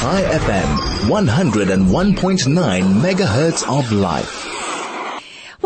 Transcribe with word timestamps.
Chai 0.00 0.22
FM, 0.22 0.68
101.9 1.08 2.82
megahertz 3.02 3.64
of 3.68 3.90
life. 3.90 4.57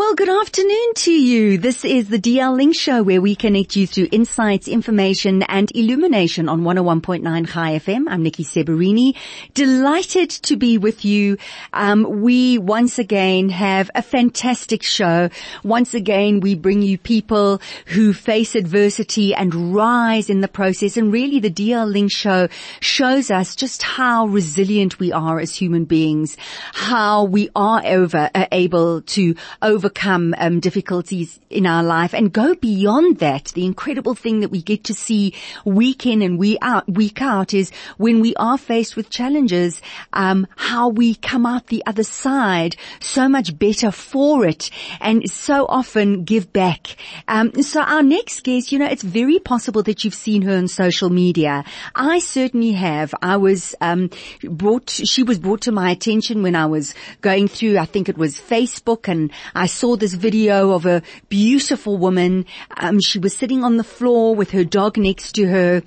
Well, 0.03 0.15
good 0.15 0.29
afternoon 0.29 0.93
to 0.95 1.11
you. 1.13 1.57
This 1.57 1.85
is 1.85 2.09
the 2.09 2.19
DL 2.19 2.57
Link 2.57 2.75
Show 2.75 3.01
where 3.03 3.21
we 3.21 3.35
connect 3.35 3.77
you 3.77 3.87
through 3.87 4.09
insights, 4.11 4.67
information 4.67 5.43
and 5.43 5.71
illumination 5.73 6.49
on 6.49 6.63
101.9 6.63 7.47
Chai 7.47 7.79
FM. 7.79 8.03
I'm 8.09 8.21
Nikki 8.21 8.43
Seberini. 8.43 9.15
Delighted 9.53 10.29
to 10.29 10.57
be 10.57 10.77
with 10.77 11.05
you. 11.05 11.37
Um, 11.71 12.21
we 12.21 12.57
once 12.57 12.99
again 12.99 13.47
have 13.47 13.89
a 13.95 14.01
fantastic 14.01 14.83
show. 14.83 15.29
Once 15.63 15.93
again, 15.93 16.41
we 16.41 16.53
bring 16.53 16.81
you 16.81 16.97
people 16.97 17.61
who 17.85 18.11
face 18.11 18.55
adversity 18.55 19.33
and 19.33 19.73
rise 19.73 20.29
in 20.29 20.41
the 20.41 20.49
process. 20.49 20.97
And 20.97 21.13
really 21.13 21.39
the 21.39 21.49
DL 21.49 21.89
Link 21.89 22.11
Show 22.11 22.49
shows 22.81 23.31
us 23.31 23.55
just 23.55 23.81
how 23.81 24.27
resilient 24.27 24.99
we 24.99 25.13
are 25.13 25.39
as 25.39 25.55
human 25.55 25.85
beings, 25.85 26.35
how 26.73 27.23
we 27.23 27.49
are 27.55 27.81
over, 27.85 28.29
uh, 28.35 28.45
able 28.51 29.01
to 29.01 29.35
over 29.61 29.92
overcome 29.93 30.33
um, 30.37 30.59
difficulties 30.59 31.39
in 31.49 31.65
our 31.65 31.83
life 31.83 32.13
and 32.13 32.33
go 32.33 32.55
beyond 32.55 33.19
that. 33.19 33.45
The 33.53 33.65
incredible 33.65 34.15
thing 34.15 34.39
that 34.39 34.49
we 34.49 34.61
get 34.61 34.85
to 34.85 34.93
see 34.93 35.33
week 35.65 36.05
in 36.05 36.21
and 36.21 36.39
week 36.39 36.57
out, 36.61 36.91
week 36.91 37.21
out 37.21 37.53
is 37.53 37.71
when 37.97 38.19
we 38.19 38.33
are 38.35 38.57
faced 38.57 38.95
with 38.95 39.09
challenges, 39.09 39.81
um, 40.13 40.47
how 40.55 40.89
we 40.89 41.15
come 41.15 41.45
out 41.45 41.67
the 41.67 41.83
other 41.85 42.03
side 42.03 42.75
so 42.99 43.29
much 43.29 43.57
better 43.57 43.91
for 43.91 44.45
it 44.45 44.69
and 44.99 45.29
so 45.29 45.65
often 45.67 46.23
give 46.23 46.51
back. 46.51 46.95
Um, 47.27 47.61
so 47.61 47.81
our 47.81 48.03
next 48.03 48.43
guest, 48.43 48.71
you 48.71 48.79
know, 48.79 48.87
it's 48.87 49.03
very 49.03 49.39
possible 49.39 49.83
that 49.83 50.03
you've 50.03 50.15
seen 50.15 50.41
her 50.43 50.57
on 50.57 50.67
social 50.67 51.09
media. 51.09 51.63
I 51.95 52.19
certainly 52.19 52.71
have. 52.71 53.13
I 53.21 53.37
was 53.37 53.75
um, 53.81 54.09
brought. 54.43 54.89
She 54.89 55.23
was 55.23 55.37
brought 55.39 55.61
to 55.61 55.71
my 55.71 55.91
attention 55.91 56.41
when 56.43 56.55
I 56.55 56.65
was 56.65 56.93
going 57.21 57.47
through. 57.47 57.77
I 57.77 57.85
think 57.85 58.09
it 58.09 58.17
was 58.17 58.37
Facebook, 58.37 59.07
and 59.07 59.31
I 59.53 59.67
saw 59.67 59.82
this 59.97 60.13
video 60.13 60.71
of 60.71 60.85
a 60.85 61.03
beautiful 61.27 61.97
woman. 61.97 62.45
Um, 62.77 62.99
she 63.01 63.19
was 63.19 63.35
sitting 63.35 63.63
on 63.63 63.75
the 63.75 63.83
floor 63.83 64.33
with 64.33 64.51
her 64.51 64.63
dog 64.63 64.97
next 64.97 65.33
to 65.33 65.45
her 65.47 65.83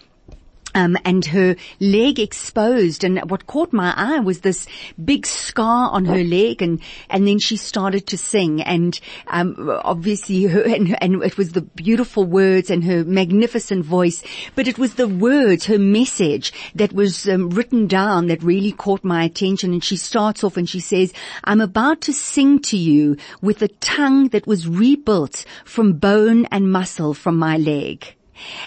um, 0.77 0.97
and 1.05 1.25
her 1.25 1.57
leg 1.81 2.21
exposed. 2.21 3.03
And 3.03 3.29
what 3.31 3.47
caught 3.47 3.73
my 3.73 3.93
eye 3.97 4.21
was 4.21 4.41
this 4.41 4.67
big 5.03 5.27
scar 5.27 5.91
on 5.91 6.05
her 6.05 6.23
leg, 6.23 6.63
and 6.63 6.81
and 7.11 7.27
then 7.27 7.39
she 7.41 7.57
started 7.57 8.07
to 8.09 8.19
sing, 8.19 8.63
and 8.63 9.01
um, 9.29 9.81
obviously 9.83 10.45
her 10.45 10.63
and, 10.63 11.03
and 11.03 11.23
it 11.23 11.39
was 11.39 11.53
the 11.53 11.63
beautiful 11.63 12.25
words 12.25 12.71
and 12.71 12.85
her 12.85 13.05
magnificent 13.05 13.85
voice, 13.85 14.23
but 14.55 14.69
it 14.69 14.79
was 14.79 14.95
the 14.95 15.09
words, 15.09 15.65
her 15.65 15.79
message 15.79 16.53
that 16.75 16.93
was 16.93 17.27
um, 17.29 17.49
written 17.51 17.87
down 17.87 18.27
that 18.27 18.43
really 18.43 18.73
caught 18.73 19.03
my 19.03 19.25
attention. 19.25 19.73
And 19.73 19.83
she 19.83 19.97
starts 19.97 20.45
off 20.45 20.59
and 20.59 20.69
she 20.69 20.81
says, 20.81 21.13
"I'm 21.45 21.63
about 21.63 22.03
to 22.03 22.13
sing 22.13 22.61
to 22.71 22.77
you 22.77 23.17
with 23.41 23.63
a 23.63 23.69
tongue 23.69 24.29
that 24.29 24.47
was 24.47 24.69
rebuilt 24.69 25.47
from 25.65 25.95
bone 25.95 26.45
and 26.47 26.71
muscle 26.71 27.15
from 27.15 27.39
my 27.39 27.57
leg." 27.57 28.17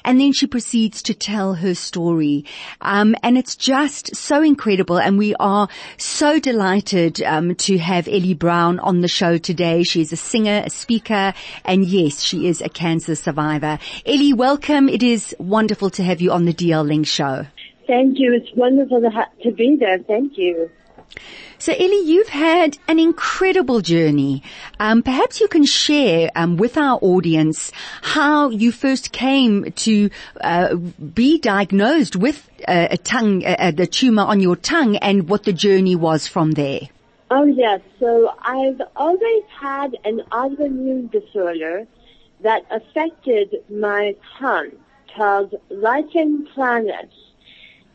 And 0.03 0.19
then 0.19 0.33
she 0.33 0.47
proceeds 0.47 1.01
to 1.03 1.13
tell 1.13 1.55
her 1.55 1.75
story. 1.75 2.45
Um, 2.81 3.15
and 3.23 3.37
it's 3.37 3.55
just 3.55 4.15
so 4.15 4.41
incredible. 4.41 4.99
And 4.99 5.17
we 5.17 5.35
are 5.35 5.67
so 5.97 6.39
delighted 6.39 7.21
um, 7.23 7.55
to 7.55 7.77
have 7.77 8.07
Elly 8.07 8.33
Brown 8.33 8.79
on 8.79 9.01
the 9.01 9.07
show 9.07 9.37
today. 9.37 9.83
She 9.83 10.01
is 10.01 10.11
a 10.11 10.17
singer, 10.17 10.63
a 10.65 10.69
speaker, 10.69 11.33
and 11.65 11.85
yes, 11.85 12.21
she 12.21 12.47
is 12.47 12.61
a 12.61 12.69
cancer 12.69 13.15
survivor. 13.15 13.79
Elly, 14.05 14.33
welcome. 14.33 14.89
It 14.89 15.03
is 15.03 15.35
wonderful 15.39 15.89
to 15.91 16.03
have 16.03 16.21
you 16.21 16.31
on 16.31 16.45
the 16.45 16.53
DL 16.53 16.85
Link 16.85 17.07
show. 17.07 17.45
Thank 17.87 18.19
you. 18.19 18.33
It's 18.33 18.55
wonderful 18.55 19.01
to, 19.01 19.09
to 19.43 19.51
be 19.51 19.77
there. 19.79 19.97
Thank 19.99 20.37
you. 20.37 20.69
So 21.57 21.73
Elly, 21.73 22.05
you've 22.05 22.29
had 22.29 22.77
an 22.87 22.99
incredible 22.99 23.81
journey. 23.81 24.43
Um, 24.79 25.03
perhaps 25.03 25.41
you 25.41 25.49
can 25.49 25.65
share 25.65 26.29
um, 26.33 26.55
with 26.55 26.77
our 26.77 26.97
audience 27.01 27.73
how 28.01 28.49
you 28.49 28.71
first 28.71 29.11
came 29.11 29.71
to 29.73 30.09
uh, 30.39 30.75
be 30.75 31.37
diagnosed 31.37 32.15
with 32.15 32.49
uh, 32.65 32.87
a 32.91 32.97
tongue, 32.97 33.45
uh, 33.45 33.55
uh, 33.59 33.71
the 33.71 33.87
tumor 33.87 34.23
on 34.23 34.39
your 34.39 34.55
tongue, 34.55 34.95
and 34.97 35.27
what 35.27 35.43
the 35.43 35.51
journey 35.51 35.97
was 35.97 36.27
from 36.27 36.51
there. 36.51 36.81
Oh 37.29 37.43
yes, 37.43 37.81
so 37.99 38.33
I've 38.41 38.81
always 38.95 39.43
had 39.59 39.97
an 40.05 40.21
autoimmune 40.31 41.11
disorder 41.11 41.85
that 42.41 42.65
affected 42.71 43.55
my 43.69 44.15
tongue 44.39 44.71
called 45.15 45.53
lichen 45.69 46.47
planus. 46.55 47.09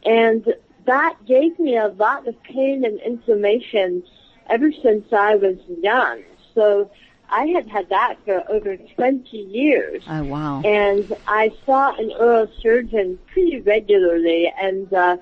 And 0.05 0.55
that 0.87 1.17
gave 1.27 1.59
me 1.59 1.77
a 1.77 1.89
lot 1.89 2.27
of 2.27 2.41
pain 2.43 2.85
and 2.85 3.01
inflammation 3.01 4.03
ever 4.49 4.71
since 4.83 5.13
I 5.13 5.37
was 5.37 5.57
young. 5.81 6.23
So 6.55 6.91
I 7.31 7.47
had 7.47 7.69
had 7.69 7.89
that 7.89 8.17
for 8.25 8.45
over 8.51 8.77
20 8.77 9.37
years. 9.37 10.03
Oh 10.09 10.25
wow. 10.25 10.63
And 10.65 11.17
I 11.27 11.53
saw 11.65 11.95
an 11.97 12.13
oral 12.19 12.49
surgeon 12.61 13.19
pretty 13.33 13.61
regularly 13.61 14.53
and, 14.61 14.93
uh, 14.93 15.17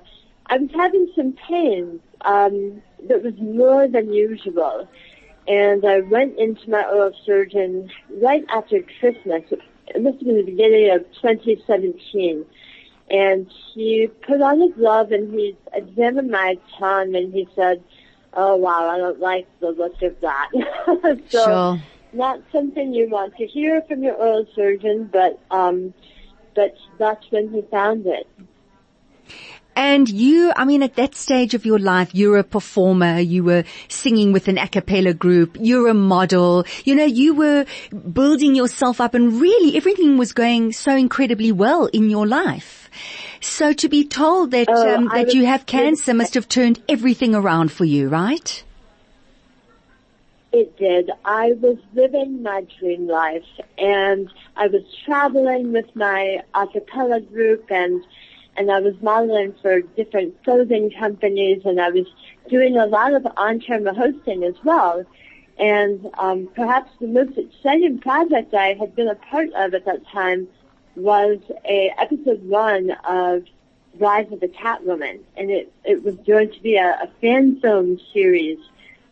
I 0.47 0.57
was 0.57 0.69
having 0.75 1.09
some 1.15 1.33
pain, 1.33 2.01
um, 2.21 2.81
that 3.07 3.23
was 3.23 3.33
more 3.39 3.87
than 3.87 4.13
usual. 4.13 4.87
And 5.47 5.85
I 5.85 6.01
went 6.01 6.37
into 6.37 6.69
my 6.69 6.83
oral 6.83 7.13
surgeon 7.25 7.89
right 8.21 8.45
after 8.49 8.81
Christmas. 8.99 9.43
It 9.51 10.01
must 10.01 10.17
have 10.19 10.27
been 10.27 10.37
the 10.37 10.43
beginning 10.43 10.91
of 10.91 11.05
2017 11.21 12.45
and 13.09 13.51
he 13.73 14.09
put 14.25 14.41
on 14.41 14.61
a 14.61 14.69
glove 14.69 15.11
and 15.11 15.33
he 15.33 15.55
examined 15.73 16.31
my 16.31 16.57
tongue 16.79 17.15
and 17.15 17.33
he 17.33 17.47
said, 17.55 17.83
oh 18.33 18.55
wow, 18.55 18.89
I 18.89 18.97
don't 18.97 19.19
like 19.19 19.47
the 19.59 19.71
look 19.71 20.01
of 20.01 20.19
that. 20.21 20.49
so 21.29 21.45
sure. 21.45 21.83
not 22.13 22.41
something 22.51 22.93
you 22.93 23.09
want 23.09 23.35
to 23.37 23.45
hear 23.45 23.81
from 23.87 24.03
your 24.03 24.15
oral 24.15 24.47
surgeon, 24.55 25.09
but, 25.11 25.39
um, 25.51 25.93
but 26.55 26.75
that's 26.97 27.25
when 27.31 27.51
he 27.51 27.61
found 27.63 28.05
it. 28.07 28.27
And 29.75 30.07
you, 30.07 30.51
I 30.55 30.65
mean, 30.65 30.83
at 30.83 30.95
that 30.95 31.15
stage 31.15 31.53
of 31.53 31.65
your 31.65 31.79
life, 31.79 32.13
you're 32.13 32.37
a 32.37 32.43
performer, 32.43 33.19
you 33.19 33.43
were 33.43 33.63
singing 33.87 34.31
with 34.31 34.47
an 34.47 34.57
a 34.57 34.67
cappella 34.67 35.13
group, 35.13 35.57
you're 35.59 35.87
a 35.87 35.93
model, 35.93 36.65
you 36.85 36.95
know, 36.95 37.05
you 37.05 37.33
were 37.33 37.65
building 38.11 38.55
yourself 38.55 39.01
up 39.01 39.13
and 39.13 39.41
really 39.41 39.75
everything 39.75 40.17
was 40.17 40.33
going 40.33 40.71
so 40.73 40.95
incredibly 40.95 41.51
well 41.51 41.87
in 41.87 42.09
your 42.09 42.27
life. 42.27 42.89
So 43.41 43.73
to 43.73 43.89
be 43.89 44.05
told 44.05 44.51
that, 44.51 44.67
oh, 44.69 44.95
um, 44.95 45.09
that 45.13 45.33
you 45.33 45.45
have 45.45 45.65
cancer 45.65 46.13
must 46.13 46.35
have 46.35 46.47
turned 46.47 46.81
everything 46.87 47.35
around 47.35 47.71
for 47.71 47.85
you, 47.85 48.09
right? 48.09 48.63
It 50.53 50.77
did. 50.77 51.09
I 51.25 51.53
was 51.53 51.77
living 51.95 52.43
my 52.43 52.65
dream 52.79 53.07
life 53.07 53.43
and 53.79 54.31
I 54.55 54.67
was 54.67 54.83
traveling 55.03 55.73
with 55.73 55.95
my 55.95 56.43
a 56.53 56.67
cappella 56.67 57.21
group 57.21 57.71
and 57.71 58.05
and 58.57 58.71
I 58.71 58.79
was 58.79 58.93
modeling 59.01 59.53
for 59.61 59.81
different 59.81 60.43
clothing 60.43 60.91
companies 60.91 61.61
and 61.65 61.79
I 61.79 61.89
was 61.89 62.05
doing 62.49 62.77
a 62.77 62.85
lot 62.85 63.13
of 63.13 63.25
on-camera 63.37 63.93
hosting 63.93 64.43
as 64.43 64.55
well. 64.63 65.05
And 65.57 66.09
um, 66.17 66.49
perhaps 66.55 66.91
the 66.99 67.07
most 67.07 67.37
exciting 67.37 67.99
project 67.99 68.53
I 68.53 68.73
had 68.73 68.95
been 68.95 69.07
a 69.07 69.15
part 69.15 69.49
of 69.53 69.73
at 69.73 69.85
that 69.85 70.05
time 70.07 70.47
was 70.95 71.39
a 71.65 71.93
episode 71.97 72.43
one 72.47 72.91
of 73.07 73.43
Rise 73.99 74.31
of 74.31 74.39
the 74.39 74.47
Catwoman, 74.47 75.19
and 75.37 75.51
it 75.51 75.71
it 75.85 76.03
was 76.03 76.15
going 76.25 76.51
to 76.51 76.61
be 76.61 76.77
a, 76.77 76.97
a 77.03 77.07
fan 77.21 77.59
film 77.61 77.99
series 78.11 78.57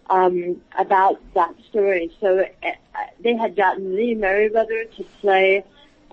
um, 0.10 0.60
about 0.78 1.22
that 1.36 1.54
story. 1.70 2.12
So 2.20 2.40
uh, 2.64 2.72
they 3.20 3.36
had 3.36 3.56
gotten 3.56 3.96
Lee 3.96 4.16
Meriwether 4.16 4.86
to 4.86 5.04
play 5.22 5.64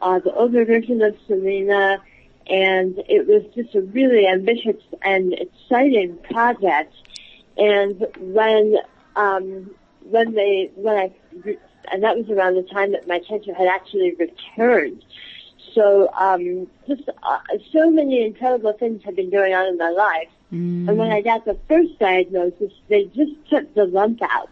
uh, 0.02 0.18
the 0.18 0.34
older 0.34 0.66
version 0.66 1.00
of 1.00 1.16
Selina 1.26 2.02
and 2.48 2.98
it 3.08 3.26
was 3.26 3.42
just 3.54 3.74
a 3.74 3.82
really 3.82 4.26
ambitious 4.26 4.82
and 5.02 5.34
exciting 5.34 6.16
project. 6.30 6.94
And 7.56 8.06
when 8.18 8.76
um, 9.16 9.70
when 10.02 10.34
they 10.34 10.70
when 10.74 10.96
I 10.96 11.12
and 11.90 12.02
that 12.02 12.16
was 12.16 12.28
around 12.30 12.54
the 12.54 12.62
time 12.62 12.92
that 12.92 13.06
my 13.06 13.20
cancer 13.20 13.54
had 13.54 13.68
actually 13.68 14.14
returned. 14.14 15.04
So 15.74 16.10
um, 16.18 16.66
just 16.86 17.08
uh, 17.22 17.38
so 17.72 17.90
many 17.90 18.24
incredible 18.24 18.72
things 18.72 19.02
had 19.04 19.16
been 19.16 19.30
going 19.30 19.54
on 19.54 19.66
in 19.66 19.76
my 19.76 19.90
life. 19.90 20.28
Mm. 20.52 20.88
And 20.88 20.98
when 20.98 21.12
I 21.12 21.20
got 21.20 21.44
the 21.44 21.58
first 21.68 21.98
diagnosis, 21.98 22.72
they 22.88 23.04
just 23.04 23.32
took 23.50 23.74
the 23.74 23.84
lump 23.84 24.20
out. 24.22 24.50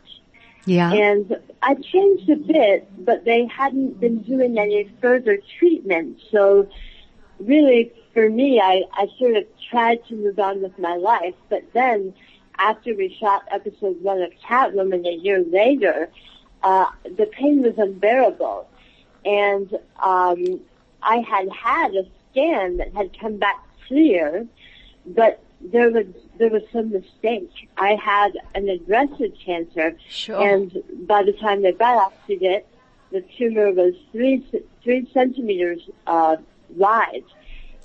Yeah. 0.67 0.93
And 0.93 1.37
I 1.63 1.75
changed 1.75 2.29
a 2.29 2.37
bit, 2.37 3.05
but 3.05 3.25
they 3.25 3.47
hadn't 3.47 4.01
been 4.01 4.23
doing 4.23 4.59
any 4.59 4.91
further 5.01 5.39
treatment. 5.59 6.19
So 6.31 6.69
really, 7.41 7.93
for 8.15 8.29
me, 8.31 8.61
I, 8.61 8.83
I 8.93 9.09
sort 9.19 9.37
of 9.37 9.45
tried 9.71 10.05
to 10.09 10.15
move 10.15 10.39
on 10.39 10.63
with 10.63 10.79
my 10.79 10.97
life, 10.97 11.35
but 11.49 11.63
then 11.73 12.15
after 12.59 12.95
we 12.95 13.15
shot 13.21 13.45
episode 13.51 14.01
one 14.03 14.23
of 14.23 14.31
Catwoman 14.43 15.07
a 15.07 15.13
year 15.15 15.45
later, 15.45 16.09
uh, 16.63 16.87
the 17.05 17.27
pain 17.27 17.63
was 17.63 17.75
unbearable. 17.77 18.69
And, 19.25 19.77
um, 20.03 20.61
I 21.03 21.19
had 21.19 21.49
had 21.53 21.95
a 21.95 22.05
scan 22.31 22.79
that 22.79 22.93
had 22.95 23.19
come 23.19 23.37
back 23.37 23.63
clear, 23.87 24.47
but 25.07 25.41
there 25.61 25.91
was 25.91 26.07
there 26.39 26.51
was 26.51 26.63
some 26.73 26.91
mistake. 26.91 27.51
I 27.77 27.95
had 27.95 28.37
an 28.55 28.69
aggressive 28.69 29.33
cancer, 29.45 29.97
Sure. 30.09 30.41
and 30.43 30.83
by 31.07 31.23
the 31.23 31.33
time 31.33 31.63
they 31.63 31.73
biopsied 31.73 32.43
it, 32.43 32.67
the 33.13 33.23
tumor 33.39 33.71
was 33.73 33.95
three 34.13 34.45
three 34.83 35.09
centimeters 35.15 35.81
uh, 36.07 36.37
wide, 36.71 37.25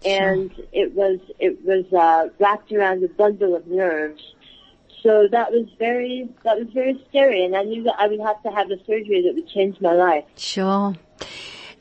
and 0.06 0.52
it 0.72 0.94
was 0.94 1.20
it 1.40 1.64
was 1.64 1.86
uh, 1.94 2.30
wrapped 2.40 2.72
around 2.72 3.04
a 3.04 3.10
bundle 3.10 3.56
of 3.56 3.68
nerves. 3.68 4.22
So 5.04 5.28
that 5.32 5.52
was 5.52 5.68
very 5.80 6.30
that 6.44 6.58
was 6.58 6.68
very 6.74 7.04
scary, 7.10 7.44
and 7.44 7.56
I 7.56 7.64
knew 7.64 7.84
that 7.84 7.96
I 7.98 8.08
would 8.08 8.20
have 8.20 8.42
to 8.44 8.52
have 8.52 8.70
a 8.72 8.78
surgery 8.86 9.24
that 9.24 9.34
would 9.34 9.48
change 9.48 9.80
my 9.82 9.94
life. 9.94 10.26
Sure. 10.38 10.94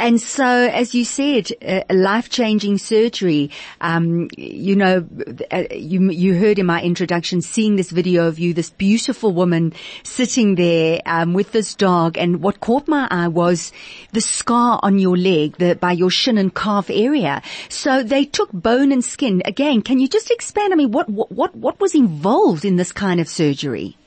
And 0.00 0.18
so, 0.18 0.46
as 0.46 0.94
you 0.94 1.04
said, 1.04 1.50
a 1.60 1.84
life-changing 1.92 2.78
surgery. 2.78 3.50
Um, 3.82 4.30
you 4.34 4.74
know, 4.74 5.06
uh, 5.50 5.64
you 5.70 6.10
you 6.10 6.34
heard 6.34 6.58
in 6.58 6.64
my 6.64 6.80
introduction, 6.80 7.42
seeing 7.42 7.76
this 7.76 7.90
video 7.90 8.26
of 8.26 8.38
you, 8.38 8.54
this 8.54 8.70
beautiful 8.70 9.30
woman 9.30 9.74
sitting 10.02 10.54
there 10.54 11.02
um, 11.04 11.34
with 11.34 11.52
this 11.52 11.74
dog, 11.74 12.16
and 12.16 12.40
what 12.40 12.60
caught 12.60 12.88
my 12.88 13.08
eye 13.10 13.28
was 13.28 13.72
the 14.12 14.22
scar 14.22 14.80
on 14.82 14.98
your 14.98 15.18
leg, 15.18 15.58
the 15.58 15.74
by 15.74 15.92
your 15.92 16.10
shin 16.10 16.38
and 16.38 16.54
calf 16.54 16.88
area. 16.88 17.42
So 17.68 18.02
they 18.02 18.24
took 18.24 18.50
bone 18.52 18.92
and 18.92 19.04
skin. 19.04 19.42
Again, 19.44 19.82
can 19.82 20.00
you 20.00 20.08
just 20.08 20.30
expand? 20.30 20.72
I 20.72 20.76
mean, 20.76 20.92
what 20.92 21.10
what 21.10 21.30
what, 21.30 21.54
what 21.54 21.78
was 21.78 21.94
involved 21.94 22.64
in 22.64 22.76
this 22.76 22.90
kind 22.90 23.20
of 23.20 23.28
surgery? 23.28 23.98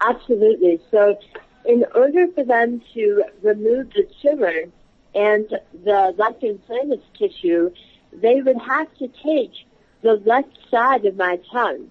Absolutely. 0.00 0.80
So 0.92 1.18
in 1.64 1.84
order 1.94 2.26
for 2.34 2.44
them 2.44 2.82
to 2.94 3.24
remove 3.42 3.90
the 3.90 4.06
tumor 4.22 4.64
and 5.14 5.48
the 5.84 6.14
left 6.18 6.42
inflammous 6.42 7.00
tissue, 7.18 7.70
they 8.12 8.40
would 8.42 8.58
have 8.58 8.88
to 8.98 9.08
take 9.22 9.52
the 10.02 10.14
left 10.24 10.58
side 10.70 11.04
of 11.06 11.16
my 11.16 11.38
tongue. 11.50 11.90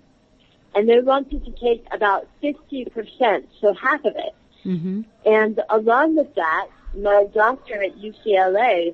And 0.75 0.89
they 0.89 0.99
wanted 0.99 1.45
to 1.45 1.51
take 1.51 1.85
about 1.91 2.27
50%, 2.41 3.45
so 3.61 3.73
half 3.73 4.05
of 4.05 4.15
it. 4.15 4.35
Mm-hmm. 4.65 5.01
And 5.25 5.61
along 5.69 6.15
with 6.15 6.33
that, 6.35 6.67
my 6.95 7.27
doctor 7.33 7.83
at 7.83 7.95
UCLA 7.97 8.93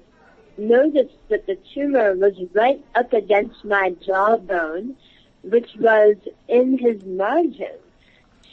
noticed 0.58 1.16
that 1.30 1.46
the 1.48 1.58
tumor 1.74 2.16
was 2.16 2.34
right 2.54 2.84
up 2.96 3.14
against 3.14 3.64
my 3.64 3.96
jawbone, 4.06 4.96
which 5.44 5.70
was 5.80 6.16
in 6.48 6.78
his 6.78 7.04
margin. 7.06 7.78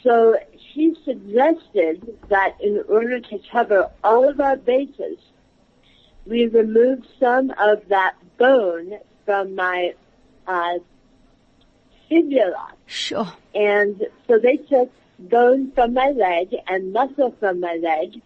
So 0.03 0.37
he 0.51 0.95
suggested 1.03 2.17
that 2.29 2.55
in 2.61 2.83
order 2.87 3.19
to 3.19 3.39
cover 3.51 3.89
all 4.03 4.29
of 4.29 4.39
our 4.39 4.55
bases, 4.55 5.17
we 6.25 6.45
remove 6.47 7.03
some 7.19 7.51
of 7.57 7.87
that 7.89 8.15
bone 8.37 8.99
from 9.25 9.55
my 9.55 9.93
uh, 10.45 10.79
fibula. 12.07 12.73
Sure. 12.85 13.31
And 13.55 14.05
so 14.27 14.39
they 14.39 14.57
took 14.57 14.91
bone 15.19 15.71
from 15.71 15.93
my 15.93 16.11
leg 16.11 16.55
and 16.67 16.93
muscle 16.93 17.35
from 17.39 17.59
my 17.59 17.79
leg. 17.81 18.21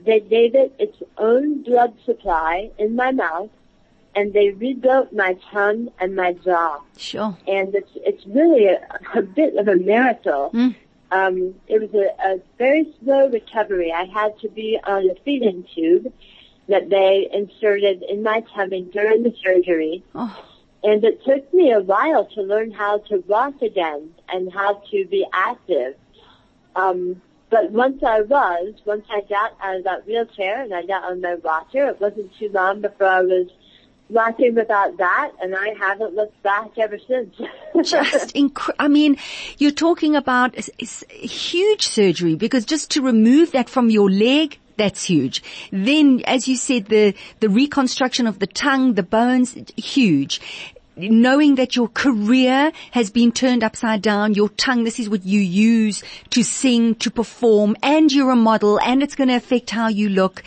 They 0.00 0.20
gave 0.20 0.54
it 0.54 0.74
its 0.78 0.96
own 1.16 1.62
blood 1.62 1.94
supply 2.04 2.70
in 2.78 2.94
my 2.94 3.10
mouth, 3.10 3.50
and 4.14 4.32
they 4.32 4.50
rebuilt 4.50 5.12
my 5.12 5.36
tongue 5.50 5.90
and 6.00 6.14
my 6.14 6.34
jaw. 6.34 6.80
Sure. 6.96 7.36
And 7.46 7.74
it's 7.74 7.90
it's 7.96 8.24
really 8.26 8.66
a, 8.66 8.80
a 9.14 9.22
bit 9.22 9.56
of 9.56 9.66
a 9.68 9.76
miracle. 9.76 10.50
Mm. 10.54 10.76
Um, 11.10 11.54
it 11.66 11.80
was 11.80 11.94
a, 11.94 12.34
a 12.34 12.40
very 12.58 12.94
slow 13.02 13.28
recovery. 13.28 13.92
I 13.92 14.04
had 14.04 14.38
to 14.40 14.48
be 14.48 14.78
on 14.84 15.08
a 15.10 15.14
feeding 15.24 15.64
tube 15.74 16.12
that 16.68 16.90
they 16.90 17.28
inserted 17.32 18.02
in 18.02 18.22
my 18.22 18.44
tummy 18.54 18.82
during 18.82 19.22
the 19.22 19.34
surgery. 19.42 20.04
Oh, 20.14 20.44
And 20.84 21.02
it 21.02 21.24
took 21.24 21.52
me 21.54 21.72
a 21.72 21.80
while 21.80 22.26
to 22.34 22.42
learn 22.42 22.70
how 22.70 22.98
to 23.08 23.24
walk 23.26 23.62
again 23.62 24.14
and 24.28 24.52
how 24.52 24.82
to 24.90 25.06
be 25.06 25.26
active. 25.32 25.94
Um, 26.76 27.22
but 27.50 27.70
once 27.70 28.02
I 28.02 28.20
was, 28.20 28.74
once 28.84 29.06
I 29.10 29.22
got 29.22 29.56
out 29.62 29.76
of 29.76 29.84
that 29.84 30.06
wheelchair 30.06 30.62
and 30.62 30.74
I 30.74 30.84
got 30.84 31.04
on 31.04 31.22
my 31.22 31.36
walker, 31.36 31.86
it 31.88 32.00
wasn't 32.00 32.36
too 32.38 32.50
long 32.50 32.82
before 32.82 33.06
I 33.06 33.22
was 33.22 33.48
walking 34.10 34.54
without 34.54 34.96
that, 34.98 35.32
and 35.40 35.54
I 35.54 35.74
haven't 35.78 36.14
looked 36.14 36.42
back 36.42 36.78
ever 36.78 36.98
since. 36.98 37.34
just 37.88 38.34
incre- 38.34 38.74
I 38.78 38.88
mean, 38.88 39.16
you're 39.58 39.70
talking 39.70 40.16
about 40.16 40.56
s- 40.78 41.04
huge 41.08 41.86
surgery 41.86 42.34
because 42.34 42.64
just 42.64 42.90
to 42.92 43.02
remove 43.02 43.52
that 43.52 43.68
from 43.68 43.90
your 43.90 44.10
leg, 44.10 44.58
that's 44.76 45.04
huge. 45.04 45.42
Then, 45.72 46.22
as 46.24 46.48
you 46.48 46.56
said, 46.56 46.86
the, 46.86 47.14
the 47.40 47.48
reconstruction 47.48 48.26
of 48.26 48.38
the 48.38 48.46
tongue, 48.46 48.94
the 48.94 49.02
bones, 49.02 49.56
huge. 49.76 50.40
Knowing 50.96 51.54
that 51.56 51.76
your 51.76 51.86
career 51.86 52.72
has 52.90 53.08
been 53.10 53.30
turned 53.30 53.62
upside 53.62 54.02
down, 54.02 54.34
your 54.34 54.48
tongue, 54.48 54.82
this 54.82 54.98
is 54.98 55.08
what 55.08 55.24
you 55.24 55.38
use 55.38 56.02
to 56.30 56.42
sing, 56.42 56.96
to 56.96 57.08
perform, 57.08 57.76
and 57.84 58.10
you're 58.12 58.32
a 58.32 58.36
model, 58.36 58.80
and 58.80 59.00
it's 59.00 59.14
going 59.14 59.28
to 59.28 59.36
affect 59.36 59.70
how 59.70 59.86
you 59.86 60.08
look. 60.08 60.42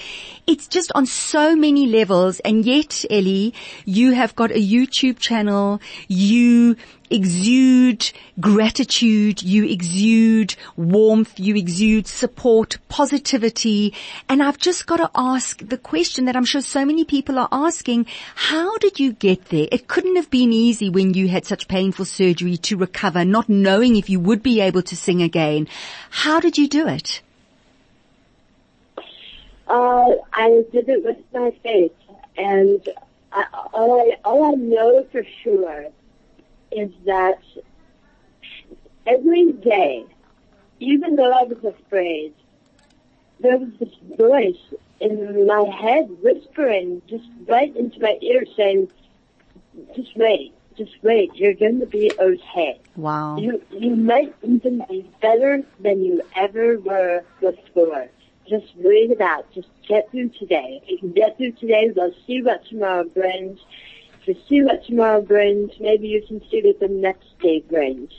It's 0.47 0.67
just 0.67 0.91
on 0.95 1.05
so 1.05 1.55
many 1.55 1.85
levels, 1.85 2.39
and 2.41 2.65
yet, 2.65 3.05
Elly, 3.09 3.53
you 3.85 4.13
have 4.13 4.35
got 4.35 4.51
a 4.51 4.55
YouTube 4.55 5.19
channel, 5.19 5.79
you 6.07 6.75
exude 7.11 8.11
gratitude, 8.39 9.43
you 9.43 9.65
exude 9.65 10.55
warmth, 10.75 11.39
you 11.39 11.55
exude 11.55 12.07
support, 12.07 12.77
positivity. 12.87 13.93
And 14.29 14.41
I've 14.41 14.57
just 14.57 14.87
got 14.87 14.97
to 14.97 15.11
ask 15.13 15.65
the 15.67 15.77
question 15.77 16.25
that 16.25 16.35
I'm 16.35 16.45
sure 16.45 16.61
so 16.61 16.85
many 16.85 17.03
people 17.05 17.37
are 17.37 17.49
asking, 17.51 18.07
how 18.35 18.77
did 18.77 18.99
you 18.99 19.13
get 19.13 19.45
there? 19.45 19.67
It 19.71 19.87
couldn't 19.87 20.15
have 20.15 20.31
been 20.31 20.53
easy 20.53 20.89
when 20.89 21.13
you 21.13 21.27
had 21.27 21.45
such 21.45 21.67
painful 21.67 22.05
surgery 22.05 22.57
to 22.57 22.77
recover, 22.77 23.25
not 23.25 23.49
knowing 23.49 23.95
if 23.95 24.09
you 24.09 24.19
would 24.19 24.41
be 24.41 24.61
able 24.61 24.81
to 24.83 24.95
sing 24.95 25.21
again. 25.21 25.67
How 26.09 26.39
did 26.39 26.57
you 26.57 26.67
do 26.67 26.87
it? 26.87 27.21
Uh, 29.71 30.15
I 30.33 30.65
did 30.73 30.89
it 30.89 31.05
with 31.05 31.15
my 31.33 31.55
faith, 31.63 31.93
and 32.35 32.85
I, 33.31 33.45
all 33.71 34.01
I 34.01 34.17
all 34.25 34.51
I 34.51 34.55
know 34.55 35.07
for 35.13 35.23
sure 35.41 35.85
is 36.73 36.91
that 37.05 37.41
every 39.07 39.53
day, 39.53 40.05
even 40.81 41.15
though 41.15 41.31
I 41.31 41.43
was 41.43 41.63
afraid, 41.63 42.33
there 43.39 43.57
was 43.57 43.69
this 43.79 43.95
voice 44.17 44.59
in 44.99 45.47
my 45.47 45.63
head 45.63 46.09
whispering 46.21 47.01
just 47.07 47.29
right 47.47 47.73
into 47.73 47.97
my 48.01 48.17
ear 48.21 48.43
saying, 48.57 48.89
"Just 49.95 50.17
wait, 50.17 50.53
just 50.77 51.01
wait. 51.01 51.33
You're 51.35 51.53
going 51.53 51.79
to 51.79 51.85
be 51.85 52.11
okay. 52.19 52.77
Wow. 52.97 53.37
You 53.37 53.63
you 53.71 53.95
might 53.95 54.35
even 54.43 54.83
be 54.89 55.09
better 55.21 55.63
than 55.79 56.03
you 56.03 56.23
ever 56.35 56.77
were 56.77 57.23
before." 57.39 58.09
Just 58.51 58.81
breathe 58.81 59.11
it 59.11 59.21
out. 59.21 59.51
Just 59.53 59.69
get 59.87 60.11
through 60.11 60.29
today. 60.29 60.81
If 60.83 60.89
you 60.89 60.97
can 60.99 61.11
get 61.13 61.37
through 61.37 61.53
today, 61.53 61.89
we'll 61.95 62.13
see 62.27 62.41
what 62.41 62.65
tomorrow 62.65 63.05
brings. 63.05 63.59
If 64.21 64.27
you 64.27 64.35
see 64.47 64.61
what 64.61 64.85
tomorrow 64.85 65.21
brings, 65.21 65.71
maybe 65.79 66.09
you 66.09 66.21
can 66.27 66.41
see 66.51 66.61
what 66.61 66.79
the 66.79 66.89
next 66.89 67.27
day 67.39 67.61
brings. 67.61 68.11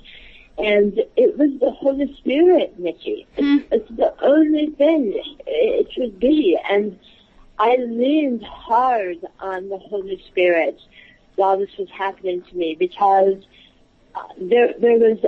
And 0.58 0.98
it 1.16 1.38
was 1.38 1.50
the 1.60 1.70
Holy 1.70 2.14
Spirit, 2.16 2.78
Nikki. 2.78 3.26
It's, 3.36 3.66
it's 3.70 3.96
the 3.96 4.14
only 4.24 4.70
thing 4.70 5.12
it 5.46 5.92
should 5.92 6.18
be. 6.18 6.58
And 6.70 6.98
I 7.58 7.76
leaned 7.76 8.42
hard 8.42 9.18
on 9.38 9.68
the 9.68 9.78
Holy 9.78 10.22
Spirit 10.28 10.80
while 11.36 11.58
this 11.58 11.70
was 11.78 11.88
happening 11.90 12.42
to 12.42 12.56
me 12.56 12.74
because 12.78 13.36
uh, 14.14 14.22
there 14.40 14.74
there 14.78 14.98
was 14.98 15.18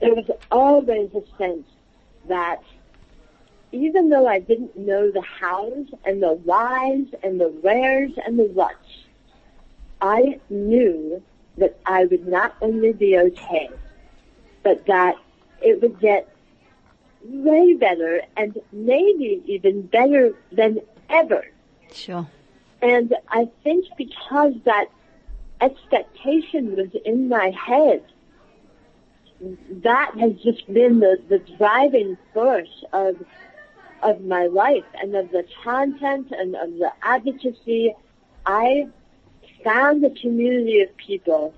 there 0.00 0.14
was 0.14 0.28
always 0.50 1.10
a 1.14 1.22
sense 1.38 1.66
that 2.28 2.62
even 3.72 4.10
though 4.10 4.26
I 4.26 4.38
didn't 4.38 4.76
know 4.76 5.10
the 5.10 5.22
hows 5.22 5.86
and 6.04 6.22
the 6.22 6.34
whys 6.34 7.06
and 7.22 7.40
the 7.40 7.48
wheres 7.48 8.12
and 8.24 8.38
the 8.38 8.44
whats, 8.44 9.06
I 10.00 10.38
knew 10.50 11.22
that 11.56 11.78
I 11.86 12.04
would 12.04 12.26
not 12.26 12.54
only 12.60 12.92
be 12.92 13.18
okay, 13.18 13.70
but 14.62 14.86
that 14.86 15.16
it 15.62 15.80
would 15.80 15.98
get 16.00 16.28
way 17.24 17.74
better 17.74 18.22
and 18.36 18.58
maybe 18.72 19.42
even 19.46 19.82
better 19.82 20.34
than 20.50 20.80
ever. 21.08 21.46
Sure. 21.92 22.28
And 22.80 23.14
I 23.28 23.48
think 23.62 23.86
because 23.96 24.54
that 24.64 24.86
expectation 25.60 26.74
was 26.74 26.88
in 27.04 27.28
my 27.28 27.50
head, 27.50 28.02
that 29.82 30.18
has 30.18 30.32
just 30.42 30.72
been 30.72 31.00
the, 31.00 31.20
the 31.28 31.38
driving 31.56 32.16
force 32.34 32.84
of 32.92 33.16
of 34.02 34.22
my 34.22 34.46
life 34.46 34.84
and 35.00 35.14
of 35.14 35.30
the 35.30 35.44
content 35.62 36.32
and 36.32 36.56
of 36.56 36.70
the 36.78 36.90
advocacy. 37.02 37.94
I 38.44 38.88
found 39.64 40.04
a 40.04 40.10
community 40.10 40.80
of 40.80 40.96
people. 40.96 41.54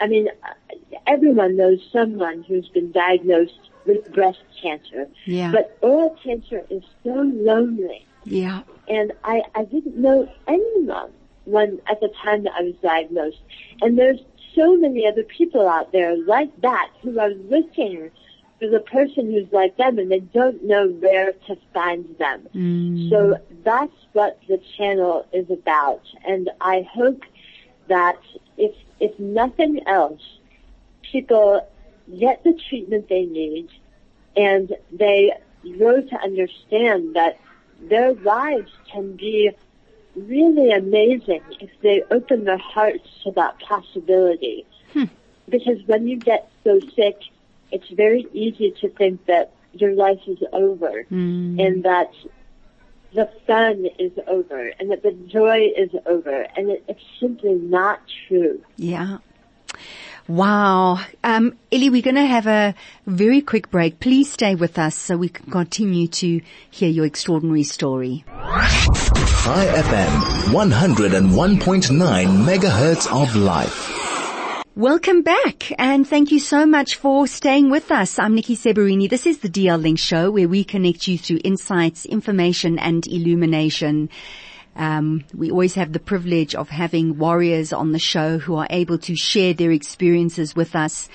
I 0.00 0.06
mean, 0.06 0.28
everyone 1.06 1.56
knows 1.56 1.78
someone 1.92 2.42
who's 2.42 2.68
been 2.68 2.92
diagnosed 2.92 3.70
with 3.84 4.12
breast 4.12 4.42
cancer. 4.62 5.08
Yeah. 5.26 5.52
But 5.52 5.76
oral 5.82 6.16
cancer 6.22 6.64
is 6.70 6.82
so 7.04 7.10
lonely. 7.10 8.06
Yeah. 8.24 8.62
And 8.88 9.12
I, 9.24 9.42
I 9.54 9.64
didn't 9.64 9.96
know 9.96 10.30
anyone 10.46 11.12
when, 11.44 11.80
at 11.88 12.00
the 12.00 12.12
time 12.22 12.44
that 12.44 12.52
I 12.58 12.62
was 12.62 12.74
diagnosed. 12.82 13.40
And 13.80 13.98
there's 13.98 14.20
so 14.54 14.76
many 14.76 15.06
other 15.06 15.22
people 15.22 15.68
out 15.68 15.92
there 15.92 16.16
like 16.16 16.60
that 16.60 16.90
who 17.02 17.18
are 17.18 17.30
looking 17.30 18.10
for 18.58 18.68
the 18.68 18.80
person 18.80 19.32
who's 19.32 19.50
like 19.52 19.76
them 19.76 19.98
and 19.98 20.10
they 20.10 20.20
don't 20.20 20.64
know 20.64 20.88
where 20.88 21.32
to 21.32 21.56
find 21.72 22.16
them. 22.18 22.48
Mm. 22.54 23.10
So 23.10 23.40
that's 23.64 23.94
what 24.12 24.38
the 24.48 24.60
channel 24.76 25.26
is 25.32 25.48
about. 25.50 26.02
And 26.26 26.50
I 26.60 26.82
hope 26.82 27.22
that 27.88 28.18
if, 28.56 28.74
if 29.00 29.18
nothing 29.18 29.80
else, 29.86 30.20
people 31.02 31.66
get 32.18 32.42
the 32.42 32.58
treatment 32.68 33.08
they 33.08 33.24
need 33.24 33.68
and 34.36 34.74
they 34.92 35.32
grow 35.76 36.00
to 36.00 36.16
understand 36.16 37.14
that 37.14 37.38
their 37.80 38.14
lives 38.14 38.72
can 38.90 39.16
be 39.16 39.50
really 40.16 40.72
amazing 40.72 41.42
if 41.60 41.70
they 41.82 42.02
open 42.10 42.44
their 42.44 42.58
hearts 42.58 43.08
to 43.22 43.30
that 43.32 43.58
possibility. 43.60 44.66
Hmm. 44.92 45.04
Because 45.48 45.78
when 45.86 46.08
you 46.08 46.16
get 46.16 46.50
so 46.64 46.80
sick, 46.94 47.20
it's 47.70 47.88
very 47.90 48.26
easy 48.32 48.74
to 48.80 48.88
think 48.90 49.24
that 49.26 49.52
your 49.72 49.92
life 49.94 50.20
is 50.26 50.38
over 50.52 51.04
Mm. 51.10 51.64
and 51.64 51.82
that 51.84 52.10
the 53.14 53.28
fun 53.46 53.86
is 53.98 54.12
over 54.26 54.70
and 54.78 54.90
that 54.90 55.02
the 55.02 55.12
joy 55.12 55.68
is 55.76 55.90
over 56.06 56.46
and 56.56 56.70
it, 56.70 56.84
it's 56.88 57.00
simply 57.20 57.54
not 57.54 58.00
true. 58.26 58.60
Yeah. 58.76 59.18
Wow. 60.26 61.00
Um, 61.24 61.56
Elly, 61.72 61.88
we're 61.88 62.02
going 62.02 62.16
to 62.16 62.26
have 62.26 62.46
a 62.46 62.74
very 63.06 63.40
quick 63.40 63.70
break. 63.70 63.98
Please 63.98 64.30
stay 64.30 64.54
with 64.54 64.78
us 64.78 64.94
so 64.94 65.16
we 65.16 65.30
can 65.30 65.50
continue 65.50 66.06
to 66.08 66.42
hear 66.70 66.90
your 66.90 67.06
extraordinary 67.06 67.62
story. 67.62 68.24
Chai 68.28 69.64
FM, 69.88 70.52
101.9 70.52 72.44
megahertz 72.44 73.06
of 73.10 73.34
life. 73.36 73.88
Welcome 74.78 75.22
back 75.22 75.72
and 75.76 76.06
thank 76.06 76.30
you 76.30 76.38
so 76.38 76.64
much 76.64 76.94
for 76.94 77.26
staying 77.26 77.68
with 77.68 77.90
us. 77.90 78.16
I'm 78.16 78.36
Nikki 78.36 78.54
Seberini. 78.54 79.10
This 79.10 79.26
is 79.26 79.38
the 79.38 79.48
DL 79.48 79.82
Link 79.82 79.98
show 79.98 80.30
where 80.30 80.46
we 80.46 80.62
connect 80.62 81.08
you 81.08 81.18
through 81.18 81.40
insights, 81.42 82.06
information 82.06 82.78
and 82.78 83.04
illumination. 83.08 84.08
Um, 84.76 85.24
we 85.34 85.50
always 85.50 85.74
have 85.74 85.92
the 85.92 85.98
privilege 85.98 86.54
of 86.54 86.68
having 86.68 87.18
warriors 87.18 87.72
on 87.72 87.90
the 87.90 87.98
show 87.98 88.38
who 88.38 88.54
are 88.54 88.68
able 88.70 88.98
to 88.98 89.16
share 89.16 89.52
their 89.52 89.72
experiences 89.72 90.54
with 90.54 90.76
us. 90.76 91.08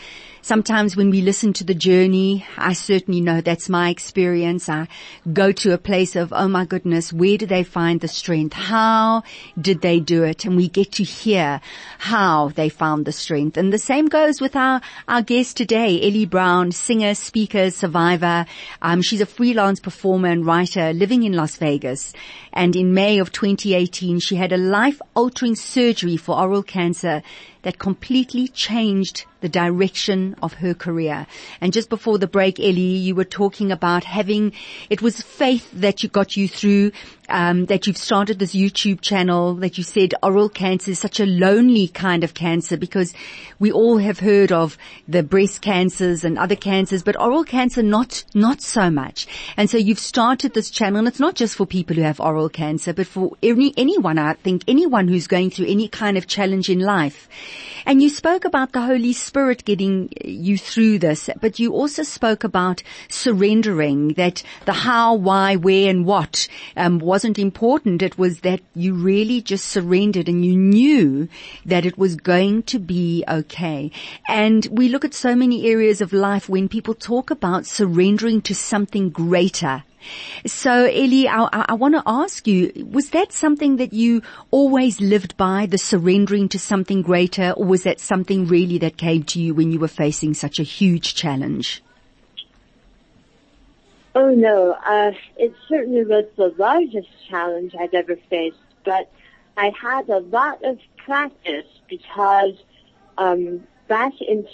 Sometimes 0.45 0.97
when 0.97 1.09
we 1.09 1.21
listen 1.21 1.53
to 1.53 1.63
the 1.63 1.73
journey, 1.73 2.45
I 2.57 2.73
certainly 2.73 3.21
know 3.21 3.39
that's 3.39 3.69
my 3.69 3.89
experience. 3.89 4.67
I 4.67 4.89
go 5.31 5.53
to 5.53 5.73
a 5.73 5.77
place 5.77 6.17
of, 6.17 6.33
oh 6.33 6.49
my 6.49 6.65
goodness, 6.65 7.13
where 7.13 7.37
did 7.37 7.47
they 7.47 7.63
find 7.63 8.01
the 8.01 8.09
strength? 8.09 8.51
How 8.51 9.23
did 9.57 9.79
they 9.79 10.01
do 10.01 10.25
it? 10.25 10.43
And 10.43 10.57
we 10.57 10.67
get 10.67 10.91
to 10.93 11.03
hear 11.05 11.61
how 11.97 12.49
they 12.49 12.67
found 12.67 13.05
the 13.05 13.13
strength. 13.13 13.55
And 13.55 13.71
the 13.71 13.77
same 13.77 14.07
goes 14.07 14.41
with 14.41 14.57
our, 14.57 14.81
our 15.07 15.21
guest 15.21 15.55
today, 15.55 16.01
Elly 16.01 16.25
Brown, 16.25 16.73
singer, 16.73 17.15
speaker, 17.15 17.71
survivor. 17.71 18.45
Um, 18.81 19.01
she's 19.01 19.21
a 19.21 19.25
freelance 19.25 19.79
performer 19.79 20.27
and 20.27 20.45
writer 20.45 20.91
living 20.91 21.23
in 21.23 21.31
Las 21.31 21.55
Vegas. 21.55 22.11
And 22.51 22.75
in 22.75 22.93
May 22.93 23.19
of 23.19 23.31
2018, 23.31 24.19
she 24.19 24.35
had 24.35 24.51
a 24.51 24.57
life 24.57 25.01
altering 25.15 25.55
surgery 25.55 26.17
for 26.17 26.37
oral 26.37 26.63
cancer 26.63 27.23
that 27.61 27.79
completely 27.79 28.49
changed 28.49 29.25
the 29.43 29.49
direction 29.49 30.35
of 30.41 30.53
her 30.53 30.73
career. 30.73 31.27
And 31.59 31.73
just 31.73 31.89
before 31.89 32.17
the 32.17 32.27
break, 32.27 32.61
Elly, 32.61 32.95
you 32.95 33.13
were 33.13 33.25
talking 33.25 33.73
about 33.73 34.05
having, 34.05 34.53
it 34.89 35.01
was 35.01 35.21
faith 35.21 35.69
that 35.73 36.01
you 36.01 36.07
got 36.07 36.37
you 36.37 36.47
through, 36.47 36.93
um, 37.27 37.65
that 37.65 37.85
you've 37.85 37.97
started 37.97 38.39
this 38.39 38.55
YouTube 38.55 39.01
channel, 39.01 39.55
that 39.55 39.77
you 39.77 39.83
said 39.83 40.13
oral 40.23 40.47
cancer 40.47 40.91
is 40.91 40.99
such 40.99 41.19
a 41.19 41.25
lonely 41.25 41.89
kind 41.89 42.23
of 42.23 42.33
cancer 42.33 42.77
because 42.77 43.13
we 43.59 43.69
all 43.69 43.97
have 43.97 44.19
heard 44.19 44.53
of 44.53 44.77
the 45.09 45.23
breast 45.23 45.61
cancers 45.61 46.23
and 46.23 46.39
other 46.39 46.55
cancers, 46.55 47.03
but 47.03 47.19
oral 47.19 47.43
cancer 47.43 47.83
not, 47.83 48.23
not 48.33 48.61
so 48.61 48.89
much. 48.89 49.27
And 49.57 49.69
so 49.69 49.77
you've 49.77 49.99
started 49.99 50.53
this 50.53 50.69
channel 50.69 50.99
and 50.99 51.07
it's 51.09 51.19
not 51.19 51.35
just 51.35 51.55
for 51.55 51.65
people 51.65 51.97
who 51.97 52.03
have 52.03 52.21
oral 52.21 52.47
cancer, 52.47 52.93
but 52.93 53.07
for 53.07 53.35
any, 53.43 53.73
anyone, 53.75 54.17
I 54.17 54.35
think, 54.35 54.63
anyone 54.69 55.09
who's 55.09 55.27
going 55.27 55.49
through 55.49 55.67
any 55.67 55.89
kind 55.89 56.17
of 56.17 56.27
challenge 56.27 56.69
in 56.69 56.79
life. 56.79 57.27
And 57.85 58.01
you 58.01 58.09
spoke 58.09 58.45
about 58.45 58.71
the 58.71 58.81
Holy 58.81 59.13
Spirit 59.13 59.65
getting 59.65 60.09
you 60.23 60.57
through 60.57 60.99
this, 60.99 61.29
but 61.41 61.59
you 61.59 61.73
also 61.73 62.03
spoke 62.03 62.43
about 62.43 62.81
surrendering, 63.09 64.13
that 64.13 64.43
the 64.65 64.73
how, 64.73 65.15
why, 65.15 65.55
where 65.55 65.89
and 65.89 66.05
what 66.05 66.47
um, 66.77 66.99
wasn't 66.99 67.37
important. 67.37 68.01
It 68.01 68.17
was 68.17 68.41
that 68.41 68.61
you 68.73 68.93
really 68.93 69.41
just 69.41 69.65
surrendered 69.65 70.29
and 70.29 70.45
you 70.45 70.55
knew 70.55 71.27
that 71.65 71.85
it 71.85 71.97
was 71.97 72.15
going 72.15 72.63
to 72.63 72.79
be 72.79 73.23
okay. 73.27 73.91
And 74.27 74.67
we 74.71 74.89
look 74.89 75.03
at 75.03 75.13
so 75.13 75.35
many 75.35 75.69
areas 75.69 76.01
of 76.01 76.13
life 76.13 76.47
when 76.47 76.69
people 76.69 76.93
talk 76.93 77.31
about 77.31 77.65
surrendering 77.65 78.41
to 78.43 78.55
something 78.55 79.09
greater. 79.09 79.83
So 80.45 80.85
Elly, 80.85 81.27
I, 81.27 81.47
I 81.51 81.73
want 81.73 81.95
to 81.95 82.03
ask 82.05 82.47
you, 82.47 82.71
was 82.91 83.11
that 83.11 83.31
something 83.31 83.77
that 83.77 83.93
you 83.93 84.21
always 84.51 84.99
lived 84.99 85.37
by, 85.37 85.65
the 85.65 85.77
surrendering 85.77 86.49
to 86.49 86.59
something 86.59 87.01
greater, 87.01 87.51
or 87.51 87.65
was 87.65 87.83
that 87.83 87.99
something 87.99 88.47
really 88.47 88.77
that 88.79 88.97
came 88.97 89.23
to 89.23 89.41
you 89.41 89.53
when 89.53 89.71
you 89.71 89.79
were 89.79 89.87
facing 89.87 90.33
such 90.33 90.59
a 90.59 90.63
huge 90.63 91.15
challenge? 91.15 91.83
Oh 94.15 94.29
no, 94.29 94.73
uh, 94.73 95.11
it 95.37 95.53
certainly 95.67 96.05
was 96.05 96.25
the 96.37 96.53
largest 96.57 97.09
challenge 97.29 97.73
I'd 97.79 97.95
ever 97.95 98.15
faced, 98.29 98.57
but 98.85 99.09
I 99.57 99.71
had 99.79 100.07
a 100.09 100.19
lot 100.19 100.63
of 100.63 100.77
practice 100.97 101.65
because 101.89 102.53
um, 103.17 103.63
back 103.87 104.13
in 104.21 104.45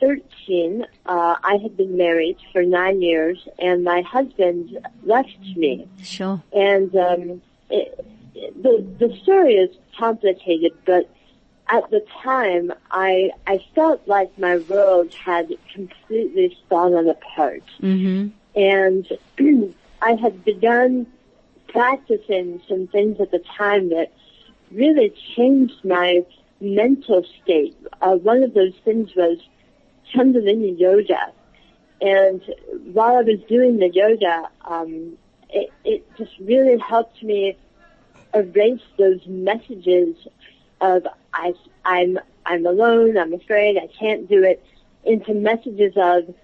2013, 0.00 0.86
uh, 1.06 1.36
I 1.42 1.56
had 1.62 1.76
been 1.76 1.96
married 1.96 2.36
for 2.52 2.62
nine 2.62 3.02
years, 3.02 3.46
and 3.58 3.84
my 3.84 4.02
husband 4.02 4.78
left 5.02 5.38
me. 5.56 5.88
Sure. 6.02 6.42
And 6.52 6.94
um, 6.96 7.42
it, 7.70 8.04
it, 8.34 8.62
the 8.62 9.06
the 9.06 9.16
story 9.18 9.54
is 9.54 9.70
complicated, 9.98 10.72
but 10.84 11.08
at 11.70 11.90
the 11.90 12.04
time, 12.22 12.72
I 12.90 13.30
I 13.46 13.64
felt 13.74 14.06
like 14.06 14.36
my 14.38 14.58
world 14.58 15.12
had 15.14 15.48
completely 15.72 16.56
fallen 16.68 17.08
apart, 17.08 17.62
Mm-hmm. 17.82 18.28
and 18.58 19.74
I 20.02 20.12
had 20.12 20.44
begun 20.44 21.06
practicing 21.68 22.62
some 22.68 22.86
things 22.86 23.20
at 23.20 23.30
the 23.30 23.40
time 23.40 23.90
that 23.90 24.12
really 24.70 25.12
changed 25.36 25.84
my 25.84 26.24
mental 26.60 27.24
state. 27.42 27.76
Uh, 28.00 28.14
one 28.16 28.42
of 28.42 28.54
those 28.54 28.74
things 28.84 29.14
was 29.14 29.38
Kundalini 30.14 30.78
yoga, 30.78 31.32
and 32.00 32.42
while 32.92 33.16
I 33.16 33.22
was 33.22 33.40
doing 33.48 33.78
the 33.78 33.88
yoga, 33.88 34.48
um, 34.64 35.16
it, 35.50 35.72
it 35.84 36.16
just 36.16 36.32
really 36.40 36.78
helped 36.78 37.22
me 37.22 37.56
erase 38.34 38.82
those 38.98 39.20
messages 39.26 40.14
of 40.80 41.06
I, 41.32 41.54
I'm 41.84 42.18
I'm 42.46 42.66
alone, 42.66 43.18
I'm 43.18 43.32
afraid, 43.32 43.76
I 43.76 43.88
can't 43.98 44.28
do 44.28 44.42
it, 44.42 44.64
into 45.04 45.34
messages 45.34 45.92
of 45.96 46.34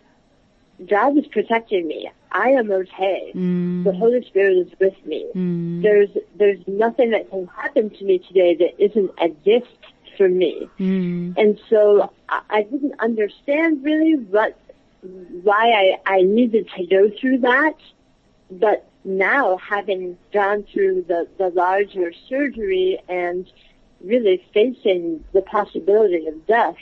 God 0.86 1.16
is 1.16 1.26
protecting 1.28 1.86
me. 1.86 2.10
I 2.32 2.50
am 2.50 2.70
okay. 2.70 3.32
Mm. 3.34 3.84
The 3.84 3.92
Holy 3.92 4.24
Spirit 4.26 4.66
is 4.66 4.72
with 4.80 5.06
me. 5.06 5.26
Mm. 5.34 5.82
There's 5.82 6.08
there's 6.36 6.58
nothing 6.66 7.10
that 7.10 7.30
can 7.30 7.46
happen 7.46 7.90
to 7.90 8.04
me 8.04 8.18
today 8.18 8.56
that 8.56 8.82
isn't 8.82 9.10
a 9.20 9.28
gift 9.28 9.68
for 10.16 10.28
me. 10.28 10.68
Mm. 10.78 11.36
And 11.36 11.60
so 11.68 12.12
I, 12.28 12.40
I 12.50 12.62
didn't 12.62 13.00
understand 13.00 13.84
really 13.84 14.14
what 14.16 14.58
why 15.02 15.98
I, 16.06 16.14
I 16.14 16.22
needed 16.22 16.68
to 16.76 16.86
go 16.86 17.10
through 17.20 17.38
that. 17.38 17.76
But 18.50 18.86
now 19.04 19.58
having 19.58 20.16
gone 20.32 20.64
through 20.72 21.04
the, 21.08 21.28
the 21.38 21.48
larger 21.50 22.12
surgery 22.28 22.98
and 23.08 23.50
really 24.02 24.44
facing 24.52 25.24
the 25.32 25.42
possibility 25.42 26.26
of 26.26 26.46
death, 26.46 26.76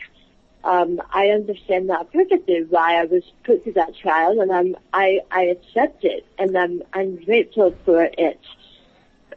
um, 0.65 1.01
I 1.13 1.29
understand 1.29 1.89
now 1.89 2.05
perfectly 2.05 2.65
why 2.69 3.01
I 3.01 3.05
was 3.05 3.25
put 3.45 3.65
through 3.65 3.73
that 3.73 3.97
trial, 3.97 4.41
and 4.41 4.53
I'm 4.53 4.77
I, 4.93 5.21
I 5.31 5.43
accept 5.45 6.05
it, 6.05 6.25
and 6.39 6.57
I'm 6.57 6.83
I'm 6.93 7.17
grateful 7.25 7.75
for 7.85 8.05
it 8.05 8.41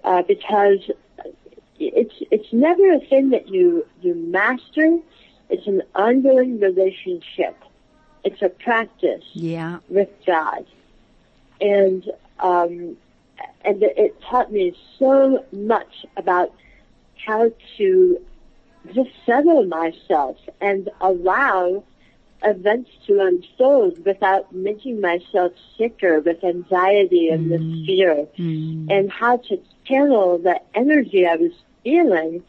uh, 0.03 0.21
because 0.21 0.79
it's 1.79 2.15
it's 2.31 2.51
never 2.53 2.93
a 2.93 2.99
thing 2.99 3.29
that 3.31 3.47
you 3.49 3.85
you 4.01 4.15
master. 4.15 4.99
It's 5.49 5.67
an 5.67 5.83
ongoing 5.93 6.59
relationship. 6.59 7.55
It's 8.23 8.41
a 8.41 8.49
practice 8.49 9.23
Yeah. 9.33 9.79
with 9.89 10.09
God, 10.25 10.65
and 11.61 12.03
um, 12.39 12.97
and 13.63 13.83
it 13.83 14.19
taught 14.21 14.51
me 14.51 14.75
so 14.97 15.45
much 15.51 16.05
about 16.17 16.53
how 17.25 17.51
to 17.77 18.17
just 18.93 19.09
settle 19.25 19.65
myself 19.65 20.37
and 20.61 20.89
allow 21.01 21.83
events 22.43 22.91
to 23.07 23.19
unfold 23.19 24.03
without 24.05 24.53
making 24.53 25.01
myself 25.01 25.51
sicker 25.77 26.19
with 26.19 26.43
anxiety 26.43 27.29
and 27.29 27.51
this 27.51 27.61
fear 27.87 28.27
Mm. 28.37 28.91
and 28.91 29.11
how 29.11 29.37
to 29.37 29.59
channel 29.85 30.37
the 30.37 30.59
energy 30.73 31.25
I 31.25 31.35
was 31.35 31.51
feeling 31.83 32.43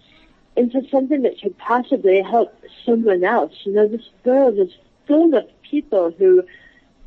into 0.57 0.89
something 0.89 1.23
that 1.23 1.41
could 1.41 1.57
possibly 1.59 2.23
help 2.23 2.55
someone 2.85 3.23
else. 3.25 3.53
You 3.65 3.73
know, 3.73 3.89
this 3.89 4.09
world 4.25 4.59
is 4.59 4.75
full 5.07 5.35
of 5.35 5.45
people 5.63 6.11
who 6.11 6.45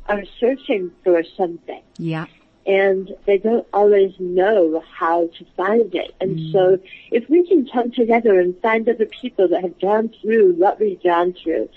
are 0.08 0.24
searching 0.38 0.92
for 1.04 1.22
something. 1.36 1.82
Yeah. 1.98 2.26
And 2.66 3.16
they 3.26 3.38
don't 3.38 3.66
always 3.72 4.12
know 4.18 4.82
how 4.92 5.28
to 5.38 5.44
find 5.56 5.94
it. 5.94 6.14
And 6.20 6.38
mm. 6.38 6.52
so 6.52 6.78
if 7.10 7.28
we 7.28 7.46
can 7.46 7.68
come 7.68 7.90
together 7.90 8.38
and 8.38 8.60
find 8.60 8.88
other 8.88 9.06
people 9.06 9.48
that 9.48 9.62
have 9.62 9.80
gone 9.80 10.12
through 10.20 10.54
what 10.54 10.78
we've 10.78 11.02
gone 11.02 11.32
through, 11.32 11.68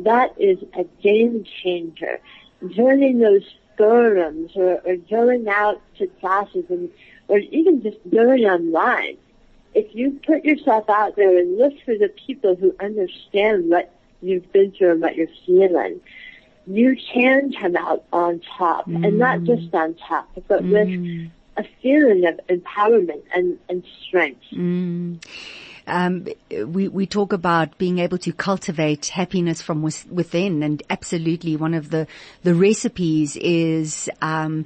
that 0.00 0.34
is 0.38 0.58
a 0.76 0.84
game 1.02 1.44
changer. 1.62 2.20
Joining 2.68 3.18
those 3.18 3.44
forums 3.76 4.52
or, 4.56 4.80
or 4.84 4.96
going 4.96 5.48
out 5.48 5.80
to 5.98 6.06
classes 6.06 6.64
and 6.68 6.90
or 7.28 7.38
even 7.38 7.82
just 7.82 7.98
going 8.10 8.44
online. 8.44 9.16
If 9.74 9.94
you 9.94 10.20
put 10.24 10.44
yourself 10.44 10.88
out 10.88 11.16
there 11.16 11.36
and 11.38 11.58
look 11.58 11.72
for 11.84 11.96
the 11.96 12.08
people 12.26 12.54
who 12.54 12.74
understand 12.80 13.70
what 13.70 13.92
you've 14.22 14.50
been 14.52 14.72
through 14.72 14.92
and 14.92 15.00
what 15.00 15.16
you're 15.16 15.26
feeling, 15.44 16.00
you 16.66 16.96
can 17.12 17.52
come 17.52 17.76
out 17.76 18.04
on 18.12 18.40
top 18.56 18.86
mm. 18.86 19.06
and 19.06 19.18
not 19.18 19.42
just 19.42 19.74
on 19.74 19.94
top, 19.94 20.28
but 20.48 20.62
mm. 20.62 20.72
with 20.72 21.30
a 21.56 21.68
feeling 21.82 22.24
of 22.26 22.40
empowerment 22.48 23.22
and, 23.34 23.58
and 23.68 23.84
strength. 24.06 24.44
Mm 24.52 25.18
um, 25.86 26.26
we 26.50 26.88
we 26.88 27.06
talk 27.06 27.32
about 27.32 27.76
being 27.78 27.98
able 27.98 28.18
to 28.18 28.32
cultivate 28.32 29.06
happiness 29.06 29.60
from 29.60 29.82
within, 29.82 30.62
and 30.62 30.82
absolutely 30.88 31.56
one 31.56 31.74
of 31.74 31.90
the 31.90 32.06
the 32.42 32.54
recipes 32.54 33.36
is 33.36 34.08
um, 34.22 34.64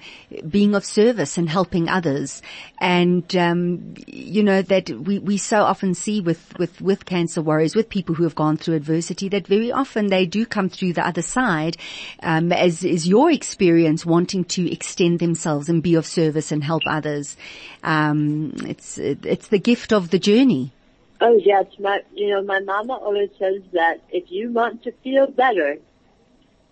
being 0.49 0.75
of 0.75 0.85
service 0.85 1.37
and 1.37 1.49
helping 1.49 1.89
others. 1.89 2.43
And 2.79 3.35
um, 3.37 3.95
you 4.07 4.43
know 4.43 4.63
that 4.63 4.91
we 4.91 5.19
we 5.19 5.39
so 5.39 5.63
often 5.63 5.95
see 5.95 6.21
with 6.21 6.57
with 6.59 6.81
with 6.81 7.05
cancer 7.05 7.43
warriors, 7.43 7.75
with 7.75 7.89
people 7.89 8.15
who 8.15 8.25
have 8.25 8.35
gone 8.35 8.57
through 8.57 8.75
adversity, 8.75 9.29
that 9.31 9.47
very 9.47 9.73
often 9.73 10.09
they 10.09 10.27
do 10.27 10.47
come 10.47 10.69
through 10.69 10.93
the 10.93 11.07
other 11.07 11.23
side, 11.23 11.77
um, 12.23 12.53
as 12.53 12.85
is 12.85 13.09
your 13.09 13.31
experience, 13.31 14.07
wanting 14.07 14.45
to 14.45 14.71
extend 14.71 15.19
themselves 15.19 15.69
and 15.69 15.83
be 15.83 15.95
of 15.95 16.07
service 16.07 16.53
and 16.53 16.63
help 16.63 16.83
others. 16.87 17.37
Um, 17.83 18.53
it's 18.67 18.99
it's 18.99 19.49
the 19.49 19.59
gift 19.59 19.93
of 19.93 20.11
the 20.11 20.19
journey. 20.19 20.73
Oh 21.21 21.37
yes, 21.37 21.67
my 21.79 22.03
you 22.15 22.31
know 22.31 22.43
my 22.43 22.61
mama 22.61 22.95
always 22.95 23.31
says 23.39 23.63
that 23.73 24.01
if 24.11 24.31
you 24.31 24.51
want 24.51 24.85
to 24.85 24.93
feel 25.03 25.27
better, 25.27 25.79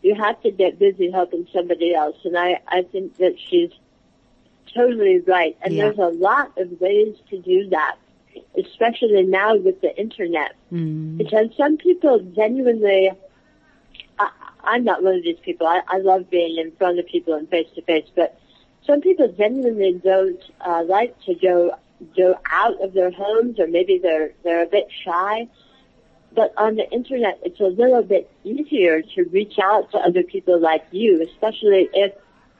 you 0.02 0.14
have 0.14 0.40
to 0.42 0.50
get 0.52 0.78
busy 0.78 1.10
helping 1.10 1.48
somebody 1.52 1.94
else, 1.94 2.16
and 2.24 2.38
I 2.38 2.60
I 2.68 2.82
think 2.82 3.16
that 3.16 3.36
she's 3.40 3.70
totally 4.72 5.18
right. 5.20 5.56
And 5.62 5.74
yeah. 5.74 5.84
there's 5.84 5.98
a 5.98 6.16
lot 6.16 6.52
of 6.58 6.80
ways 6.80 7.16
to 7.30 7.40
do 7.40 7.68
that, 7.70 7.96
especially 8.56 9.24
now 9.24 9.56
with 9.56 9.80
the 9.80 9.96
internet, 9.98 10.54
mm. 10.72 11.18
because 11.18 11.48
some 11.56 11.76
people 11.76 12.20
genuinely. 12.20 13.10
I, 14.18 14.30
I'm 14.62 14.84
not 14.84 15.02
one 15.02 15.16
of 15.16 15.22
these 15.22 15.38
people. 15.40 15.66
I, 15.66 15.80
I 15.88 15.98
love 15.98 16.30
being 16.30 16.58
in 16.58 16.72
front 16.72 16.98
of 16.98 17.06
people 17.06 17.34
and 17.34 17.48
face 17.48 17.68
to 17.74 17.82
face, 17.82 18.08
but 18.14 18.38
some 18.86 19.00
people 19.00 19.28
genuinely 19.28 20.00
don't 20.02 20.42
uh, 20.60 20.84
like 20.84 21.20
to 21.22 21.34
go 21.34 21.76
go 22.16 22.38
out 22.50 22.82
of 22.82 22.92
their 22.92 23.10
homes 23.10 23.58
or 23.58 23.66
maybe 23.66 23.98
they're 24.02 24.32
they're 24.44 24.64
a 24.64 24.68
bit 24.68 24.88
shy. 25.04 25.48
But 26.34 26.52
on 26.58 26.76
the 26.76 26.88
internet, 26.90 27.40
it's 27.42 27.60
a 27.60 27.64
little 27.64 28.02
bit 28.02 28.30
easier 28.44 29.00
to 29.00 29.24
reach 29.24 29.58
out 29.62 29.90
to 29.92 29.98
other 29.98 30.22
people 30.22 30.60
like 30.60 30.84
you, 30.90 31.22
especially 31.22 31.88
if 31.94 32.12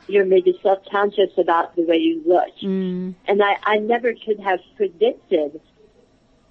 you're 0.09 0.25
maybe 0.25 0.59
self-conscious 0.62 1.33
about 1.37 1.76
the 1.76 1.83
way 1.83 1.97
you 1.97 2.23
look. 2.26 2.57
Mm. 2.62 3.14
And 3.26 3.43
I, 3.43 3.57
I 3.64 3.76
never 3.78 4.14
could 4.14 4.40
have 4.40 4.61
predicted 4.76 5.61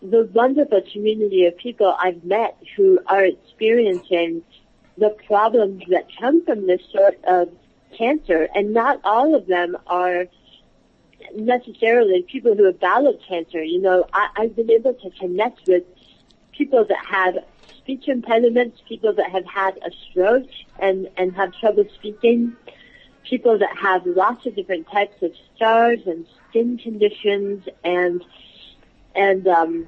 the 0.01 0.29
wonderful 0.33 0.81
community 0.93 1.45
of 1.45 1.57
people 1.57 1.95
I've 1.99 2.23
met 2.23 2.57
who 2.75 2.99
are 3.07 3.25
experiencing 3.25 4.43
the 4.97 5.15
problems 5.25 5.83
that 5.89 6.07
come 6.19 6.45
from 6.45 6.67
this 6.67 6.81
sort 6.91 7.17
of 7.25 7.49
cancer. 7.97 8.47
And 8.53 8.73
not 8.73 9.01
all 9.03 9.35
of 9.35 9.47
them 9.47 9.77
are 9.87 10.25
necessarily 11.35 12.23
people 12.23 12.55
who 12.55 12.65
have 12.65 12.79
battled 12.79 13.21
cancer. 13.27 13.63
You 13.63 13.81
know, 13.81 14.05
I, 14.13 14.29
I've 14.37 14.55
been 14.55 14.71
able 14.71 14.93
to 14.93 15.09
connect 15.11 15.67
with 15.67 15.83
people 16.51 16.85
that 16.85 17.05
have 17.05 17.37
speech 17.77 18.07
impediments, 18.07 18.81
people 18.87 19.13
that 19.13 19.29
have 19.31 19.45
had 19.45 19.77
a 19.77 19.91
stroke 20.09 20.49
and, 20.79 21.07
and 21.17 21.35
have 21.35 21.53
trouble 21.59 21.85
speaking, 21.95 22.55
people 23.23 23.57
that 23.59 23.77
have 23.77 24.05
lots 24.05 24.45
of 24.45 24.55
different 24.55 24.89
types 24.91 25.21
of 25.21 25.31
scars 25.55 25.99
and 26.05 26.25
skin 26.49 26.77
conditions 26.77 27.67
and, 27.83 28.23
and, 29.15 29.47
um, 29.47 29.87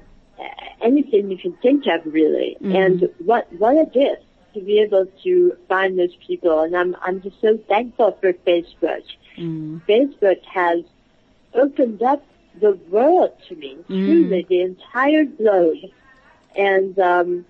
anything 0.80 1.30
you 1.30 1.38
can 1.38 1.52
think 1.56 1.84
of 1.86 2.12
really. 2.12 2.56
Mm-hmm. 2.60 2.76
And 2.76 3.08
what, 3.18 3.52
what 3.54 3.76
a 3.76 3.86
gift 3.86 4.22
to 4.54 4.60
be 4.60 4.80
able 4.80 5.06
to 5.24 5.56
find 5.68 5.98
those 5.98 6.14
people. 6.26 6.60
And 6.60 6.76
I'm, 6.76 6.96
I'm 7.02 7.20
just 7.20 7.40
so 7.40 7.58
thankful 7.68 8.16
for 8.20 8.32
Facebook. 8.32 9.02
Mm. 9.36 9.82
Facebook 9.86 10.44
has 10.46 10.84
opened 11.54 12.02
up 12.02 12.24
the 12.60 12.78
world 12.90 13.32
to 13.48 13.56
me, 13.56 13.76
mm. 13.76 13.86
truly, 13.86 14.46
the 14.48 14.62
entire 14.62 15.24
globe. 15.24 15.78
And, 16.56 16.98
um, 16.98 17.46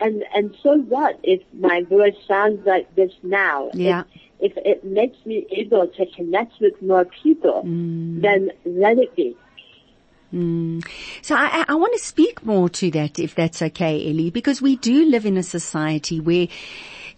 and, 0.00 0.24
and 0.34 0.56
so 0.62 0.78
what 0.78 1.18
if 1.22 1.42
my 1.52 1.82
voice 1.82 2.16
sounds 2.26 2.64
like 2.66 2.94
this 2.94 3.12
now? 3.22 3.70
Yeah. 3.74 4.04
If, 4.40 4.56
if 4.56 4.64
it 4.64 4.84
makes 4.84 5.16
me 5.26 5.46
able 5.50 5.88
to 5.88 6.06
connect 6.06 6.60
with 6.60 6.80
more 6.80 7.04
people, 7.04 7.62
mm. 7.64 8.22
then 8.22 8.50
let 8.64 8.98
it 8.98 9.14
be. 9.16 9.36
Mm. 10.32 10.86
So 11.22 11.34
I, 11.34 11.64
I 11.68 11.74
want 11.74 11.94
to 11.94 11.98
speak 11.98 12.44
more 12.44 12.68
to 12.68 12.90
that, 12.92 13.18
if 13.18 13.34
that's 13.34 13.62
okay, 13.62 14.08
Elly, 14.08 14.30
because 14.30 14.62
we 14.62 14.76
do 14.76 15.06
live 15.06 15.26
in 15.26 15.36
a 15.36 15.42
society 15.42 16.20
where 16.20 16.48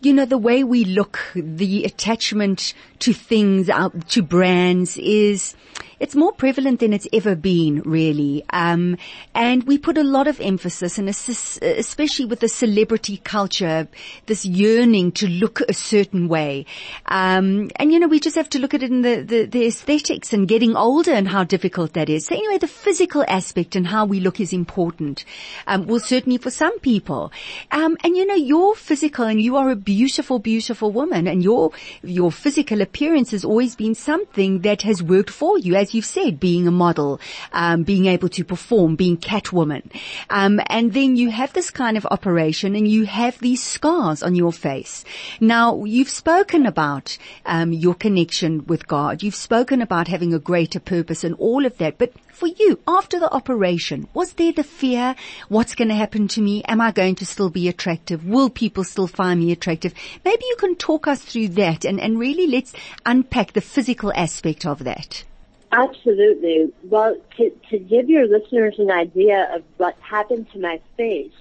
you 0.02 0.14
know, 0.14 0.24
the 0.24 0.38
way 0.38 0.64
we 0.64 0.85
look, 0.85 1.20
the 1.35 1.85
attachment 1.85 2.74
to 3.00 3.12
things, 3.12 3.68
uh, 3.68 3.90
to 4.09 4.22
brands 4.22 4.96
is, 4.96 5.54
it's 6.00 6.16
more 6.16 6.32
prevalent 6.32 6.80
than 6.80 6.94
it's 6.94 7.06
ever 7.12 7.34
been, 7.34 7.82
really. 7.82 8.42
Um, 8.50 8.96
and 9.34 9.64
we 9.64 9.76
put 9.76 9.98
a 9.98 10.02
lot 10.02 10.26
of 10.26 10.40
emphasis, 10.40 10.96
and 10.96 11.08
especially 11.10 12.24
with 12.24 12.40
the 12.40 12.48
celebrity 12.48 13.18
culture, 13.18 13.86
this 14.24 14.46
yearning 14.46 15.12
to 15.12 15.28
look 15.28 15.60
a 15.60 15.74
certain 15.74 16.26
way. 16.26 16.64
Um, 17.04 17.70
and 17.76 17.92
you 17.92 17.98
know, 17.98 18.08
we 18.08 18.18
just 18.18 18.36
have 18.36 18.48
to 18.50 18.58
look 18.58 18.72
at 18.72 18.82
it 18.82 18.90
in 18.90 19.02
the, 19.02 19.22
the, 19.22 19.44
the 19.44 19.66
aesthetics 19.66 20.32
and 20.32 20.48
getting 20.48 20.74
older 20.74 21.12
and 21.12 21.28
how 21.28 21.44
difficult 21.44 21.92
that 21.92 22.08
is. 22.08 22.26
So 22.26 22.34
anyway, 22.34 22.56
the 22.56 22.66
physical 22.66 23.22
aspect 23.28 23.76
and 23.76 23.86
how 23.86 24.06
we 24.06 24.20
look 24.20 24.40
is 24.40 24.54
important. 24.54 25.26
Um, 25.66 25.86
well, 25.86 26.00
certainly 26.00 26.38
for 26.38 26.50
some 26.50 26.78
people. 26.80 27.30
Um, 27.72 27.98
and 28.02 28.16
you 28.16 28.24
know, 28.24 28.34
you're 28.34 28.74
physical 28.74 29.26
and 29.26 29.40
you 29.40 29.56
are 29.56 29.68
a 29.68 29.76
beautiful, 29.76 30.38
beautiful 30.38 30.90
woman, 30.90 31.26
and 31.26 31.42
your 31.42 31.72
your 32.02 32.32
physical 32.32 32.80
appearance 32.80 33.32
has 33.32 33.44
always 33.44 33.76
been 33.76 33.94
something 33.94 34.60
that 34.60 34.80
has 34.82 35.02
worked 35.02 35.30
for 35.30 35.58
you 35.58 35.74
as 35.74 35.89
you've 35.94 36.05
said, 36.05 36.40
being 36.40 36.66
a 36.66 36.70
model, 36.70 37.20
um, 37.53 37.83
being 37.83 38.07
able 38.07 38.29
to 38.31 38.44
perform, 38.44 38.96
being 38.96 39.16
Catwoman. 39.16 39.90
Um, 40.29 40.61
and 40.66 40.92
then 40.92 41.16
you 41.16 41.31
have 41.31 41.53
this 41.53 41.70
kind 41.70 41.96
of 41.96 42.07
operation 42.07 42.76
and 42.76 42.87
you 42.87 43.07
have 43.07 43.38
these 43.38 43.62
scars 43.62 44.22
on 44.22 44.35
your 44.35 44.53
face. 44.53 45.05
Now, 45.40 45.85
you've 45.85 46.11
spoken 46.11 46.66
about 46.66 47.18
um, 47.46 47.72
your 47.72 47.94
connection 47.94 48.66
with 48.66 48.87
God. 48.87 49.22
You've 49.22 49.35
spoken 49.35 49.83
about 49.83 50.09
having 50.09 50.35
a 50.35 50.38
greater 50.38 50.81
purpose 50.81 51.24
and 51.24 51.35
all 51.37 51.66
of 51.66 51.79
that. 51.79 51.98
But 51.98 52.12
for 52.33 52.46
you, 52.46 52.81
after 52.88 53.20
the 53.20 53.31
operation, 53.31 54.09
was 54.14 54.33
there 54.33 54.53
the 54.53 54.64
fear? 54.64 55.14
What's 55.48 55.74
going 55.74 55.88
to 55.88 55.94
happen 55.94 56.26
to 56.29 56.40
me? 56.40 56.62
Am 56.64 56.81
I 56.81 56.90
going 56.90 57.16
to 57.16 57.26
still 57.26 57.50
be 57.50 57.68
attractive? 57.68 58.24
Will 58.24 58.48
people 58.48 58.85
still 58.85 59.07
find 59.07 59.40
me 59.40 59.53
attractive? 59.53 59.92
Maybe 60.24 60.44
you 60.48 60.57
can 60.59 60.76
talk 60.76 61.07
us 61.07 61.20
through 61.20 61.48
that 61.48 61.85
and, 61.85 62.00
and 62.00 62.18
really 62.18 62.46
let's 62.46 62.72
unpack 63.05 63.53
the 63.53 63.61
physical 63.61 64.12
aspect 64.14 64.64
of 64.64 64.85
that. 64.85 65.24
Absolutely. 65.72 66.72
Well, 66.85 67.16
to, 67.37 67.50
to 67.70 67.78
give 67.78 68.11
your 68.11 68.26
listeners 68.26 68.74
an 68.78 68.90
idea 68.90 69.54
of 69.54 69.62
what 69.76 69.96
happened 70.00 70.50
to 70.52 70.59
my 70.59 70.80
face, 70.96 71.33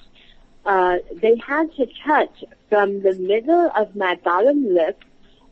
uh, 0.66 0.98
they 1.16 1.36
had 1.38 1.74
to 1.76 1.88
cut 2.06 2.32
from 2.70 3.02
the 3.02 3.16
middle 3.16 3.72
of 3.76 3.96
my 3.96 4.16
bottom 4.24 4.74
lip 4.74 5.04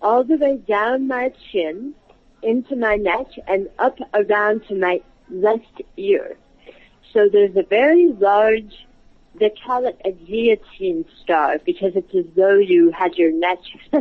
all 0.02 0.24
the 0.24 0.38
way 0.38 0.58
down 0.58 1.08
my 1.08 1.34
chin 1.52 1.96
into 2.44 2.76
my 2.76 2.96
neck 2.96 3.26
and 3.48 3.68
up 3.80 3.98
around 4.14 4.62
to 4.68 4.76
my 4.76 5.02
left 5.30 5.82
ear. 5.98 6.38
So 7.14 7.28
there's 7.32 7.56
a 7.56 7.64
very 7.64 8.10
large, 8.10 8.86
they 9.40 9.52
call 9.66 9.88
it 9.88 10.00
a 10.06 10.12
guillotine 10.12 11.06
star 11.24 11.58
because 11.66 11.94
it's 11.96 12.14
as 12.14 12.26
though 12.36 12.58
you 12.58 12.92
had 12.92 13.16
your 13.16 13.32
neck, 13.32 13.58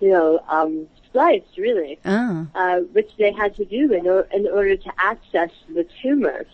you 0.00 0.10
know, 0.10 0.40
um, 0.48 0.86
spliced, 1.10 1.58
really, 1.58 1.98
oh. 2.04 2.46
uh, 2.54 2.78
which 2.92 3.10
they 3.18 3.32
had 3.32 3.54
to 3.56 3.64
do 3.64 3.92
in, 3.92 4.06
or, 4.06 4.28
in 4.32 4.46
order 4.46 4.76
to 4.76 4.90
access 4.98 5.50
the 5.68 5.86
tumor. 6.02 6.46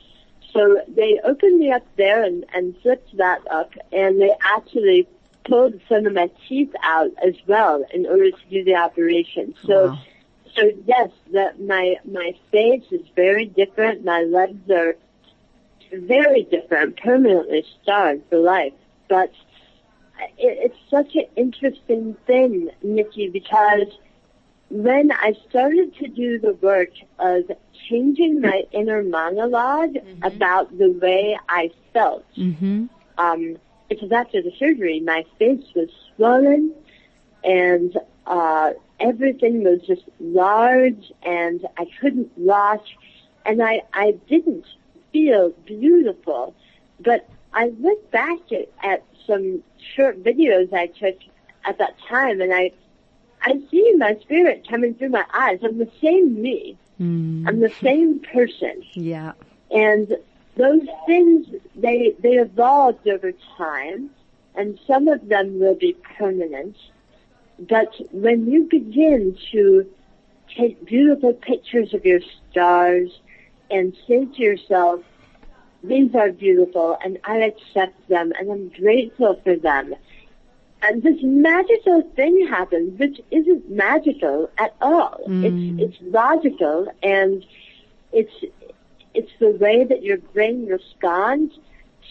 So 0.53 0.81
they 0.89 1.21
opened 1.23 1.59
me 1.59 1.71
up 1.71 1.87
there 1.97 2.25
and, 2.25 2.45
and 2.55 2.75
flipped 2.83 3.17
that 3.19 3.41
up, 3.51 3.73
and 3.93 4.21
they 4.21 4.35
actually 4.43 5.07
pulled 5.45 5.81
some 5.89 6.07
of 6.07 6.15
my 6.15 6.31
teeth 6.49 6.73
out 6.83 7.11
as 7.25 7.35
well 7.47 7.85
in 7.93 8.07
order 8.07 8.31
to 8.31 8.45
do 8.51 8.65
the 8.65 8.75
operation. 8.75 9.55
So, 9.67 9.89
wow. 9.89 9.99
so 10.57 10.71
yes, 10.87 11.11
that 11.33 11.61
my 11.61 11.97
my 12.05 12.33
face 12.51 12.85
is 12.91 13.07
very 13.15 13.47
different. 13.47 14.05
My 14.05 14.23
legs 14.23 14.71
are 14.71 14.97
very 15.93 16.43
different, 16.45 16.97
permanently 16.97 17.65
scarred 17.83 18.23
for 18.29 18.39
life. 18.39 18.73
But 19.09 19.33
it, 20.39 20.73
it's 20.73 20.79
such 20.91 21.15
an 21.15 21.27
interesting 21.37 22.17
thing, 22.27 22.71
Nikki, 22.83 23.29
because 23.29 23.89
when 24.71 25.11
I 25.13 25.33
started 25.49 25.95
to 25.97 26.09
do 26.09 26.39
the 26.39 26.55
work 26.55 26.91
of 27.19 27.45
changing 27.89 28.41
my 28.41 28.63
inner 28.73 29.03
monolog 29.03 29.97
Mm-hmm. 30.05 30.23
about 30.23 30.77
the 30.77 30.91
way 30.91 31.39
I 31.49 31.71
felt, 31.93 32.27
Mm-hmm. 32.37 32.85
um, 33.19 33.57
because 33.89 34.13
after 34.13 34.43
the 34.43 34.53
surgery, 34.59 35.01
my 35.01 35.25
face 35.39 35.65
was 35.75 35.89
swollen 36.17 36.73
and 37.45 37.97
uh, 38.27 38.73
everything 39.01 39.63
was 39.63 39.81
just 39.87 40.03
large 40.19 41.13
and 41.23 41.65
I 41.79 41.87
couldn't 42.01 42.31
walk 42.37 42.83
and 43.45 43.63
I, 43.63 43.83
I 43.93 44.13
didn't 44.29 44.67
feel 45.13 45.51
beautiful. 45.67 46.55
But 47.01 47.29
I 47.53 47.69
look 47.79 48.11
back 48.11 48.41
at, 48.53 48.69
at 48.83 49.05
some 49.27 49.63
short 49.95 50.23
videos 50.23 50.73
I 50.73 50.87
took 50.87 51.17
at 51.65 51.79
that 51.79 51.95
time 52.09 52.41
and 52.41 52.53
I, 52.53 52.73
I 53.43 53.61
see 53.71 53.95
my 53.97 54.17
spirit 54.21 54.67
coming 54.69 54.95
through 54.95 55.11
my 55.11 55.25
eyes. 55.33 55.61
I'm 55.63 55.79
the 55.79 55.91
same 56.01 56.41
me. 56.41 56.77
Mm. 57.01 57.47
I'm 57.47 57.61
the 57.61 57.73
same 57.83 58.21
person. 58.21 58.83
Yeah. 58.95 59.33
And 59.71 60.17
those 60.57 60.87
things, 61.07 61.47
they, 61.75 62.15
they 62.21 62.35
evolved 62.35 63.07
over 63.07 63.33
time, 63.57 64.11
and 64.55 64.79
some 64.87 65.09
of 65.09 65.29
them 65.29 65.61
will 65.61 65.75
be 65.75 65.97
permanent. 66.17 66.77
But 67.59 67.95
when 68.11 68.51
you 68.51 68.65
begin 68.65 69.37
to 69.53 69.87
take 70.57 70.85
beautiful 70.87 71.33
pictures 71.33 71.93
of 71.95 72.05
your 72.05 72.21
stars 72.51 73.11
and 73.71 73.97
say 74.07 74.27
to 74.27 74.43
yourself, 74.43 75.01
these 75.83 76.15
are 76.15 76.33
beautiful 76.33 76.99
and 77.05 77.19
I 77.25 77.39
accept 77.39 78.09
them 78.09 78.33
and 78.39 78.51
I'm 78.51 78.69
grateful 78.71 79.41
for 79.45 79.57
them. 79.57 79.95
And 80.83 81.03
this 81.03 81.19
magical 81.23 82.03
thing 82.15 82.47
happens, 82.49 82.99
which 82.99 83.21
isn't 83.31 83.71
magical 83.71 84.51
at 84.59 84.75
all. 84.81 85.21
Mm. 85.27 85.81
It's, 85.81 85.97
it's 85.97 86.13
logical 86.13 86.89
and 87.03 87.45
it's, 88.13 88.33
it's 89.15 89.33
the 89.41 89.51
way 89.51 89.85
that 89.85 90.03
your 90.03 90.19
brain 90.19 90.67
responds 90.67 91.55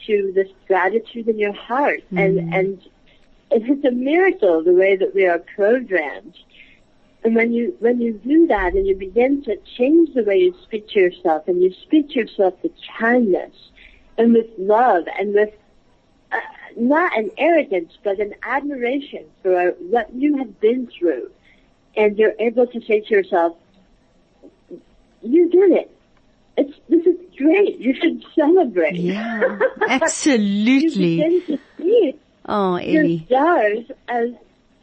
to 0.08 0.32
this 0.34 0.50
gratitude 0.68 1.28
in 1.28 1.40
your 1.40 1.54
heart. 1.54 2.04
And, 2.12 2.54
and 2.54 2.82
it's 3.52 3.86
a 3.86 3.92
miracle 3.92 4.64
the 4.64 4.74
way 4.74 4.96
that 4.96 5.14
we 5.14 5.26
are 5.26 5.40
programmed. 5.40 6.36
And 7.24 7.36
when 7.36 7.54
you, 7.54 7.76
when 7.80 8.02
you 8.02 8.14
do 8.14 8.48
that 8.48 8.74
and 8.74 8.86
you 8.86 8.96
begin 8.96 9.44
to 9.44 9.58
change 9.78 10.14
the 10.14 10.24
way 10.24 10.38
you 10.38 10.56
speak 10.64 10.90
to 10.90 11.00
yourself 11.00 11.48
and 11.48 11.62
you 11.62 11.74
speak 11.84 12.10
to 12.10 12.20
yourself 12.20 12.54
with 12.62 12.72
kindness 13.00 13.54
and 14.18 14.34
with 14.34 14.48
love 14.58 15.06
and 15.18 15.34
with 15.34 15.52
not 16.76 17.18
an 17.18 17.32
arrogance, 17.38 17.94
but 18.04 18.20
an 18.20 18.34
admiration 18.44 19.26
for 19.42 19.72
what 19.80 20.14
you 20.14 20.38
have 20.38 20.60
been 20.60 20.88
through. 20.88 21.30
And 21.96 22.18
you're 22.18 22.34
able 22.40 22.68
to 22.68 22.82
say 22.82 23.00
to 23.02 23.10
yourself, 23.10 23.58
you 25.22 25.50
did 25.50 25.72
it. 25.72 25.92
It's, 26.58 26.78
this 26.88 27.06
is 27.06 27.16
great. 27.38 27.80
You 27.80 27.94
should 27.96 28.24
celebrate. 28.36 28.96
Yeah. 28.96 29.42
you 29.82 29.88
Absolutely. 29.90 31.18
begin 31.18 31.42
to 31.48 31.60
see 31.78 32.14
Oh, 32.48 32.78
your 32.78 33.02
Elly. 33.04 33.24
stars 33.26 33.80
as 34.08 34.30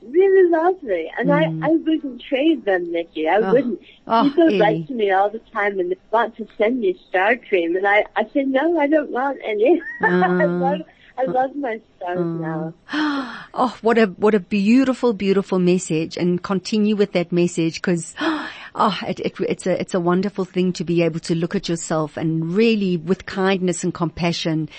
really 0.05 0.51
lovely. 0.51 1.11
And 1.17 1.33
I, 1.33 1.45
I 1.63 1.69
wouldn't 1.71 2.23
trade 2.23 2.65
them, 2.65 2.91
Nikki. 2.91 3.29
I 3.29 3.35
Mm. 3.39 3.45
Oh. 3.45 3.53
wouldn't. 3.53 3.81
Oh, 4.07 4.23
People 4.25 4.45
Elly. 4.49 4.61
write 4.61 4.87
to 4.89 4.95
me 4.95 5.11
all 5.13 5.31
the 5.31 5.39
time 5.39 5.79
and 5.79 5.93
they 5.93 5.97
want 6.11 6.37
to 6.39 6.47
send 6.59 6.81
me 6.81 6.99
star 7.09 7.37
cream 7.37 7.77
and 7.77 7.87
I, 7.87 8.05
I 8.17 8.25
say, 8.35 8.43
no, 8.43 8.79
I 8.79 8.87
don't 8.89 9.11
want 9.11 9.39
any. 9.45 9.81
I 10.03 10.07
Mm. 10.07 10.61
love, 10.61 10.81
I 11.19 11.25
love 11.25 11.55
my 11.57 11.81
stars 11.97 12.19
now. 12.41 12.75
Oh, 13.55 13.77
what 13.83 13.99
a, 13.99 14.07
what 14.07 14.35
a 14.35 14.41
beautiful, 14.41 15.13
beautiful 15.13 15.59
message 15.59 16.17
and 16.17 16.43
continue 16.43 16.97
with 16.97 17.13
that 17.13 17.33
message 17.33 17.75
because, 17.75 18.15
oh, 18.21 18.99
it, 19.07 19.21
it, 19.21 19.35
it's 19.41 19.67
a, 19.67 19.79
it's 19.79 19.93
a 19.93 20.01
wonderful 20.01 20.47
thing 20.47 20.73
to 20.75 20.85
be 20.85 21.03
able 21.03 21.21
to 21.21 21.35
look 21.35 21.55
at 21.55 21.69
yourself 21.69 22.17
and 22.17 22.55
really 22.55 22.97
with 22.97 23.27
kindness 23.27 23.85
and 23.85 23.93
compassion 23.93 24.71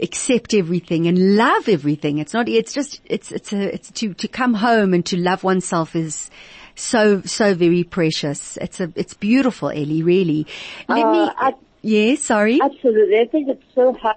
accept 0.00 0.54
everything 0.54 1.06
and 1.06 1.36
love 1.36 1.68
everything. 1.68 2.16
It's 2.18 2.32
not, 2.32 2.48
it's 2.48 2.72
just, 2.72 3.02
it's, 3.04 3.30
it's 3.32 3.52
a, 3.52 3.74
it's 3.74 3.90
to, 3.92 4.14
to 4.14 4.28
come 4.28 4.54
home 4.54 4.94
and 4.94 5.04
to 5.06 5.18
love 5.18 5.44
oneself 5.44 5.94
is 5.94 6.30
so, 6.74 7.20
so 7.22 7.54
very 7.54 7.84
precious. 7.84 8.56
It's 8.58 8.80
a, 8.80 8.90
it's 8.96 9.12
beautiful, 9.12 9.68
Elly, 9.68 10.02
really. 10.02 10.46
Let 10.88 11.04
Uh, 11.04 11.12
me, 11.12 11.30
I- 11.36 11.54
yeah, 11.82 12.14
sorry. 12.16 12.60
Absolutely. 12.62 13.18
I 13.20 13.26
think 13.26 13.48
it's 13.48 13.62
so 13.74 13.92
hard. 13.92 14.16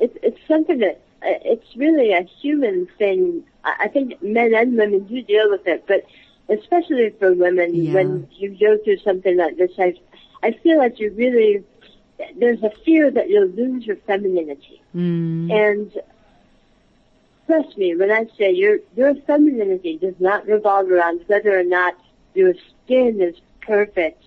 It's, 0.00 0.16
it's 0.22 0.38
something 0.46 0.78
that, 0.78 1.00
uh, 1.22 1.38
it's 1.44 1.76
really 1.76 2.12
a 2.12 2.22
human 2.22 2.86
thing. 2.98 3.42
I 3.64 3.74
I 3.84 3.88
think 3.88 4.22
men 4.22 4.54
and 4.54 4.76
women 4.76 5.04
do 5.04 5.20
deal 5.22 5.50
with 5.50 5.66
it, 5.66 5.84
but 5.86 6.04
especially 6.48 7.10
for 7.18 7.32
women, 7.34 7.74
Yeah. 7.74 7.94
when 7.94 8.28
you 8.38 8.50
go 8.58 8.78
through 8.82 8.98
something 8.98 9.36
like 9.36 9.56
this, 9.56 9.72
I, 9.78 9.94
I 10.42 10.52
feel 10.52 10.78
like 10.78 10.98
you 11.00 11.10
really, 11.16 11.64
there's 12.36 12.62
a 12.62 12.70
fear 12.84 13.10
that 13.10 13.28
you'll 13.28 13.48
lose 13.48 13.84
your 13.86 13.96
femininity. 14.06 14.80
Mm, 14.94 15.50
And 15.52 15.92
trust 17.46 17.76
me 17.78 17.94
when 17.96 18.10
I 18.10 18.26
say 18.38 18.52
your 18.52 18.78
your 18.96 19.14
femininity 19.26 19.98
does 19.98 20.14
not 20.18 20.46
revolve 20.46 20.90
around 20.90 21.20
whether 21.26 21.58
or 21.58 21.64
not 21.64 21.94
your 22.34 22.54
skin 22.84 23.20
is 23.20 23.36
perfect. 23.60 24.22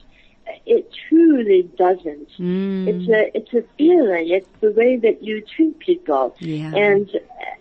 It 0.66 0.90
truly 1.08 1.64
doesn't. 1.78 2.30
mm, 2.40 2.88
It's 2.88 3.08
a 3.08 3.38
it's 3.38 3.54
a 3.54 3.64
feeling. 3.78 4.30
It's 4.30 4.48
the 4.60 4.72
way 4.72 4.98
that 4.98 5.24
you 5.24 5.42
treat 5.56 5.80
people, 5.80 6.36
Yeah. 6.40 6.74
and 6.76 7.10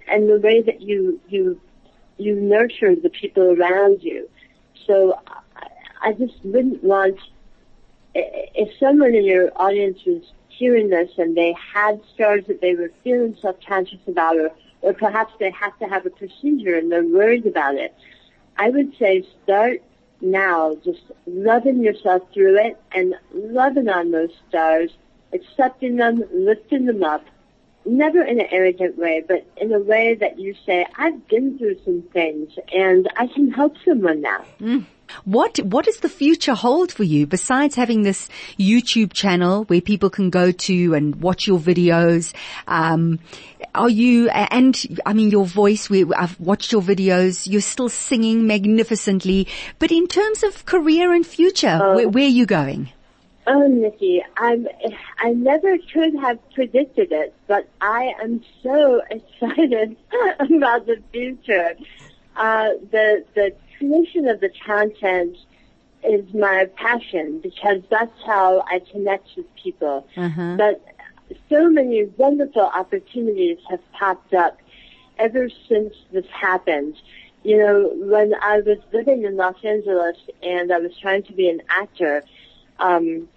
and 0.08 0.28
the 0.28 0.40
way 0.40 0.62
that 0.62 0.80
you 0.80 1.20
you 1.28 1.60
you 2.18 2.34
nurture 2.36 2.94
the 2.94 3.10
people 3.10 3.44
around 3.60 4.02
you. 4.02 4.28
So 4.86 5.18
I, 5.56 5.68
I 6.02 6.12
just 6.12 6.34
wouldn't 6.44 6.82
want 6.82 7.18
if 8.14 8.68
someone 8.78 9.14
in 9.14 9.24
your 9.24 9.50
audience 9.56 9.98
was 10.06 10.22
hearing 10.48 10.90
this 10.90 11.10
and 11.16 11.36
they 11.36 11.54
had 11.74 12.00
scars 12.14 12.44
that 12.48 12.60
they 12.60 12.74
were 12.74 12.90
feeling 13.04 13.36
self-conscious 13.40 14.00
about, 14.06 14.36
or 14.36 14.50
or 14.82 14.92
perhaps 14.94 15.32
they 15.38 15.50
have 15.50 15.78
to 15.78 15.86
have 15.86 16.06
a 16.06 16.10
procedure 16.10 16.76
and 16.76 16.90
they're 16.90 17.04
worried 17.04 17.46
about 17.46 17.74
it. 17.74 17.94
I 18.56 18.70
would 18.70 18.94
say 18.98 19.26
start 19.44 19.82
now, 20.20 20.76
just 20.84 21.02
loving 21.26 21.82
yourself 21.82 22.22
through 22.32 22.58
it 22.58 22.80
and 22.92 23.14
loving 23.32 23.88
on 23.88 24.10
those 24.10 24.30
stars, 24.48 24.90
accepting 25.32 25.96
them, 25.96 26.24
lifting 26.32 26.86
them 26.86 27.02
up, 27.02 27.24
never 27.84 28.22
in 28.22 28.40
an 28.40 28.46
arrogant 28.50 28.98
way, 28.98 29.24
but 29.26 29.46
in 29.56 29.72
a 29.72 29.78
way 29.78 30.14
that 30.14 30.38
you 30.38 30.54
say, 30.66 30.86
I've 30.96 31.26
been 31.28 31.58
through 31.58 31.78
some 31.84 32.02
things 32.12 32.52
and 32.72 33.08
I 33.16 33.26
can 33.26 33.50
help 33.50 33.76
someone 33.84 34.20
now. 34.20 34.44
Mm. 34.60 34.84
What 35.24 35.58
what 35.58 35.84
does 35.84 35.98
the 35.98 36.08
future 36.08 36.54
hold 36.54 36.92
for 36.92 37.04
you 37.04 37.26
besides 37.26 37.74
having 37.74 38.02
this 38.02 38.28
YouTube 38.58 39.12
channel 39.12 39.64
where 39.64 39.80
people 39.80 40.10
can 40.10 40.30
go 40.30 40.52
to 40.52 40.94
and 40.94 41.16
watch 41.16 41.46
your 41.46 41.58
videos? 41.58 42.34
Um, 42.66 43.18
are 43.74 43.90
you 43.90 44.28
and 44.30 44.76
I 45.06 45.12
mean 45.12 45.30
your 45.30 45.46
voice? 45.46 45.88
We, 45.90 46.04
I've 46.14 46.38
watched 46.40 46.72
your 46.72 46.82
videos. 46.82 47.50
You're 47.50 47.60
still 47.60 47.88
singing 47.88 48.46
magnificently. 48.46 49.48
But 49.78 49.92
in 49.92 50.06
terms 50.06 50.42
of 50.42 50.66
career 50.66 51.12
and 51.12 51.26
future, 51.26 51.78
where, 51.78 52.08
where 52.08 52.24
are 52.24 52.28
you 52.28 52.46
going? 52.46 52.90
Oh, 53.46 53.66
Nikki, 53.66 54.22
I'm, 54.36 54.68
I 55.18 55.32
never 55.32 55.76
could 55.92 56.14
have 56.20 56.38
predicted 56.52 57.10
it, 57.10 57.34
but 57.48 57.68
I 57.80 58.12
am 58.22 58.44
so 58.62 59.02
excited 59.10 59.96
about 60.38 60.86
the 60.86 61.02
future. 61.10 61.74
Uh, 62.36 62.68
the, 62.90 63.24
the 63.34 63.54
creation 63.80 64.28
of 64.28 64.40
the 64.40 64.50
content 64.64 65.36
is 66.04 66.24
my 66.34 66.66
passion 66.76 67.40
because 67.40 67.82
that's 67.90 68.22
how 68.24 68.60
I 68.70 68.80
connect 68.92 69.28
with 69.36 69.46
people. 69.56 70.06
Uh-huh. 70.16 70.56
But 70.56 70.84
so 71.48 71.70
many 71.70 72.04
wonderful 72.16 72.62
opportunities 72.62 73.58
have 73.70 73.80
popped 73.92 74.34
up 74.34 74.58
ever 75.18 75.48
since 75.68 75.94
this 76.12 76.26
happened. 76.30 76.96
You 77.42 77.58
know, 77.58 77.90
when 77.94 78.34
I 78.42 78.60
was 78.60 78.78
living 78.92 79.24
in 79.24 79.36
Los 79.36 79.56
Angeles 79.64 80.16
and 80.42 80.72
I 80.72 80.78
was 80.78 80.96
trying 80.98 81.22
to 81.24 81.32
be 81.32 81.48
an 81.48 81.62
actor, 81.70 82.22
um, 82.78 83.28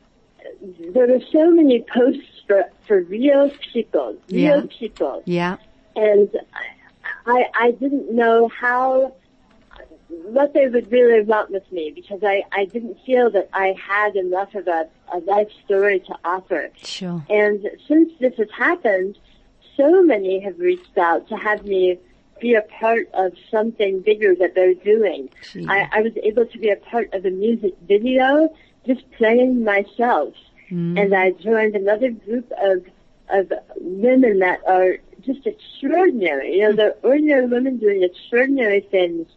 there 0.94 1.08
were 1.08 1.22
so 1.32 1.52
many 1.52 1.86
posts 1.94 2.42
for, 2.48 2.66
for 2.86 3.02
real 3.04 3.50
people, 3.72 4.18
real 4.30 4.62
Yeah. 4.62 4.66
people 4.80 5.24
Yeah. 5.26 5.58
and 5.96 6.30
I 7.26 7.46
I 7.66 7.72
didn't 7.72 8.12
know 8.12 8.50
how 8.50 9.14
what 10.24 10.54
they 10.54 10.68
would 10.68 10.92
really 10.92 11.22
want 11.24 11.52
with 11.52 11.70
me 11.72 11.92
because 11.92 12.20
I 12.24 12.44
I 12.52 12.66
didn't 12.66 12.98
feel 13.06 13.30
that 13.32 13.50
I 13.54 13.76
had 13.80 14.16
enough 14.16 14.54
of 14.56 14.68
a, 14.68 14.88
a 15.14 15.20
life 15.20 15.50
story 15.66 16.00
to 16.02 16.16
offer. 16.24 16.70
Sure. 16.84 17.24
And 17.30 17.70
since 17.88 18.12
this 18.20 18.34
has 18.38 18.50
happened, 18.58 19.18
so 19.78 20.04
many 20.04 20.40
have 20.42 20.60
reached 20.60 20.98
out 20.98 21.28
to 21.30 21.36
have 21.36 21.66
me 21.66 22.00
be 22.40 22.56
a 22.56 22.62
part 22.62 23.10
of 23.14 23.34
something 23.50 24.02
bigger 24.02 24.36
that 24.36 24.54
they're 24.54 24.74
doing. 24.74 25.30
I, 25.68 25.88
I 25.92 26.02
was 26.02 26.12
able 26.22 26.46
to 26.46 26.58
be 26.58 26.70
a 26.70 26.76
part 26.76 27.14
of 27.14 27.26
a 27.26 27.30
music 27.30 27.74
video 27.88 28.54
just 28.86 29.10
playing 29.12 29.64
myself. 29.64 30.34
Mm. 30.70 31.00
And 31.02 31.16
I 31.16 31.32
joined 31.32 31.76
another 31.76 32.12
group 32.12 32.52
of 32.62 32.86
of 33.30 33.52
women 33.78 34.40
that 34.40 34.60
are 34.68 34.98
just 35.22 35.48
extraordinary. 35.48 36.58
You 36.58 36.64
know, 36.64 36.72
hmm. 36.72 36.76
they're 36.78 36.96
ordinary 37.04 37.48
women 37.48 37.78
doing 37.78 38.04
extraordinary 38.04 38.82
things. 38.82 39.28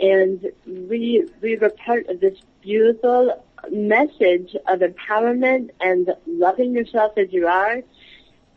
And 0.00 0.50
we, 0.66 1.28
we 1.40 1.56
were 1.56 1.70
part 1.70 2.08
of 2.08 2.20
this 2.20 2.38
beautiful 2.62 3.44
message 3.70 4.56
of 4.66 4.80
empowerment 4.80 5.70
and 5.80 6.10
loving 6.26 6.72
yourself 6.72 7.12
as 7.18 7.32
you 7.32 7.46
are. 7.46 7.82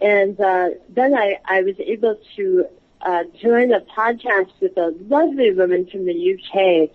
And, 0.02 0.40
uh, 0.40 0.70
then 0.90 1.16
I, 1.16 1.40
I 1.46 1.62
was 1.62 1.76
able 1.80 2.18
to, 2.36 2.66
uh, 3.02 3.24
join 3.42 3.74
a 3.74 3.82
podcast 3.82 4.52
with 4.62 4.78
a 4.78 4.96
lovely 5.08 5.52
woman 5.52 5.86
from 5.88 6.06
the 6.06 6.34
UK 6.34 6.90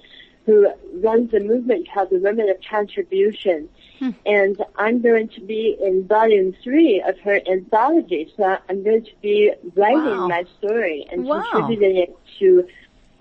who 0.48 0.66
runs 0.94 1.34
a 1.34 1.40
movement 1.40 1.86
called 1.92 2.08
the 2.08 2.18
Women 2.18 2.48
of 2.48 2.56
Contribution. 2.70 3.68
Hmm. 3.98 4.10
And 4.24 4.64
I'm 4.76 5.02
going 5.02 5.28
to 5.28 5.42
be 5.42 5.76
in 5.78 6.06
volume 6.08 6.56
three 6.64 7.02
of 7.06 7.18
her 7.20 7.38
anthology. 7.46 8.32
So 8.34 8.56
I'm 8.66 8.82
going 8.82 9.04
to 9.04 9.12
be 9.20 9.52
writing 9.76 10.20
wow. 10.20 10.28
my 10.28 10.44
story 10.56 11.06
and 11.12 11.24
wow. 11.24 11.44
contributing 11.52 11.98
it 11.98 12.16
to 12.38 12.66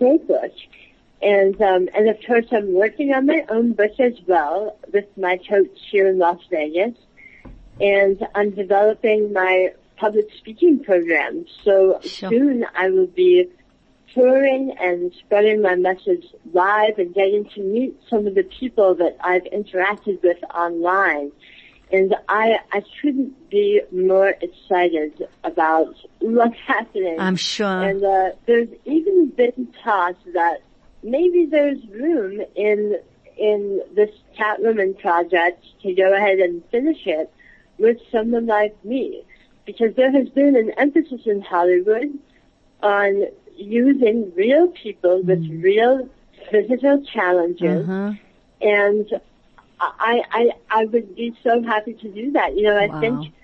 her 0.00 0.16
book. 0.16 0.52
And 1.20 1.60
um, 1.60 1.88
and 1.94 2.08
of 2.08 2.16
course, 2.26 2.46
I'm 2.52 2.74
working 2.74 3.12
on 3.12 3.26
my 3.26 3.44
own 3.48 3.72
book 3.72 3.98
as 3.98 4.14
well 4.26 4.78
with 4.92 5.06
my 5.16 5.38
coach 5.48 5.76
here 5.90 6.06
in 6.08 6.18
Las 6.18 6.38
Vegas, 6.50 6.94
and 7.80 8.24
I'm 8.34 8.50
developing 8.50 9.32
my 9.32 9.72
public 9.96 10.26
speaking 10.38 10.82
program. 10.84 11.44
So 11.64 11.98
sure. 12.02 12.30
soon 12.30 12.64
I 12.74 12.90
will 12.90 13.08
be 13.08 13.48
touring 14.14 14.74
and 14.80 15.12
spreading 15.18 15.62
my 15.62 15.74
message 15.74 16.24
live 16.52 16.98
and 16.98 17.14
getting 17.14 17.48
to 17.54 17.60
meet 17.60 17.96
some 18.08 18.26
of 18.26 18.34
the 18.34 18.42
people 18.42 18.94
that 18.96 19.16
I've 19.20 19.44
interacted 19.44 20.22
with 20.22 20.38
online. 20.54 21.32
And 21.90 22.14
I, 22.28 22.58
I 22.72 22.82
couldn't 23.00 23.50
be 23.50 23.80
more 23.90 24.34
excited 24.40 25.26
about 25.42 25.94
what's 26.20 26.58
happening. 26.66 27.18
I'm 27.18 27.36
sure. 27.36 27.66
And 27.66 28.04
uh, 28.04 28.30
there's 28.46 28.68
even 28.84 29.30
been 29.30 29.72
talks 29.82 30.20
that 30.34 30.60
maybe 31.10 31.46
there's 31.46 31.78
room 31.88 32.40
in 32.54 32.98
in 33.36 33.80
this 33.94 34.10
Catwoman 34.36 34.98
project 34.98 35.64
to 35.82 35.94
go 35.94 36.12
ahead 36.12 36.38
and 36.40 36.62
finish 36.70 37.06
it 37.06 37.32
with 37.78 37.98
someone 38.10 38.46
like 38.46 38.76
me. 38.84 39.24
Because 39.64 39.94
there 39.94 40.10
has 40.10 40.28
been 40.30 40.56
an 40.56 40.70
emphasis 40.76 41.20
in 41.26 41.40
Hollywood 41.42 42.18
on 42.82 43.26
using 43.56 44.32
real 44.34 44.68
people 44.68 45.22
with 45.22 45.40
mm. 45.40 45.62
real 45.62 46.08
physical 46.50 47.04
challenges. 47.04 47.88
Uh-huh. 47.88 48.12
And 48.60 49.20
I, 49.80 50.22
I, 50.32 50.50
I 50.70 50.84
would 50.86 51.14
be 51.14 51.36
so 51.44 51.62
happy 51.62 51.92
to 51.94 52.08
do 52.08 52.32
that. 52.32 52.56
You 52.56 52.64
know, 52.64 52.76
I 52.76 52.86
wow. 52.86 53.00
think 53.00 53.34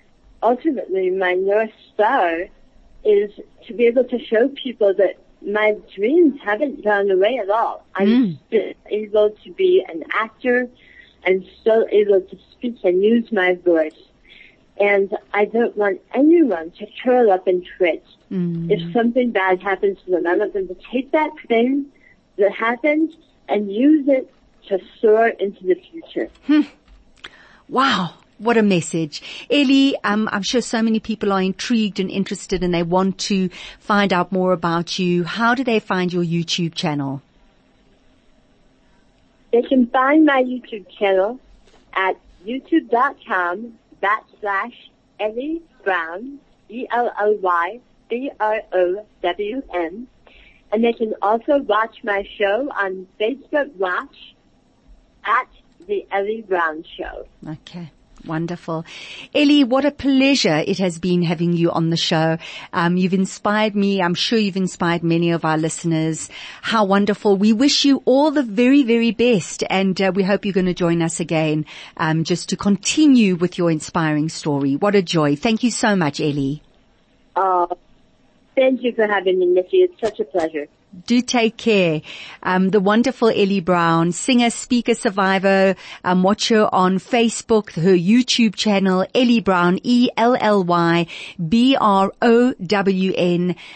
ultimately 0.43 1.09
my 1.09 1.33
North 1.33 1.71
Star 1.93 2.47
is 3.05 3.31
to 3.67 3.73
be 3.73 3.85
able 3.85 4.03
to 4.05 4.19
show 4.19 4.49
people 4.49 4.93
that 4.95 5.17
my 5.45 5.77
dreams 5.95 6.39
haven't 6.43 6.83
gone 6.83 7.09
away 7.11 7.37
at 7.37 7.49
all. 7.49 7.85
I'm 7.95 8.07
mm. 8.07 8.37
still 8.47 8.73
able 8.87 9.29
to 9.43 9.51
be 9.51 9.85
an 9.87 10.03
actor 10.13 10.69
and 11.23 11.45
still 11.61 11.85
able 11.91 12.21
to 12.21 12.37
speak 12.51 12.77
and 12.83 13.03
use 13.03 13.31
my 13.31 13.55
voice. 13.55 13.93
And 14.79 15.15
I 15.33 15.45
don't 15.45 15.75
want 15.77 16.01
anyone 16.13 16.71
to 16.71 16.87
curl 17.03 17.31
up 17.31 17.47
and 17.47 17.65
twitch. 17.77 18.05
Mm. 18.31 18.69
If 18.69 18.93
something 18.93 19.31
bad 19.31 19.61
happens 19.61 19.97
to 20.05 20.11
them, 20.11 20.27
I 20.27 20.35
want 20.35 20.53
them 20.53 20.67
to 20.67 20.77
take 20.91 21.11
that 21.11 21.31
thing 21.47 21.85
that 22.37 22.51
happened 22.51 23.15
and 23.47 23.71
use 23.71 24.07
it 24.07 24.31
to 24.67 24.79
soar 24.99 25.27
into 25.27 25.63
the 25.63 25.75
future. 25.75 26.29
Hmm. 26.47 26.61
Wow. 27.69 28.15
What 28.37 28.57
a 28.57 28.61
message. 28.61 29.21
Elly, 29.49 29.95
um, 30.03 30.27
I'm 30.31 30.43
sure 30.43 30.61
so 30.61 30.81
many 30.81 30.99
people 30.99 31.31
are 31.31 31.41
intrigued 31.41 31.99
and 31.99 32.11
interested 32.11 32.63
and 32.63 32.73
they 32.73 32.83
want 32.83 33.17
to 33.19 33.49
find 33.79 34.11
out 34.11 34.31
more 34.31 34.51
about 34.51 34.99
you. 34.99 35.23
How 35.23 35.55
do 35.55 35.63
they 35.63 35.79
find 35.79 36.11
your 36.11 36.23
YouTube 36.23 36.75
channel? 36.75 37.21
They 39.51 39.61
can 39.61 39.87
find 39.87 40.25
my 40.25 40.43
YouTube 40.43 40.85
channel 40.89 41.39
at 41.93 42.17
youtube.com 42.45 43.79
backslash 44.03 44.73
Elly 45.19 45.61
Brown, 45.83 46.39
E-L-L-Y 46.67 47.79
B-R-O-W-N. 48.09 50.07
And 50.71 50.83
they 50.83 50.93
can 50.93 51.13
also 51.21 51.59
watch 51.59 52.03
my 52.03 52.27
show 52.37 52.69
on 52.71 53.07
Facebook 53.19 53.73
Watch 53.75 54.35
at 55.23 55.47
The 55.87 56.05
Elly 56.11 56.41
Brown 56.41 56.83
Show. 56.97 57.27
Okay. 57.47 57.91
Wonderful. 58.25 58.85
Elly, 59.33 59.63
what 59.63 59.85
a 59.85 59.91
pleasure 59.91 60.63
it 60.65 60.79
has 60.79 60.99
been 60.99 61.21
having 61.21 61.53
you 61.53 61.71
on 61.71 61.89
the 61.89 61.97
show. 61.97 62.37
Um, 62.73 62.97
you've 62.97 63.13
inspired 63.13 63.75
me. 63.75 64.01
I'm 64.01 64.15
sure 64.15 64.39
you've 64.39 64.57
inspired 64.57 65.03
many 65.03 65.31
of 65.31 65.45
our 65.45 65.57
listeners. 65.57 66.29
How 66.61 66.85
wonderful. 66.85 67.37
We 67.37 67.53
wish 67.53 67.85
you 67.85 68.01
all 68.05 68.31
the 68.31 68.43
very, 68.43 68.83
very 68.83 69.11
best 69.11 69.63
and 69.69 69.99
uh, 70.01 70.11
we 70.13 70.23
hope 70.23 70.45
you're 70.45 70.53
going 70.53 70.65
to 70.65 70.73
join 70.73 71.01
us 71.01 71.19
again 71.19 71.65
um, 71.97 72.23
just 72.23 72.49
to 72.49 72.57
continue 72.57 73.35
with 73.35 73.57
your 73.57 73.69
inspiring 73.71 74.29
story. 74.29 74.75
What 74.75 74.95
a 74.95 75.01
joy. 75.01 75.35
Thank 75.35 75.63
you 75.63 75.71
so 75.71 75.95
much, 75.95 76.19
Elly. 76.19 76.63
Uh, 77.35 77.67
thank 78.55 78.83
you 78.83 78.93
for 78.93 79.07
having 79.07 79.39
me, 79.39 79.47
Nikki. 79.47 79.77
It's 79.77 79.99
such 79.99 80.19
a 80.19 80.25
pleasure 80.25 80.67
do 81.05 81.21
take 81.21 81.57
care. 81.57 82.01
Um, 82.43 82.69
the 82.69 82.79
wonderful 82.79 83.29
Elly 83.29 83.59
Brown, 83.59 84.11
singer, 84.11 84.49
speaker, 84.49 84.95
survivor. 84.95 85.75
Um, 86.03 86.23
watch 86.23 86.49
her 86.49 86.67
on 86.73 86.97
Facebook, 86.99 87.71
her 87.73 87.95
YouTube 87.95 88.55
channel, 88.55 89.05
Elly 89.13 89.39
Brown, 89.39 89.79
E-L-L-Y-B-R-O-W-N, 89.83 90.35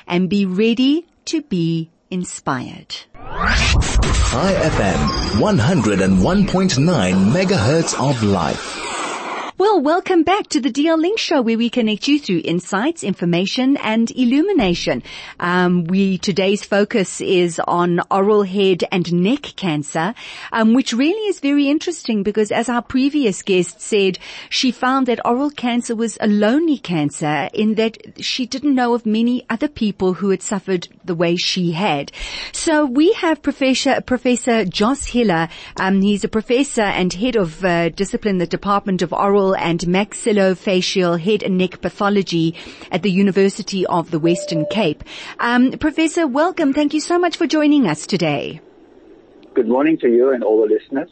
and 0.08 0.30
be 0.30 0.46
ready 0.46 1.06
to 1.26 1.42
be 1.44 1.92
inspired. 2.10 2.96
Chai 4.30 4.54
FM, 4.54 5.40
101.9 5.40 7.32
megahertz 7.32 8.00
of 8.00 8.22
life. 8.24 8.89
Well, 9.60 9.82
welcome 9.82 10.24
back 10.24 10.48
to 10.52 10.62
the 10.62 10.72
DL 10.72 10.98
Link 10.98 11.20
Show 11.20 11.42
where 11.42 11.58
we 11.58 11.70
connect 11.70 12.08
you 12.08 12.18
through 12.18 12.44
insights, 12.46 13.04
information 13.04 13.76
and 13.76 14.10
illumination. 14.12 15.04
Um, 15.38 15.84
we, 15.84 16.18
today's 16.18 16.64
focus 16.64 17.20
is 17.20 17.60
on 17.68 18.00
oral 18.10 18.44
head 18.44 18.86
and 18.90 19.12
neck 19.12 19.42
cancer, 19.58 20.16
um, 20.54 20.74
which 20.74 20.94
really 20.94 21.28
is 21.28 21.42
very 21.42 21.68
interesting 21.68 22.24
because 22.24 22.54
as 22.54 22.70
our 22.70 22.82
previous 22.82 23.42
guest 23.42 23.82
said, 23.82 24.18
she 24.50 24.72
found 24.72 25.08
that 25.08 25.20
oral 25.26 25.50
cancer 25.50 25.94
was 25.94 26.18
a 26.22 26.28
lonely 26.28 26.78
cancer 26.78 27.50
in 27.54 27.76
that 27.76 28.24
she 28.24 28.46
didn't 28.46 28.76
know 28.76 28.94
of 28.94 29.06
many 29.06 29.46
other 29.50 29.68
people 29.68 30.14
who 30.14 30.30
had 30.30 30.42
suffered 30.42 30.88
the 31.04 31.16
way 31.16 31.36
she 31.36 31.74
had. 31.74 32.14
So 32.54 32.86
we 32.86 33.12
have 33.12 33.42
Professor, 33.42 34.00
Professor 34.00 34.64
Jos 34.64 35.08
Hille. 35.08 35.50
Um, 35.76 36.00
he's 36.00 36.24
a 36.24 36.30
professor 36.30 36.80
and 36.80 37.12
head 37.12 37.36
of 37.36 37.66
uh, 37.66 37.90
discipline, 37.90 38.38
the 38.38 38.48
Department 38.48 39.02
of 39.02 39.12
Oral 39.12 39.49
and 39.56 39.80
maxillofacial 39.82 41.20
head 41.20 41.44
and 41.44 41.58
neck 41.58 41.82
pathology 41.82 42.56
at 42.92 43.04
the 43.04 43.12
University 43.12 43.86
of 43.86 44.12
the 44.12 44.20
Western 44.20 44.66
Cape. 44.72 45.04
Um, 45.40 45.72
Professor, 45.74 46.28
welcome. 46.28 46.74
Thank 46.74 46.94
you 46.94 47.00
so 47.00 47.20
much 47.20 47.38
for 47.38 47.48
joining 47.48 47.88
us 47.88 48.08
today. 48.08 48.62
Good 49.54 49.68
morning 49.68 49.98
to 50.00 50.08
you 50.08 50.32
and 50.32 50.44
all 50.44 50.62
the 50.62 50.74
listeners. 50.74 51.10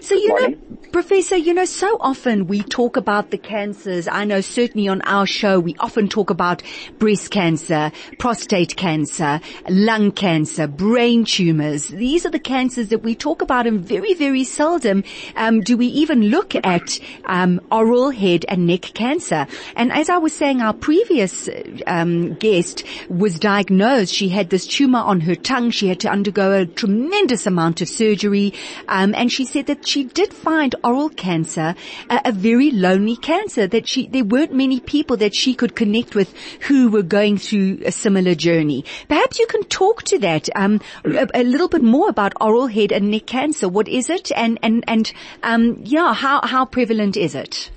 So 0.00 0.14
you 0.14 0.28
know, 0.28 0.56
Professor, 0.92 1.36
you 1.36 1.52
know, 1.52 1.64
so 1.64 1.96
often 2.00 2.46
we 2.46 2.62
talk 2.62 2.96
about 2.96 3.30
the 3.30 3.38
cancers. 3.38 4.06
I 4.06 4.24
know 4.24 4.40
certainly 4.40 4.88
on 4.88 5.02
our 5.02 5.26
show 5.26 5.58
we 5.58 5.74
often 5.80 6.08
talk 6.08 6.30
about 6.30 6.62
breast 6.98 7.30
cancer, 7.30 7.90
prostate 8.18 8.76
cancer, 8.76 9.40
lung 9.68 10.12
cancer, 10.12 10.66
brain 10.66 11.24
tumors. 11.24 11.88
These 11.88 12.24
are 12.24 12.30
the 12.30 12.38
cancers 12.38 12.88
that 12.88 13.02
we 13.02 13.14
talk 13.14 13.42
about 13.42 13.66
and 13.66 13.80
very, 13.80 14.14
very 14.14 14.44
seldom 14.44 15.02
um, 15.34 15.60
do 15.60 15.76
we 15.76 15.86
even 15.86 16.24
look 16.24 16.54
at 16.54 17.00
um, 17.24 17.60
oral, 17.72 18.10
head 18.10 18.44
and 18.48 18.66
neck 18.66 18.82
cancer. 18.94 19.46
And 19.74 19.92
as 19.92 20.08
I 20.08 20.18
was 20.18 20.32
saying, 20.32 20.60
our 20.60 20.74
previous 20.74 21.48
um, 21.86 22.34
guest 22.34 22.84
was 23.08 23.38
diagnosed. 23.38 24.14
She 24.14 24.28
had 24.28 24.50
this 24.50 24.66
tumor 24.66 25.00
on 25.00 25.20
her 25.22 25.34
tongue. 25.34 25.70
She 25.70 25.88
had 25.88 26.00
to 26.00 26.08
undergo 26.08 26.52
a 26.52 26.66
tremendous 26.66 27.46
amount 27.46 27.80
of 27.80 27.88
surgery 27.88 28.54
um, 28.88 29.14
and 29.14 29.32
she 29.32 29.45
said 29.46 29.66
that 29.66 29.86
she 29.86 30.04
did 30.04 30.32
find 30.32 30.74
oral 30.84 31.08
cancer 31.08 31.74
a, 32.10 32.20
a, 32.26 32.32
very 32.32 32.70
lonely 32.70 33.16
cancer, 33.16 33.66
that 33.66 33.88
she, 33.88 34.06
there 34.06 34.24
weren't 34.24 34.52
many 34.52 34.80
people 34.80 35.16
that 35.18 35.34
she 35.34 35.54
could 35.54 35.74
connect 35.74 36.14
with 36.14 36.34
who 36.62 36.90
were 36.90 37.02
going 37.02 37.38
through 37.38 37.80
a 37.84 37.92
similar 37.92 38.34
journey. 38.34 38.84
Perhaps 39.08 39.38
you 39.38 39.46
can 39.46 39.62
talk 39.64 40.02
to 40.04 40.18
that, 40.18 40.48
um, 40.54 40.80
a, 41.04 41.28
a, 41.34 41.44
little 41.44 41.68
bit 41.68 41.82
more 41.82 42.08
about 42.08 42.34
oral 42.40 42.66
head 42.66 42.92
and 42.92 43.10
neck 43.10 43.26
cancer. 43.26 43.68
What 43.68 43.88
is 43.88 44.10
it? 44.10 44.30
And, 44.34 44.58
and, 44.62 44.84
and, 44.86 45.12
um, 45.42 45.80
yeah, 45.84 46.12
how, 46.12 46.40
how 46.44 46.64
prevalent 46.64 47.16
is 47.16 47.34
it? 47.34 47.70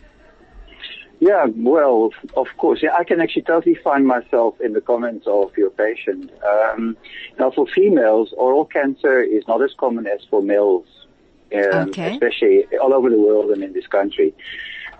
Yeah, 1.20 1.48
well, 1.54 2.12
of 2.38 2.48
course. 2.58 2.80
Yeah, 2.82 2.96
I 2.98 3.04
can 3.04 3.20
actually 3.20 3.42
totally 3.42 3.76
find 3.76 4.08
myself 4.08 4.56
in 4.62 4.72
the 4.72 4.80
comments 4.80 5.28
of 5.28 5.52
your 5.58 5.70
patient. 5.70 6.32
Um, 6.44 6.96
now, 7.38 7.52
for 7.52 7.68
females, 7.68 8.34
oral 8.38 8.64
cancer 8.64 9.22
is 9.22 9.44
not 9.46 9.62
as 9.62 9.72
common 9.78 10.08
as 10.08 10.22
for 10.30 10.42
males 10.42 10.88
um, 11.54 11.90
okay. 11.90 12.14
especially 12.14 12.66
all 12.78 12.94
over 12.94 13.10
the 13.10 13.20
world 13.20 13.52
and 13.52 13.64
in 13.64 13.74
this 13.74 13.88
country. 13.88 14.34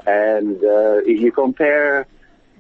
And 0.08 0.58
uh, 0.64 1.02
if 1.06 1.20
you 1.22 1.32
compare 1.32 2.08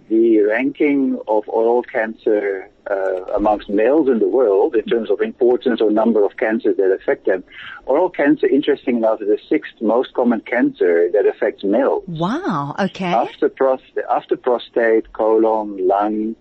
the 0.09 0.39
ranking 0.39 1.19
of 1.27 1.47
oral 1.47 1.83
cancer 1.83 2.69
uh, 2.89 3.23
amongst 3.35 3.69
males 3.69 4.07
in 4.07 4.17
the 4.17 4.27
world 4.27 4.75
in 4.75 4.83
terms 4.85 5.11
of 5.11 5.21
importance 5.21 5.79
or 5.79 5.91
number 5.91 6.25
of 6.25 6.35
cancers 6.37 6.75
that 6.77 6.91
affect 6.91 7.27
them, 7.27 7.43
oral 7.85 8.09
cancer, 8.09 8.47
interesting 8.47 8.97
enough, 8.97 9.21
is 9.21 9.27
the 9.27 9.39
sixth 9.47 9.79
most 9.81 10.13
common 10.13 10.41
cancer 10.41 11.09
that 11.13 11.27
affects 11.27 11.63
males. 11.63 12.03
Wow. 12.07 12.75
Okay. 12.79 13.05
After, 13.05 13.49
prostate, 13.49 14.03
after 14.09 14.35
prostate, 14.35 15.13
colon, 15.13 15.87
lung, 15.87 16.35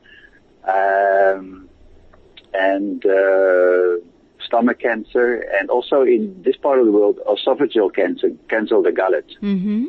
um, 0.64 1.68
and 2.54 3.04
uh, 3.04 3.96
stomach 4.48 4.78
cancer, 4.88 5.28
and 5.56 5.64
also 5.76 5.96
in 6.16 6.22
this 6.46 6.58
part 6.64 6.78
of 6.80 6.84
the 6.88 6.94
world, 6.98 7.16
esophageal 7.34 7.90
cancer, 8.00 8.28
cancer 8.52 8.74
of 8.80 8.84
the 8.88 8.94
gullet. 9.00 9.28
Mm-hmm. 9.50 9.87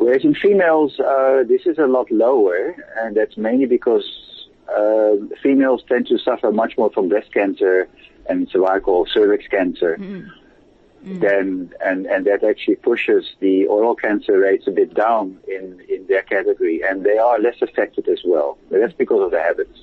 Whereas 0.00 0.24
in 0.28 0.34
females, 0.34 0.92
uh, 1.00 1.42
this 1.52 1.62
is 1.70 1.78
a 1.78 1.88
lot 1.96 2.08
lower, 2.10 2.60
and 3.00 3.10
that's 3.18 3.36
mainly 3.36 3.68
because 3.78 4.06
uh, 4.80 5.12
females 5.42 5.80
tend 5.90 6.04
to 6.12 6.18
suffer 6.18 6.48
much 6.62 6.72
more 6.78 6.90
from 6.94 7.08
breast 7.08 7.30
cancer 7.32 7.88
and 8.28 8.48
cervical 8.52 9.06
cervix 9.14 9.42
cancer. 9.48 9.92
Mm. 9.98 10.28
Mm. 11.06 11.20
Then, 11.20 11.46
and, 11.88 12.06
and 12.06 12.26
that 12.26 12.42
actually 12.42 12.78
pushes 12.90 13.24
the 13.38 13.66
oral 13.66 13.94
cancer 13.94 14.36
rates 14.46 14.66
a 14.66 14.72
bit 14.72 14.90
down 14.92 15.38
in, 15.46 15.80
in 15.88 16.04
their 16.08 16.24
category, 16.34 16.82
and 16.86 17.04
they 17.04 17.16
are 17.16 17.38
less 17.38 17.62
affected 17.62 18.08
as 18.08 18.20
well. 18.24 18.58
But 18.68 18.80
that's 18.80 18.98
because 19.04 19.22
of 19.26 19.30
the 19.30 19.40
habits. 19.40 19.78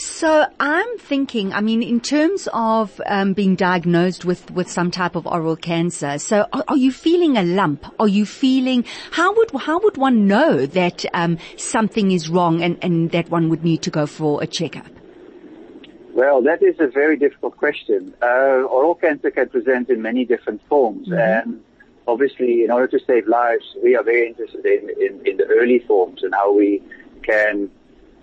So 0.00 0.46
I'm 0.58 0.96
thinking, 0.96 1.52
I 1.52 1.60
mean, 1.60 1.82
in 1.82 2.00
terms 2.00 2.48
of 2.54 3.02
um, 3.04 3.34
being 3.34 3.54
diagnosed 3.54 4.24
with, 4.24 4.50
with 4.50 4.70
some 4.70 4.90
type 4.90 5.14
of 5.14 5.26
oral 5.26 5.56
cancer, 5.56 6.18
so 6.18 6.46
are, 6.54 6.64
are, 6.68 6.76
you 6.78 6.90
feeling 6.90 7.36
a 7.36 7.42
lump? 7.42 7.84
Are 8.00 8.08
you 8.08 8.24
feeling, 8.24 8.86
how 9.10 9.34
would, 9.36 9.50
how 9.50 9.78
would 9.80 9.98
one 9.98 10.26
know 10.26 10.64
that 10.64 11.04
um, 11.12 11.36
something 11.58 12.12
is 12.12 12.30
wrong 12.30 12.62
and, 12.62 12.78
and 12.80 13.10
that 13.10 13.28
one 13.28 13.50
would 13.50 13.62
need 13.62 13.82
to 13.82 13.90
go 13.90 14.06
for 14.06 14.42
a 14.42 14.46
checkup? 14.46 14.86
Well, 16.14 16.40
that 16.44 16.62
is 16.62 16.80
a 16.80 16.86
very 16.86 17.18
difficult 17.18 17.58
question. 17.58 18.14
Uh, 18.22 18.62
oral 18.70 18.94
cancer 18.94 19.30
can 19.30 19.50
present 19.50 19.90
in 19.90 20.00
many 20.00 20.24
different 20.24 20.66
forms 20.66 21.08
mm-hmm. 21.08 21.18
and 21.18 21.62
obviously 22.08 22.64
in 22.64 22.70
order 22.70 22.86
to 22.86 23.04
save 23.06 23.28
lives, 23.28 23.76
we 23.84 23.96
are 23.96 24.02
very 24.02 24.28
interested 24.28 24.64
in, 24.64 24.88
in, 24.98 25.26
in 25.26 25.36
the 25.36 25.46
early 25.60 25.80
forms 25.80 26.22
and 26.22 26.32
how 26.34 26.54
we 26.54 26.82
can 27.22 27.70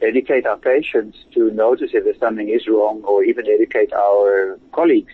educate 0.02 0.46
our 0.46 0.58
patients 0.58 1.18
to 1.34 1.52
notice 1.52 1.92
if 1.94 2.04
there's 2.04 2.20
something 2.20 2.50
is 2.50 2.68
wrong 2.68 3.04
or 3.04 3.24
even 3.24 3.48
educate 3.48 3.92
our 3.94 4.60
colleagues 4.72 5.14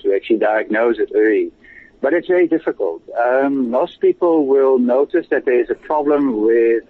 to 0.00 0.14
actually 0.14 0.38
diagnose 0.38 0.98
it 0.98 1.10
early. 1.14 1.52
But 2.00 2.14
it's 2.14 2.28
very 2.28 2.46
difficult. 2.46 3.02
Um, 3.18 3.70
most 3.70 4.00
people 4.00 4.46
will 4.46 4.78
notice 4.78 5.26
that 5.30 5.44
there 5.44 5.60
is 5.60 5.70
a 5.70 5.74
problem 5.74 6.42
with 6.42 6.84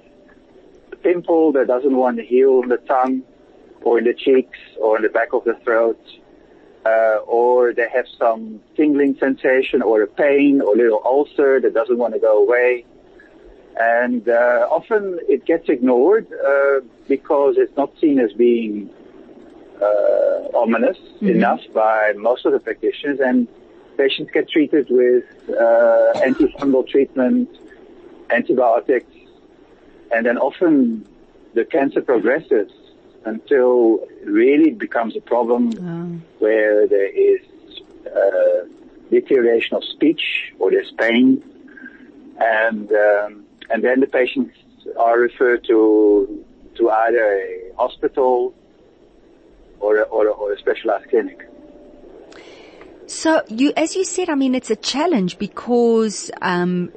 a 0.93 0.97
pimple 0.97 1.53
that 1.53 1.67
doesn't 1.67 1.97
want 1.97 2.19
to 2.19 2.25
heal 2.25 2.61
on 2.63 2.69
the 2.69 2.77
tongue 2.77 3.23
or 3.83 3.99
in 3.99 4.05
the 4.05 4.15
cheeks 4.15 4.59
or 4.79 4.97
in 4.97 5.03
the 5.03 5.09
back 5.09 5.33
of 5.33 5.45
the 5.45 5.55
throat. 5.65 6.01
Uh, 6.87 7.19
or 7.27 7.75
they 7.75 7.89
have 7.93 8.07
some 8.19 8.61
tingling 8.77 9.17
sensation 9.19 9.83
or 9.83 10.03
a 10.03 10.07
pain 10.07 10.63
or 10.63 10.75
a 10.75 10.77
little 10.77 11.03
ulcer 11.05 11.61
that 11.61 11.75
doesn't 11.75 11.99
want 11.99 12.15
to 12.15 12.21
go 12.21 12.43
away. 12.43 12.85
And 13.77 14.29
uh, 14.29 14.67
often 14.71 15.21
it 15.29 15.45
gets 15.45 15.69
ignored 15.69 16.27
uh, 16.33 16.81
because 17.07 17.57
it's 17.59 17.77
not 17.77 17.93
seen 18.01 18.19
as 18.19 18.33
being 18.33 18.91
uh, 19.81 20.49
ominous 20.55 20.99
mm-hmm. 20.99 21.29
enough 21.29 21.61
by 21.73 22.13
most 22.17 22.45
of 22.45 22.53
the 22.53 22.59
practitioners, 22.59 23.21
and 23.21 23.47
patients 23.97 24.31
get 24.33 24.49
treated 24.49 24.89
with 24.91 25.25
uh, 25.51 26.13
antifungal 26.17 26.87
treatment, 26.89 27.49
antibiotics, 28.31 29.13
and 30.13 30.27
then 30.27 30.39
often 30.39 31.07
the 31.55 31.65
cancer 31.65 32.01
progresses 32.01 32.71
until 33.25 34.01
it 34.09 34.27
really 34.27 34.71
becomes 34.71 35.17
a 35.17 35.21
problem 35.21 35.73
oh. 35.81 36.39
where 36.39 36.87
there 36.87 37.07
is 37.07 37.41
uh, 38.07 38.67
deterioration 39.11 39.77
of 39.77 39.85
speech 39.85 40.53
or 40.59 40.71
there's 40.71 40.93
pain, 40.93 41.43
and 42.39 42.91
um, 42.93 43.45
and 43.71 43.83
then 43.85 44.01
the 44.01 44.07
patients 44.07 44.55
are 44.99 45.19
referred 45.19 45.65
to 45.65 46.45
to 46.77 46.91
either 46.91 47.25
a 47.25 47.73
hospital 47.77 48.55
or 49.81 49.99
a, 49.99 50.03
or 50.03 50.27
a, 50.27 50.31
or 50.31 50.53
a 50.53 50.59
specialized 50.59 51.09
clinic. 51.11 51.49
So 53.09 53.43
you, 53.49 53.73
as 53.75 53.97
you 53.97 54.05
said, 54.05 54.29
I 54.29 54.35
mean, 54.35 54.55
it's 54.55 54.71
a 54.71 54.77
challenge 54.77 55.39
because, 55.39 56.31
um, 56.43 56.93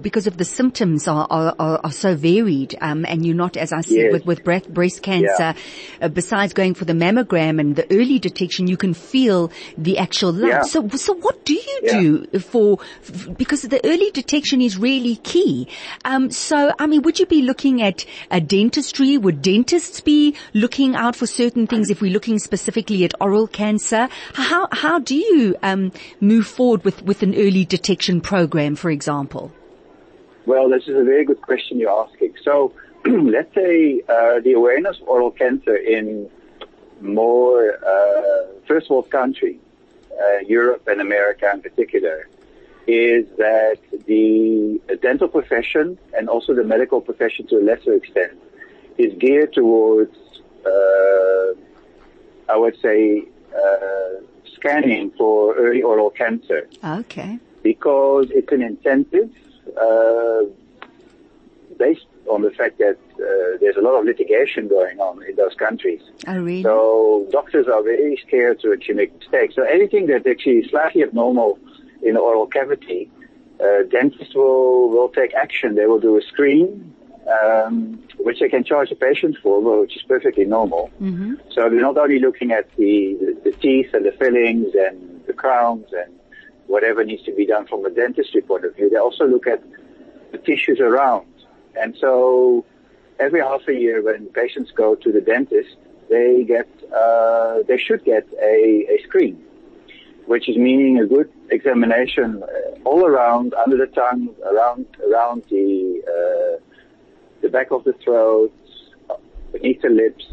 because 0.00 0.26
of 0.26 0.36
the 0.36 0.44
symptoms 0.44 1.08
are, 1.08 1.26
are, 1.30 1.54
are 1.58 1.90
so 1.90 2.14
varied, 2.14 2.76
um, 2.82 3.06
and 3.06 3.24
you're 3.24 3.34
not, 3.34 3.56
as 3.56 3.72
I 3.72 3.80
said, 3.80 3.96
yes. 3.96 4.12
with, 4.12 4.26
with 4.26 4.44
breast, 4.44 4.72
breast 4.72 5.02
cancer, 5.02 5.26
yeah. 5.38 5.54
uh, 6.02 6.08
besides 6.08 6.52
going 6.52 6.74
for 6.74 6.84
the 6.84 6.92
mammogram 6.92 7.58
and 7.58 7.76
the 7.76 7.86
early 7.90 8.18
detection, 8.18 8.66
you 8.66 8.76
can 8.76 8.92
feel 8.92 9.50
the 9.78 9.96
actual 9.98 10.32
lump. 10.32 10.52
Yeah. 10.52 10.62
So, 10.62 10.86
so 10.88 11.14
what 11.14 11.44
do 11.46 11.54
you 11.54 11.80
yeah. 11.82 12.00
do 12.00 12.38
for, 12.40 12.78
because 13.36 13.62
the 13.62 13.80
early 13.86 14.10
detection 14.10 14.60
is 14.60 14.76
really 14.76 15.16
key. 15.16 15.66
Um, 16.04 16.30
so, 16.30 16.72
I 16.78 16.86
mean, 16.86 17.02
would 17.02 17.18
you 17.18 17.26
be 17.26 17.40
looking 17.40 17.80
at 17.80 18.04
a 18.30 18.40
dentistry? 18.40 19.16
Would 19.16 19.40
dentists 19.40 20.02
be 20.02 20.36
looking 20.52 20.94
out 20.94 21.16
for 21.16 21.26
certain 21.26 21.66
things 21.66 21.88
if 21.88 22.02
we're 22.02 22.12
looking 22.12 22.38
specifically 22.38 23.04
at 23.04 23.14
oral 23.20 23.46
cancer? 23.46 24.08
How, 24.34 24.68
how 24.70 24.98
do 24.98 25.16
you 25.16 25.53
um, 25.62 25.92
move 26.20 26.46
forward 26.46 26.84
with, 26.84 27.02
with 27.02 27.22
an 27.22 27.34
early 27.34 27.64
detection 27.64 28.20
program, 28.20 28.76
for 28.76 28.90
example? 28.90 29.52
Well, 30.46 30.68
this 30.68 30.84
is 30.84 30.96
a 30.96 31.04
very 31.04 31.24
good 31.24 31.40
question 31.40 31.78
you're 31.78 31.90
asking. 31.90 32.34
So 32.42 32.72
let's 33.06 33.54
say 33.54 34.02
uh, 34.08 34.40
the 34.40 34.52
awareness 34.54 34.98
of 35.00 35.08
oral 35.08 35.30
cancer 35.30 35.76
in 35.76 36.28
more 37.00 37.78
uh, 37.84 38.46
first 38.66 38.90
world 38.90 39.10
countries, 39.10 39.58
uh, 40.12 40.38
Europe 40.46 40.86
and 40.86 41.00
America 41.00 41.50
in 41.52 41.62
particular, 41.62 42.28
is 42.86 43.26
that 43.38 43.78
the 44.06 44.80
dental 45.00 45.28
profession 45.28 45.98
and 46.16 46.28
also 46.28 46.54
the 46.54 46.64
medical 46.64 47.00
profession 47.00 47.46
to 47.46 47.56
a 47.56 47.62
lesser 47.62 47.94
extent 47.94 48.32
is 48.98 49.12
geared 49.18 49.52
towards, 49.52 50.16
uh, 50.66 51.54
I 52.48 52.56
would 52.56 52.78
say, 52.80 53.24
uh, 53.54 54.20
scanning 54.64 55.10
for 55.12 55.54
early 55.56 55.82
oral 55.82 56.10
cancer. 56.10 56.68
Okay. 56.82 57.38
Because 57.62 58.30
it's 58.30 58.50
an 58.52 58.62
incentive 58.62 59.30
uh, 59.80 60.42
based 61.78 62.06
on 62.28 62.42
the 62.42 62.50
fact 62.50 62.78
that 62.78 62.96
uh, 63.14 63.58
there's 63.60 63.76
a 63.76 63.80
lot 63.80 63.98
of 63.98 64.04
litigation 64.04 64.68
going 64.68 64.98
on 65.00 65.22
in 65.24 65.36
those 65.36 65.54
countries. 65.54 66.00
Oh, 66.26 66.38
really? 66.38 66.62
So 66.62 67.26
doctors 67.30 67.66
are 67.68 67.82
very 67.82 68.18
scared 68.26 68.60
to 68.60 68.72
actually 68.72 68.94
make 68.94 69.18
mistakes. 69.18 69.54
So 69.54 69.62
anything 69.62 70.06
that's 70.06 70.26
actually 70.26 70.58
is 70.58 70.70
slightly 70.70 71.02
abnormal 71.02 71.58
in 72.02 72.14
the 72.14 72.20
oral 72.20 72.46
cavity, 72.46 73.10
uh, 73.60 73.82
dentists 73.90 74.34
will, 74.34 74.88
will 74.88 75.08
take 75.08 75.34
action. 75.34 75.74
They 75.74 75.86
will 75.86 76.00
do 76.00 76.16
a 76.16 76.22
screen, 76.22 76.93
um, 77.28 78.02
which 78.18 78.40
they 78.40 78.48
can 78.48 78.64
charge 78.64 78.90
the 78.90 78.96
patient 78.96 79.36
for, 79.42 79.80
which 79.80 79.96
is 79.96 80.02
perfectly 80.02 80.44
normal. 80.44 80.90
Mm-hmm. 81.00 81.34
So 81.50 81.68
they're 81.68 81.80
not 81.80 81.96
only 81.96 82.18
looking 82.18 82.52
at 82.52 82.68
the, 82.76 83.16
the, 83.20 83.50
the, 83.50 83.56
teeth 83.58 83.94
and 83.94 84.04
the 84.04 84.12
fillings 84.12 84.74
and 84.74 85.24
the 85.26 85.32
crowns 85.32 85.86
and 85.92 86.12
whatever 86.66 87.04
needs 87.04 87.22
to 87.24 87.34
be 87.34 87.46
done 87.46 87.66
from 87.66 87.84
a 87.84 87.90
dentistry 87.90 88.42
point 88.42 88.64
of 88.64 88.74
view, 88.76 88.90
they 88.90 88.96
also 88.96 89.26
look 89.26 89.46
at 89.46 89.62
the 90.32 90.38
tissues 90.38 90.80
around. 90.80 91.26
And 91.80 91.96
so 92.00 92.64
every 93.18 93.40
half 93.40 93.66
a 93.68 93.74
year 93.74 94.02
when 94.02 94.26
patients 94.26 94.70
go 94.70 94.94
to 94.94 95.12
the 95.12 95.20
dentist, 95.20 95.76
they 96.10 96.44
get, 96.44 96.68
uh, 96.94 97.58
they 97.66 97.78
should 97.78 98.04
get 98.04 98.26
a, 98.40 98.86
a 98.90 99.02
screen, 99.04 99.42
which 100.26 100.48
is 100.48 100.56
meaning 100.56 100.98
a 100.98 101.06
good 101.06 101.30
examination 101.50 102.42
all 102.84 103.06
around, 103.06 103.54
under 103.54 103.76
the 103.76 103.86
tongue, 103.86 104.34
around, 104.44 104.86
around 105.10 105.42
the, 105.50 106.02
uh, 106.06 106.63
the 107.44 107.50
back 107.50 107.70
of 107.70 107.84
the 107.84 107.92
throat, 108.04 108.52
beneath 109.52 109.80
the 109.82 109.90
lips, 109.90 110.24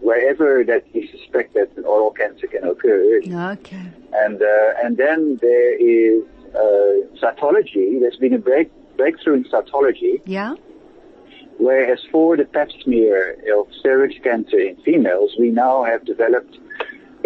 wherever 0.00 0.62
that 0.64 0.84
you 0.94 1.08
suspect 1.08 1.54
that 1.54 1.68
an 1.76 1.84
oral 1.84 2.12
cancer 2.12 2.46
can 2.46 2.64
occur. 2.64 3.20
Okay. 3.52 3.86
And 4.12 4.40
uh, 4.42 4.84
and 4.84 4.96
then 4.96 5.38
there 5.40 5.74
is 5.74 6.22
uh, 6.54 6.92
cytology. 7.22 7.98
There's 8.00 8.16
been 8.16 8.34
a 8.34 8.38
break, 8.38 8.70
breakthrough 8.96 9.34
in 9.34 9.44
cytology. 9.44 10.20
Yeah. 10.26 10.54
Whereas 11.58 12.00
for 12.12 12.36
the 12.36 12.44
pap 12.44 12.68
smear 12.82 13.36
of 13.56 13.66
cervix 13.82 14.14
cancer 14.22 14.58
in 14.58 14.76
females, 14.82 15.30
we 15.38 15.50
now 15.50 15.84
have 15.84 16.04
developed 16.04 16.56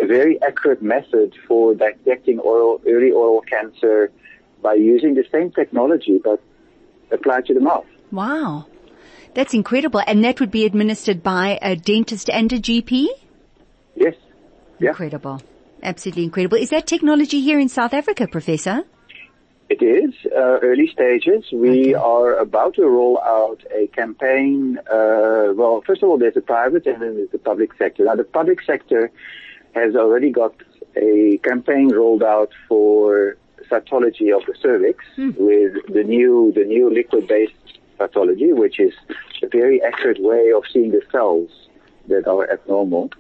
a 0.03 0.07
very 0.07 0.43
accurate 0.43 0.83
method 0.83 1.35
for 1.47 1.75
detecting 1.75 2.39
oral, 2.41 2.81
early 2.87 3.13
oral 3.13 3.43
cancer 3.43 4.11
by 4.61 4.75
using 4.75 5.15
the 5.15 5.25
same 5.31 5.53
technology 5.53 6.19
but 6.23 6.43
applied 7.13 7.47
to 7.47 7.55
the 7.55 7.61
mouth. 7.61 7.87
Wow. 8.11 8.67
That's 9.35 9.53
incredible. 9.53 10.01
And 10.07 10.25
that 10.25 10.41
would 10.41 10.51
be 10.51 10.65
administered 10.65 11.23
by 11.23 11.59
a 11.61 11.77
dentist 11.77 12.31
and 12.31 12.53
a 12.53 12.59
GP? 12.59 13.09
Yes. 13.97 14.15
Yeah. 14.79 14.91
Incredible. 14.91 15.43
Absolutely 15.83 16.25
incredible. 16.25 16.57
Is 16.57 16.71
that 16.71 16.87
technology 16.87 17.41
here 17.41 17.59
in 17.59 17.69
South 17.69 17.93
Africa, 17.93 18.27
Professor? 18.27 18.85
It 19.69 19.83
is 19.83 20.15
uh, 20.27 20.59
early 20.63 20.89
stages. 20.89 21.45
We 21.53 21.95
are 21.95 22.35
about 22.35 22.75
to 22.75 22.87
roll 22.87 23.19
out 23.21 23.63
a 23.75 23.87
campaign. 23.89 24.79
Uh, 24.79 25.53
well, 25.55 25.83
first 25.87 26.03
of 26.03 26.09
all, 26.09 26.19
there's 26.19 26.35
the 26.35 26.43
private 26.43 26.87
and 26.87 27.03
then 27.03 27.17
there's 27.17 27.31
the 27.31 27.39
public 27.39 27.75
sector. 27.75 28.05
Now, 28.05 28.15
the 28.15 28.25
public 28.25 28.63
sector 28.63 29.11
has 29.75 29.97
already 29.97 30.31
got 30.31 30.55
a 30.97 31.39
campaign 31.43 31.89
rolled 31.93 32.23
out 32.23 32.53
for 32.69 33.37
cytology 33.71 34.37
of 34.37 34.45
the 34.47 34.55
cervix 34.61 35.05
with 35.17 35.75
the 35.89 36.05
new 36.05 36.53
the 36.55 36.65
new 36.65 36.93
liquid-based 36.93 37.64
cytology, 37.99 38.55
which 38.55 38.79
is 38.81 38.95
a 39.43 39.49
very 39.49 39.83
accurate 39.83 40.21
way 40.21 40.53
of 40.53 40.65
seeing 40.73 40.91
the 40.91 41.03
cells 41.11 41.51
that 42.09 42.27
are 42.27 42.51
abnormal. 42.51 43.11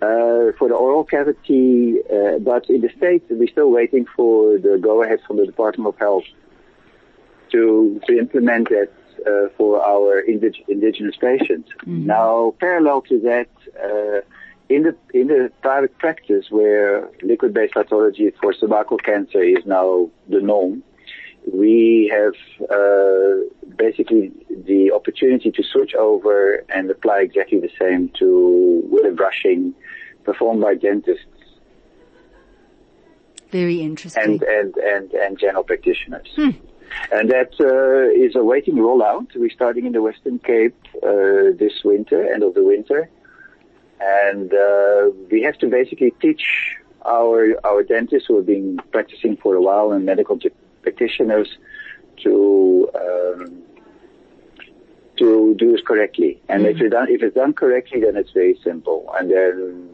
Uh, 0.00 0.50
for 0.58 0.66
the 0.68 0.74
oral 0.74 1.04
cavity, 1.04 1.98
uh, 2.12 2.38
but 2.38 2.68
in 2.68 2.80
the 2.80 2.90
States, 2.96 3.24
we're 3.30 3.46
still 3.46 3.70
waiting 3.70 4.04
for 4.16 4.58
the 4.58 4.76
go-ahead 4.76 5.20
from 5.26 5.36
the 5.36 5.46
Department 5.46 5.86
of 5.86 5.96
Health 5.96 6.24
to, 7.52 8.00
to 8.08 8.18
implement 8.18 8.68
that 8.70 8.90
uh, 9.24 9.48
for 9.56 9.80
our 9.84 10.20
indig- 10.28 10.64
indigenous 10.66 11.14
patients. 11.16 11.68
Now, 11.86 12.54
parallel 12.58 13.02
to 13.02 13.20
that, 13.20 13.48
uh, 13.80 14.22
in 14.68 14.82
the 14.82 14.96
in 15.12 15.28
the 15.28 15.52
private 15.60 15.96
practice 15.98 16.46
where 16.50 17.08
liquid-based 17.22 17.74
pathology 17.74 18.32
for 18.40 18.52
cervical 18.54 18.96
cancer 18.96 19.42
is 19.42 19.64
now 19.66 20.10
the 20.28 20.40
norm, 20.40 20.82
we 21.46 22.10
have 22.12 22.34
uh, 22.70 23.74
basically 23.76 24.32
the 24.64 24.92
opportunity 24.92 25.50
to 25.50 25.62
switch 25.62 25.94
over 25.94 26.64
and 26.68 26.90
apply 26.90 27.20
exactly 27.20 27.58
the 27.58 27.70
same 27.80 28.10
to 28.18 28.82
with 28.90 29.04
a 29.06 29.10
brushing 29.10 29.74
performed 30.24 30.60
by 30.60 30.74
dentists 30.74 31.26
Very 33.50 33.80
interesting. 33.80 34.22
and 34.22 34.42
and 34.42 34.76
and, 34.76 35.12
and 35.12 35.38
general 35.38 35.64
practitioners. 35.64 36.28
And 37.10 37.30
that 37.30 37.52
uh, 37.58 38.24
is 38.26 38.36
awaiting 38.36 38.74
rollout. 38.74 39.28
We're 39.34 39.50
starting 39.50 39.86
in 39.86 39.92
the 39.92 40.02
Western 40.02 40.38
Cape 40.38 40.76
uh, 41.02 41.56
this 41.58 41.72
winter, 41.84 42.30
end 42.32 42.42
of 42.42 42.52
the 42.54 42.62
winter, 42.62 43.08
and 43.98 44.52
uh, 44.52 45.10
we 45.30 45.42
have 45.42 45.56
to 45.58 45.68
basically 45.68 46.12
teach 46.20 46.44
our 47.04 47.54
our 47.64 47.82
dentists 47.82 48.28
who 48.28 48.36
have 48.36 48.46
been 48.46 48.78
practicing 48.92 49.36
for 49.38 49.54
a 49.54 49.62
while 49.62 49.92
and 49.92 50.04
medical 50.04 50.38
practitioners 50.82 51.48
to 52.22 52.88
um, 52.94 53.62
to 55.18 55.54
do 55.58 55.72
this 55.72 55.80
correctly. 55.86 56.40
And 56.48 56.66
if 56.66 56.80
it's 56.80 56.92
done 56.92 57.08
if 57.10 57.22
it's 57.22 57.34
done 57.34 57.52
correctly, 57.52 58.00
then 58.00 58.16
it's 58.16 58.30
very 58.32 58.58
simple, 58.64 59.12
and 59.18 59.30
then 59.30 59.90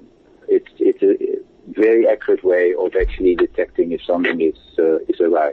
it's 0.49 0.71
it's 0.79 1.03
a 1.03 1.39
very 1.73 2.09
accurate 2.09 2.43
way 2.45 2.75
of 2.79 2.93
actually 3.01 3.35
detecting 3.37 3.93
if 3.93 4.03
something 4.05 4.41
is 4.41 4.57
uh, 4.79 4.99
is 5.09 5.21
awry. 5.21 5.53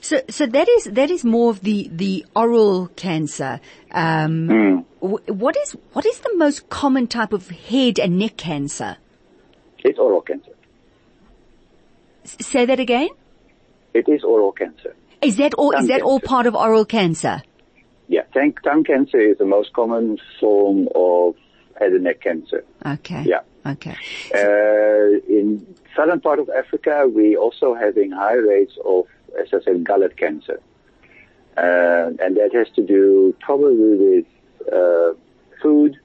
So, 0.00 0.20
so 0.30 0.46
that 0.46 0.68
is 0.68 0.84
that 0.84 1.10
is 1.10 1.24
more 1.24 1.50
of 1.50 1.60
the 1.62 1.88
the 1.92 2.24
oral 2.34 2.88
cancer. 2.96 3.60
Um, 3.90 4.84
wh- 5.00 5.28
What 5.28 5.56
is 5.56 5.72
what 5.92 6.06
is 6.06 6.20
the 6.20 6.34
most 6.36 6.68
common 6.68 7.06
type 7.08 7.32
of 7.32 7.50
head 7.50 7.98
and 7.98 8.18
neck 8.18 8.36
cancer? 8.36 8.98
It's 9.84 9.98
oral 9.98 10.20
cancer. 10.20 10.52
S- 12.24 12.36
Say 12.40 12.66
that 12.66 12.78
again. 12.80 13.08
It 13.96 14.10
is 14.10 14.22
oral 14.22 14.52
cancer. 14.52 14.94
Is 15.22 15.38
that 15.38 15.54
all? 15.54 15.70
Is 15.70 15.78
Tongue 15.78 15.86
that 15.86 16.02
all 16.02 16.20
part 16.20 16.46
of 16.46 16.54
oral 16.54 16.84
cancer? 16.84 17.42
Yeah, 18.08 18.24
tongue, 18.34 18.52
tongue 18.62 18.84
cancer 18.84 19.18
is 19.18 19.38
the 19.38 19.46
most 19.46 19.72
common 19.72 20.18
form 20.38 20.88
of 20.94 21.34
head 21.78 21.92
and 21.92 22.04
neck 22.04 22.20
cancer. 22.20 22.62
Okay. 22.84 23.24
Yeah. 23.24 23.40
Okay. 23.64 23.96
Uh, 24.34 25.18
in 25.26 25.66
southern 25.96 26.20
part 26.20 26.38
of 26.38 26.50
Africa, 26.50 27.08
we 27.12 27.36
also 27.36 27.74
having 27.74 28.10
high 28.12 28.34
rates 28.34 28.74
of, 28.84 29.06
as 29.40 29.48
I 29.54 29.64
said, 29.64 29.82
gullet 29.82 30.18
cancer. 30.18 30.60
Uh, 31.56 32.12
and 32.22 32.36
that 32.36 32.50
has 32.52 32.68
to 32.76 32.82
do 32.86 33.34
probably 33.40 33.96
with 33.96 34.26
uh, 34.70 35.14
food, 35.62 35.96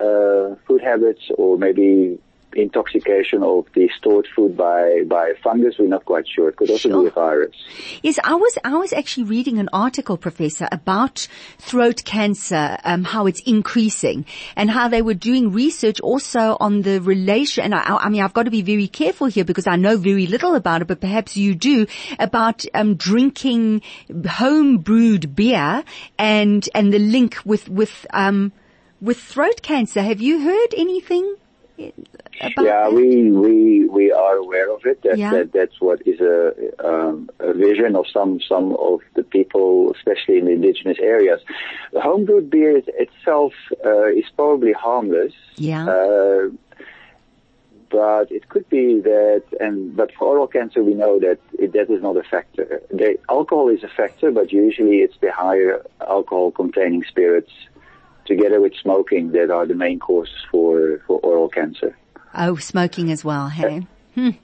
uh, 0.00 0.56
food 0.66 0.80
habits, 0.82 1.24
or 1.36 1.58
maybe 1.58 2.18
intoxication 2.60 3.42
of 3.42 3.66
the 3.74 3.88
stored 3.98 4.26
food 4.34 4.56
by, 4.56 5.02
by 5.06 5.32
fungus. 5.42 5.76
We're 5.78 5.88
not 5.88 6.04
quite 6.04 6.26
sure. 6.28 6.48
It 6.48 6.56
could 6.56 6.70
also 6.70 6.88
Sure. 6.88 7.02
be 7.02 7.08
a 7.08 7.10
virus. 7.10 7.54
Yes, 8.02 8.18
I 8.22 8.34
was 8.34 8.58
I 8.64 8.76
was 8.76 8.92
actually 8.92 9.24
reading 9.24 9.58
an 9.58 9.68
article, 9.72 10.16
Professor, 10.16 10.68
about 10.70 11.26
throat 11.58 12.04
cancer, 12.04 12.78
um, 12.84 13.04
how 13.04 13.26
it's 13.26 13.40
increasing, 13.46 14.26
and 14.56 14.70
how 14.70 14.88
they 14.88 15.02
were 15.02 15.14
doing 15.14 15.52
research 15.52 16.00
also 16.00 16.56
on 16.60 16.82
the 16.82 17.00
relation. 17.00 17.64
And 17.64 17.74
I, 17.74 17.96
I 17.96 18.08
mean, 18.08 18.22
I've 18.22 18.34
got 18.34 18.44
to 18.44 18.50
be 18.50 18.62
very 18.62 18.88
careful 18.88 19.26
here 19.26 19.44
because 19.44 19.66
I 19.66 19.76
know 19.76 19.96
very 19.96 20.26
little 20.26 20.54
about 20.54 20.82
it, 20.82 20.88
but 20.88 21.00
perhaps 21.00 21.36
you 21.36 21.54
do 21.54 21.86
about 22.18 22.64
um, 22.74 22.94
drinking 22.96 23.82
home 24.28 24.78
brewed 24.78 25.34
beer 25.34 25.84
and 26.18 26.68
and 26.74 26.92
the 26.92 26.98
link 26.98 27.38
with 27.44 27.68
with 27.68 28.06
um, 28.12 28.52
with 29.00 29.18
throat 29.18 29.62
cancer. 29.62 30.02
Have 30.02 30.20
you 30.20 30.40
heard 30.40 30.74
anything? 30.76 31.36
Yeah, 32.58 32.88
we, 32.88 33.30
we, 33.30 33.86
we 33.88 34.12
are 34.12 34.36
aware 34.36 34.72
of 34.72 34.84
it. 34.86 35.02
That, 35.02 35.18
Yeah. 35.18 35.30
that 35.32 35.52
that's 35.52 35.80
what 35.80 36.06
is 36.06 36.20
a, 36.20 36.52
um, 36.86 37.30
a 37.38 37.52
vision 37.52 37.96
of 37.96 38.06
some, 38.12 38.40
some 38.40 38.76
of 38.76 39.00
the 39.14 39.22
people, 39.22 39.92
especially 39.92 40.38
in 40.38 40.44
the 40.46 40.52
indigenous 40.52 40.98
areas. 41.00 41.40
The 41.92 42.00
homebrewed 42.00 42.50
beer 42.50 42.80
itself, 42.86 43.52
uh, 43.84 44.06
is 44.06 44.24
probably 44.36 44.72
harmless. 44.72 45.32
Yeah. 45.56 45.86
Uh, 45.88 46.50
but 47.90 48.30
it 48.30 48.48
could 48.50 48.68
be 48.68 49.00
that, 49.00 49.44
and 49.60 49.96
but 49.96 50.12
for 50.12 50.26
oral 50.28 50.46
cancer, 50.46 50.82
we 50.82 50.92
know 50.92 51.18
that 51.20 51.38
it, 51.58 51.72
that 51.72 51.90
is 51.90 52.02
not 52.02 52.18
a 52.18 52.22
factor. 52.22 52.82
The 52.90 53.18
alcohol 53.30 53.68
is 53.70 53.82
a 53.82 53.88
factor, 53.88 54.30
but 54.30 54.52
usually 54.52 54.98
it's 54.98 55.16
the 55.22 55.32
higher 55.32 55.82
alcohol-containing 56.06 57.04
spirits, 57.04 57.50
together 58.26 58.60
with 58.60 58.74
smoking, 58.76 59.32
that 59.32 59.50
are 59.50 59.64
the 59.64 59.74
main 59.74 59.98
causes 60.00 60.36
for 60.50 60.98
for 61.06 61.18
oral 61.20 61.48
cancer 61.48 61.96
oh, 62.34 62.56
smoking 62.56 63.10
as 63.10 63.24
well. 63.24 63.48
Hey. 63.48 63.86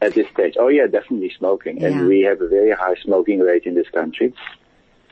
at 0.01 0.15
this 0.15 0.29
stage. 0.33 0.55
Oh 0.59 0.69
yeah, 0.69 0.87
definitely 0.87 1.33
smoking, 1.37 1.79
Yeah. 1.79 1.89
and 1.89 2.07
we 2.09 2.21
have 2.23 2.41
a 2.41 2.49
very 2.49 2.71
high 2.73 2.95
smoking 3.03 3.41
rate 3.41 3.65
in 3.65 3.75
this 3.75 3.89
country. 3.89 4.33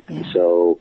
Yeah. 0.08 0.22
So, 0.32 0.78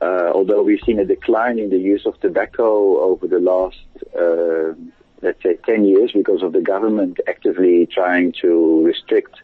uh, 0.00 0.30
although 0.34 0.62
we've 0.62 0.80
seen 0.84 0.98
a 0.98 1.04
decline 1.04 1.58
in 1.58 1.70
the 1.70 1.78
use 1.78 2.04
of 2.06 2.18
tobacco 2.20 3.00
over 3.00 3.26
the 3.26 3.38
last, 3.38 3.78
uh, 4.18 4.74
let's 5.22 5.42
say, 5.42 5.56
10 5.64 5.84
years 5.84 6.12
because 6.12 6.42
of 6.42 6.52
the 6.52 6.60
government 6.60 7.18
actively 7.26 7.86
trying 7.86 8.32
to 8.42 8.84
restrict 8.84 9.34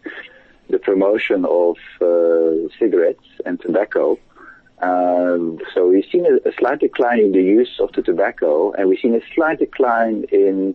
the 0.68 0.78
promotion 0.78 1.44
of 1.46 1.76
uh, 2.00 2.68
cigarettes 2.78 3.24
and 3.46 3.60
tobacco. 3.60 4.18
Um, 4.80 5.58
so 5.74 5.88
we've 5.88 6.04
seen 6.10 6.26
a, 6.26 6.48
a 6.48 6.52
slight 6.58 6.80
decline 6.80 7.20
in 7.20 7.32
the 7.32 7.42
use 7.42 7.78
of 7.78 7.92
the 7.92 8.02
tobacco, 8.02 8.72
and 8.72 8.88
we've 8.88 8.98
seen 8.98 9.14
a 9.14 9.20
slight 9.34 9.60
decline 9.60 10.24
in 10.32 10.74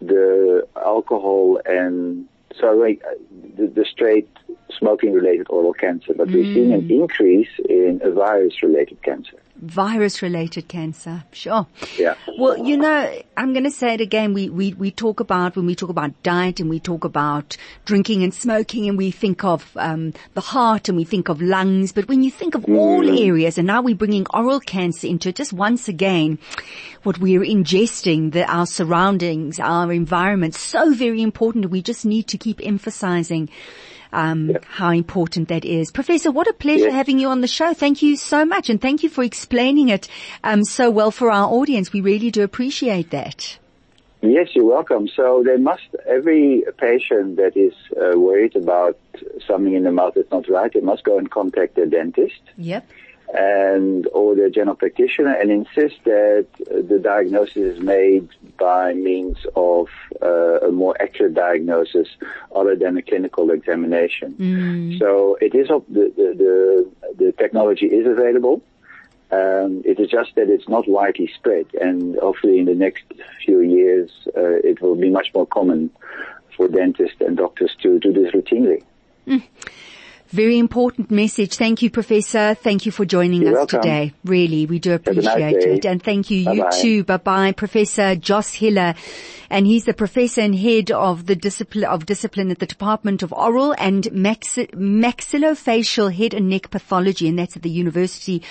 the 0.00 0.66
alcohol 0.76 1.60
and 1.64 2.26
sorry, 2.58 3.00
uh, 3.04 3.14
the, 3.56 3.66
the 3.66 3.84
straight 3.84 4.28
smoking 4.78 5.12
related 5.12 5.46
oral 5.50 5.72
cancer, 5.72 6.12
but 6.14 6.28
we've 6.28 6.54
seen 6.54 6.72
an 6.72 6.90
increase 6.90 7.48
in 7.68 8.00
a 8.02 8.10
virus 8.10 8.62
related 8.62 9.02
cancer. 9.02 9.40
Virus 9.60 10.22
related 10.22 10.68
cancer. 10.68 11.24
Sure. 11.32 11.66
Yeah. 11.96 12.14
Well, 12.38 12.58
you 12.58 12.76
know, 12.76 13.22
I'm 13.36 13.52
going 13.52 13.64
to 13.64 13.70
say 13.70 13.94
it 13.94 14.00
again. 14.00 14.34
We, 14.34 14.48
we, 14.48 14.74
we 14.74 14.90
talk 14.90 15.20
about, 15.20 15.56
when 15.56 15.66
we 15.66 15.74
talk 15.74 15.90
about 15.90 16.22
diet 16.22 16.60
and 16.60 16.70
we 16.70 16.80
talk 16.80 17.04
about 17.04 17.56
drinking 17.84 18.22
and 18.22 18.32
smoking 18.32 18.88
and 18.88 18.96
we 18.96 19.10
think 19.10 19.44
of, 19.44 19.70
um, 19.76 20.12
the 20.34 20.40
heart 20.40 20.88
and 20.88 20.96
we 20.96 21.04
think 21.04 21.28
of 21.28 21.40
lungs, 21.40 21.92
but 21.92 22.08
when 22.08 22.22
you 22.22 22.30
think 22.30 22.54
of 22.54 22.64
all 22.66 23.18
areas 23.18 23.58
and 23.58 23.66
now 23.66 23.82
we're 23.82 23.94
bringing 23.94 24.26
oral 24.32 24.60
cancer 24.60 25.06
into 25.06 25.30
it, 25.30 25.36
just 25.36 25.52
once 25.52 25.88
again, 25.88 26.38
what 27.02 27.18
we're 27.18 27.40
ingesting, 27.40 28.32
the, 28.32 28.44
our 28.50 28.66
surroundings, 28.66 29.58
our 29.60 29.92
environment, 29.92 30.54
so 30.54 30.92
very 30.92 31.22
important. 31.22 31.70
We 31.70 31.82
just 31.82 32.04
need 32.04 32.28
to 32.28 32.38
keep 32.38 32.60
emphasizing 32.62 33.48
um, 34.12 34.56
how 34.66 34.90
important 34.90 35.48
that 35.48 35.64
is. 35.64 35.90
Professor, 35.90 36.30
what 36.30 36.46
a 36.46 36.52
pleasure 36.52 36.84
Yes. 36.86 36.94
having 36.94 37.18
you 37.18 37.28
on 37.28 37.40
the 37.40 37.46
show. 37.48 37.74
Thank 37.74 38.02
you 38.02 38.16
so 38.16 38.44
much, 38.44 38.70
and 38.70 38.80
thank 38.80 39.02
you 39.02 39.08
for 39.08 39.24
explaining 39.24 39.88
it 39.88 40.08
um, 40.44 40.64
so 40.64 40.90
well 40.90 41.10
for 41.10 41.30
our 41.30 41.48
audience. 41.48 41.92
We 41.92 42.00
really 42.00 42.30
do 42.30 42.42
appreciate 42.42 43.10
that. 43.10 43.58
Yes, 44.22 44.48
you're 44.54 44.64
welcome. 44.64 45.08
So 45.08 45.42
they 45.44 45.56
must, 45.56 45.86
every 46.06 46.64
patient 46.78 47.36
that 47.36 47.56
is 47.56 47.74
uh, 47.96 48.18
worried 48.18 48.56
about 48.56 48.98
something 49.46 49.74
in 49.74 49.84
the 49.84 49.92
mouth 49.92 50.14
that's 50.16 50.30
not 50.30 50.48
right, 50.48 50.72
they 50.72 50.80
must 50.80 51.04
go 51.04 51.18
and 51.18 51.30
contact 51.30 51.76
their 51.76 51.86
dentist. 51.86 52.40
Yep. 52.56 52.88
And 53.34 54.06
or 54.12 54.34
the 54.34 54.50
general 54.50 54.76
practitioner 54.76 55.32
and 55.32 55.50
insist 55.50 55.96
that 56.04 56.46
the 56.58 56.98
diagnosis 57.02 57.56
is 57.56 57.80
made 57.80 58.28
by 58.56 58.92
means 58.94 59.38
of 59.56 59.88
uh, 60.22 60.60
a 60.60 60.70
more 60.70 60.96
accurate 61.00 61.34
diagnosis 61.34 62.08
other 62.54 62.76
than 62.76 62.96
a 62.96 63.02
clinical 63.02 63.50
examination. 63.50 64.34
So 64.98 65.36
it 65.40 65.54
is 65.54 65.68
the, 65.68 65.82
the, 65.88 66.34
the, 67.16 67.24
the 67.24 67.32
technology 67.32 67.86
is 67.86 68.06
available. 68.06 68.62
Um, 69.32 69.82
it 69.84 69.98
is 69.98 70.08
just 70.08 70.36
that 70.36 70.48
it's 70.48 70.68
not 70.68 70.86
widely 70.86 71.28
spread, 71.34 71.66
and 71.80 72.16
hopefully 72.16 72.60
in 72.60 72.66
the 72.66 72.76
next 72.76 73.02
few 73.44 73.60
years 73.60 74.10
uh, 74.36 74.60
it 74.62 74.80
will 74.80 74.94
be 74.94 75.10
much 75.10 75.34
more 75.34 75.46
common 75.46 75.90
for 76.56 76.68
dentists 76.68 77.20
and 77.20 77.36
doctors 77.36 77.74
to 77.82 77.98
do 77.98 78.12
this 78.12 78.32
routinely. 78.32 78.84
Very 80.36 80.58
important 80.58 81.10
message. 81.10 81.54
Thank 81.56 81.80
you, 81.80 81.88
Professor. 81.88 82.52
Thank 82.54 82.84
you 82.84 82.92
for 82.92 83.06
joining 83.06 83.40
You're 83.40 83.52
us 83.52 83.56
welcome. 83.56 83.80
today. 83.80 84.12
Really, 84.22 84.66
we 84.66 84.78
do 84.78 84.90
a 84.90 84.98
nice 84.98 85.08
appreciate 85.08 85.62
it. 85.62 85.86
And 85.86 86.02
thank 86.02 86.30
you, 86.30 86.40
you 86.40 86.62
Bye-bye. 86.62 86.78
too. 86.82 87.04
Bye 87.04 87.16
bye, 87.16 87.52
Professor 87.52 88.16
Jos 88.16 88.52
Hille. 88.52 88.94
And 89.48 89.66
he's 89.66 89.84
the 89.84 89.94
professor 89.94 90.40
and 90.42 90.54
head 90.54 90.90
of 90.90 91.24
the 91.26 91.36
discipline 91.36 91.84
of 91.84 92.04
discipline 92.04 92.50
at 92.50 92.58
the 92.58 92.66
Department 92.66 93.22
of 93.22 93.32
Oral 93.32 93.74
and 93.78 94.02
Maxi- 94.06 94.68
Maxillofacial 94.74 96.12
Head 96.12 96.34
and 96.34 96.48
Neck 96.50 96.68
Pathology, 96.70 97.28
and 97.28 97.38
that's 97.38 97.56
at 97.56 97.62
the 97.62 97.70
University 97.70 98.42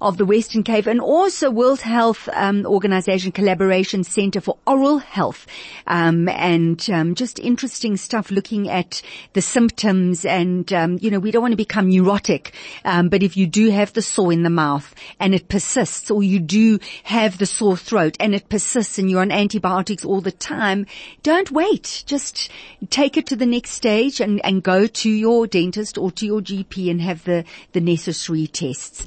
of 0.00 0.16
the 0.16 0.24
Western 0.24 0.62
Cape, 0.62 0.86
and 0.86 1.02
also 1.02 1.50
World 1.50 1.82
Health 1.82 2.30
um, 2.32 2.64
Organization 2.64 3.30
Collaboration 3.30 4.04
Center 4.04 4.40
for 4.40 4.56
Oral 4.66 4.98
Health, 4.98 5.46
um, 5.86 6.28
and 6.30 6.88
um, 6.88 7.14
just 7.14 7.38
interesting 7.38 7.98
stuff 7.98 8.30
looking 8.30 8.70
at 8.70 9.02
the 9.34 9.42
symptoms. 9.42 10.24
And 10.24 10.72
um, 10.72 10.98
you 11.02 11.10
know, 11.10 11.18
we 11.18 11.27
don't 11.32 11.42
want 11.42 11.52
to 11.52 11.56
become 11.56 11.88
neurotic, 11.88 12.52
um, 12.84 13.08
but 13.08 13.22
if 13.22 13.36
you 13.36 13.46
do 13.46 13.70
have 13.70 13.92
the 13.92 14.02
sore 14.02 14.32
in 14.32 14.42
the 14.42 14.50
mouth 14.50 14.94
and 15.20 15.34
it 15.34 15.48
persists, 15.48 16.10
or 16.10 16.22
you 16.22 16.38
do 16.38 16.78
have 17.04 17.38
the 17.38 17.46
sore 17.46 17.76
throat 17.76 18.16
and 18.20 18.34
it 18.34 18.48
persists, 18.48 18.98
and 18.98 19.10
you're 19.10 19.20
on 19.20 19.30
antibiotics 19.30 20.04
all 20.04 20.20
the 20.20 20.32
time, 20.32 20.86
don't 21.22 21.50
wait. 21.50 22.04
Just 22.06 22.50
take 22.90 23.16
it 23.16 23.26
to 23.26 23.36
the 23.36 23.46
next 23.46 23.70
stage 23.70 24.20
and, 24.20 24.44
and 24.44 24.62
go 24.62 24.86
to 24.86 25.10
your 25.10 25.46
dentist 25.46 25.98
or 25.98 26.10
to 26.12 26.26
your 26.26 26.40
GP 26.40 26.90
and 26.90 27.00
have 27.00 27.24
the, 27.24 27.44
the 27.72 27.80
necessary 27.80 28.46
tests. 28.46 29.04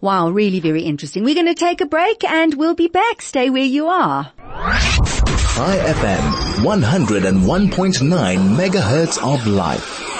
Wow, 0.00 0.30
really 0.30 0.60
very 0.60 0.82
interesting. 0.82 1.24
We're 1.24 1.34
going 1.34 1.46
to 1.46 1.54
take 1.54 1.80
a 1.80 1.86
break 1.86 2.24
and 2.24 2.54
we'll 2.54 2.74
be 2.74 2.88
back. 2.88 3.22
Stay 3.22 3.50
where 3.50 3.62
you 3.62 3.86
are. 3.86 4.32
Chai 5.54 5.78
FM, 5.78 6.64
101.9 6.64 8.56
megahertz 8.56 9.22
of 9.22 9.46
life. 9.46 10.13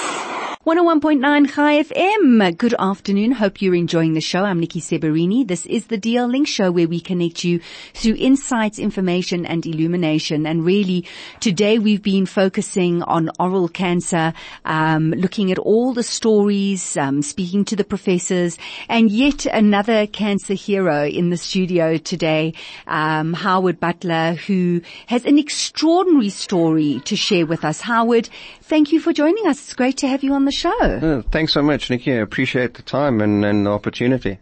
101.9 0.65 1.53
Chai 1.53 1.83
FM. 1.83 2.57
Good 2.57 2.73
afternoon. 2.79 3.33
Hope 3.33 3.61
you're 3.61 3.75
enjoying 3.75 4.13
the 4.13 4.19
show. 4.19 4.43
I'm 4.43 4.59
Nikki 4.59 4.81
Seberini. 4.81 5.47
This 5.47 5.67
is 5.67 5.85
the 5.85 5.97
DL 5.99 6.27
Link 6.27 6.47
show 6.47 6.71
where 6.71 6.87
we 6.87 6.99
connect 6.99 7.43
you 7.43 7.59
through 7.93 8.15
insights, 8.17 8.79
information 8.79 9.45
and 9.45 9.63
illumination. 9.63 10.47
And 10.47 10.65
really 10.65 11.05
today 11.39 11.77
we've 11.77 12.01
been 12.01 12.25
focusing 12.25 13.03
on 13.03 13.29
oral 13.39 13.69
cancer, 13.69 14.33
um, 14.65 15.11
looking 15.11 15.51
at 15.51 15.59
all 15.59 15.93
the 15.93 16.01
stories, 16.01 16.97
um, 16.97 17.21
speaking 17.21 17.63
to 17.65 17.75
the 17.75 17.83
professors 17.83 18.57
and 18.89 19.11
yet 19.11 19.45
another 19.45 20.07
cancer 20.07 20.55
hero 20.55 21.05
in 21.05 21.29
the 21.29 21.37
studio 21.37 21.97
today, 21.97 22.55
um, 22.87 23.33
Howard 23.33 23.79
Butler, 23.79 24.33
who 24.33 24.81
has 25.05 25.25
an 25.25 25.37
extraordinary 25.37 26.29
story 26.29 27.03
to 27.05 27.15
share 27.15 27.45
with 27.45 27.63
us. 27.63 27.81
Howard, 27.81 28.29
thank 28.63 28.91
you 28.91 28.99
for 28.99 29.13
joining 29.13 29.45
us. 29.45 29.59
It's 29.59 29.75
great 29.75 29.97
to 29.97 30.07
have 30.07 30.23
you 30.23 30.33
on 30.33 30.45
the 30.45 30.54
show. 30.55 31.23
Thanks 31.31 31.53
so 31.53 31.61
much, 31.61 31.89
Nikki. 31.89 32.13
I 32.13 32.17
appreciate 32.17 32.73
the 32.75 32.81
time 32.81 33.21
and, 33.21 33.43
and 33.45 33.65
the 33.65 33.71
opportunity. 33.71 34.39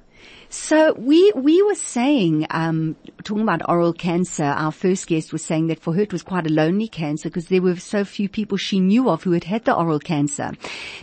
So 0.54 0.94
we 0.94 1.32
we 1.32 1.64
were 1.64 1.74
saying, 1.74 2.46
um, 2.52 2.96
talking 3.24 3.42
about 3.42 3.68
oral 3.68 3.92
cancer. 3.92 4.44
Our 4.44 4.72
first 4.72 5.08
guest 5.08 5.34
was 5.34 5.44
saying 5.44 5.66
that 5.68 5.80
for 5.80 5.96
her 5.96 6.02
it 6.02 6.14
was 6.14 6.22
quite 6.22 6.46
a 6.46 6.54
lonely 6.54 6.88
cancer 6.88 7.28
because 7.28 7.48
there 7.48 7.62
were 7.62 7.76
so 7.78 8.06
few 8.06 8.30
people 8.30 8.56
she 8.58 8.80
knew 8.80 9.10
of 9.10 9.24
who 9.24 9.32
had 9.32 9.46
had 9.46 9.66
the 9.66 9.76
oral 9.76 10.00
cancer. 10.00 10.52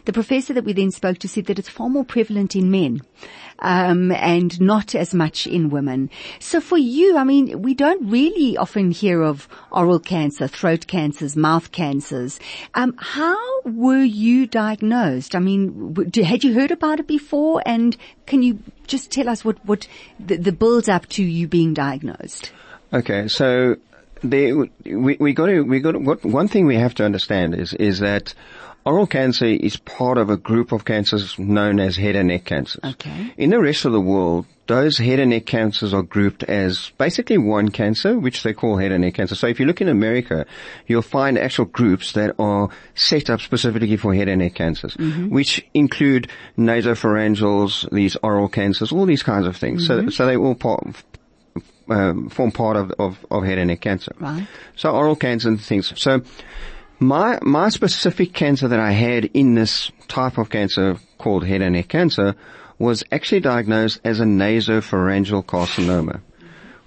The 0.04 0.12
professor 0.12 0.52
that 0.54 0.64
we 0.64 0.72
then 0.72 0.92
spoke 0.92 1.18
to 1.18 1.28
said 1.28 1.46
that 1.46 1.58
it's 1.58 1.68
far 1.68 1.90
more 1.90 2.04
prevalent 2.04 2.54
in 2.54 2.70
men. 2.70 3.00
Um, 3.62 4.10
and 4.12 4.58
not 4.58 4.94
as 4.94 5.12
much 5.12 5.46
in 5.46 5.68
women. 5.68 6.08
So 6.38 6.62
for 6.62 6.78
you, 6.78 7.18
I 7.18 7.24
mean, 7.24 7.60
we 7.60 7.74
don't 7.74 8.08
really 8.08 8.56
often 8.56 8.90
hear 8.90 9.20
of 9.20 9.48
oral 9.70 9.98
cancer, 9.98 10.48
throat 10.48 10.86
cancers, 10.86 11.36
mouth 11.36 11.70
cancers. 11.70 12.40
Um, 12.72 12.94
how 12.96 13.60
were 13.66 14.02
you 14.02 14.46
diagnosed? 14.46 15.34
I 15.34 15.40
mean, 15.40 15.94
had 16.24 16.42
you 16.42 16.54
heard 16.54 16.70
about 16.70 17.00
it 17.00 17.06
before? 17.06 17.62
And 17.66 17.98
can 18.30 18.42
you 18.42 18.60
just 18.86 19.10
tell 19.10 19.28
us 19.28 19.44
what, 19.44 19.58
what 19.66 19.88
the, 20.20 20.36
the 20.36 20.52
build 20.52 20.88
up 20.88 21.06
to 21.08 21.22
you 21.22 21.48
being 21.48 21.74
diagnosed? 21.74 22.52
Okay, 22.92 23.26
so 23.26 23.74
there, 24.22 24.56
we, 24.84 25.16
we 25.18 25.32
got 25.32 25.46
to, 25.46 25.62
we 25.62 25.80
got 25.80 25.92
to, 25.92 25.98
what, 25.98 26.24
one 26.24 26.46
thing 26.46 26.64
we 26.64 26.76
have 26.76 26.94
to 26.94 27.04
understand 27.04 27.56
is, 27.56 27.74
is 27.74 27.98
that 27.98 28.34
oral 28.90 29.06
cancer 29.06 29.46
is 29.46 29.76
part 29.76 30.18
of 30.18 30.30
a 30.30 30.36
group 30.36 30.72
of 30.72 30.84
cancers 30.84 31.38
known 31.38 31.78
as 31.78 31.96
head 31.96 32.16
and 32.16 32.28
neck 32.28 32.44
cancers. 32.44 32.82
Okay. 32.82 33.32
In 33.36 33.50
the 33.50 33.60
rest 33.60 33.84
of 33.84 33.92
the 33.92 34.00
world, 34.00 34.46
those 34.66 34.98
head 34.98 35.20
and 35.20 35.30
neck 35.30 35.46
cancers 35.46 35.94
are 35.94 36.02
grouped 36.02 36.42
as 36.42 36.90
basically 36.98 37.38
one 37.38 37.68
cancer, 37.68 38.18
which 38.18 38.42
they 38.42 38.52
call 38.52 38.78
head 38.78 38.90
and 38.90 39.02
neck 39.02 39.14
cancer. 39.14 39.36
So 39.36 39.46
if 39.46 39.60
you 39.60 39.66
look 39.66 39.80
in 39.80 39.88
America, 39.88 40.44
you'll 40.88 41.02
find 41.02 41.38
actual 41.38 41.66
groups 41.66 42.12
that 42.12 42.34
are 42.40 42.68
set 42.96 43.30
up 43.30 43.40
specifically 43.40 43.96
for 43.96 44.12
head 44.12 44.28
and 44.28 44.40
neck 44.40 44.54
cancers, 44.54 44.96
which 45.30 45.64
include 45.72 46.28
nasopharyngals, 46.58 47.88
these 47.90 48.16
oral 48.22 48.48
cancers, 48.48 48.90
all 48.90 49.06
these 49.06 49.22
kinds 49.22 49.46
of 49.46 49.56
things. 49.56 49.86
So, 49.86 50.08
so 50.08 50.26
they 50.26 50.36
all 50.36 50.56
part, 50.56 50.84
um, 51.88 52.28
form 52.28 52.50
part 52.50 52.76
of, 52.76 52.90
of, 52.98 53.24
of 53.30 53.44
head 53.44 53.58
and 53.58 53.68
neck 53.68 53.82
cancer. 53.82 54.12
Right. 54.18 54.48
So 54.74 54.90
oral 54.90 55.16
cancer 55.16 55.48
and 55.48 55.60
things. 55.60 55.92
So 56.00 56.22
my, 57.00 57.38
my 57.42 57.70
specific 57.70 58.32
cancer 58.34 58.68
that 58.68 58.78
I 58.78 58.92
had 58.92 59.24
in 59.24 59.54
this 59.54 59.90
type 60.06 60.38
of 60.38 60.50
cancer 60.50 60.96
called 61.18 61.44
head 61.44 61.62
and 61.62 61.74
neck 61.74 61.88
cancer 61.88 62.36
was 62.78 63.02
actually 63.10 63.40
diagnosed 63.40 64.00
as 64.04 64.20
a 64.20 64.24
nasopharyngeal 64.24 65.44
carcinoma. 65.44 66.20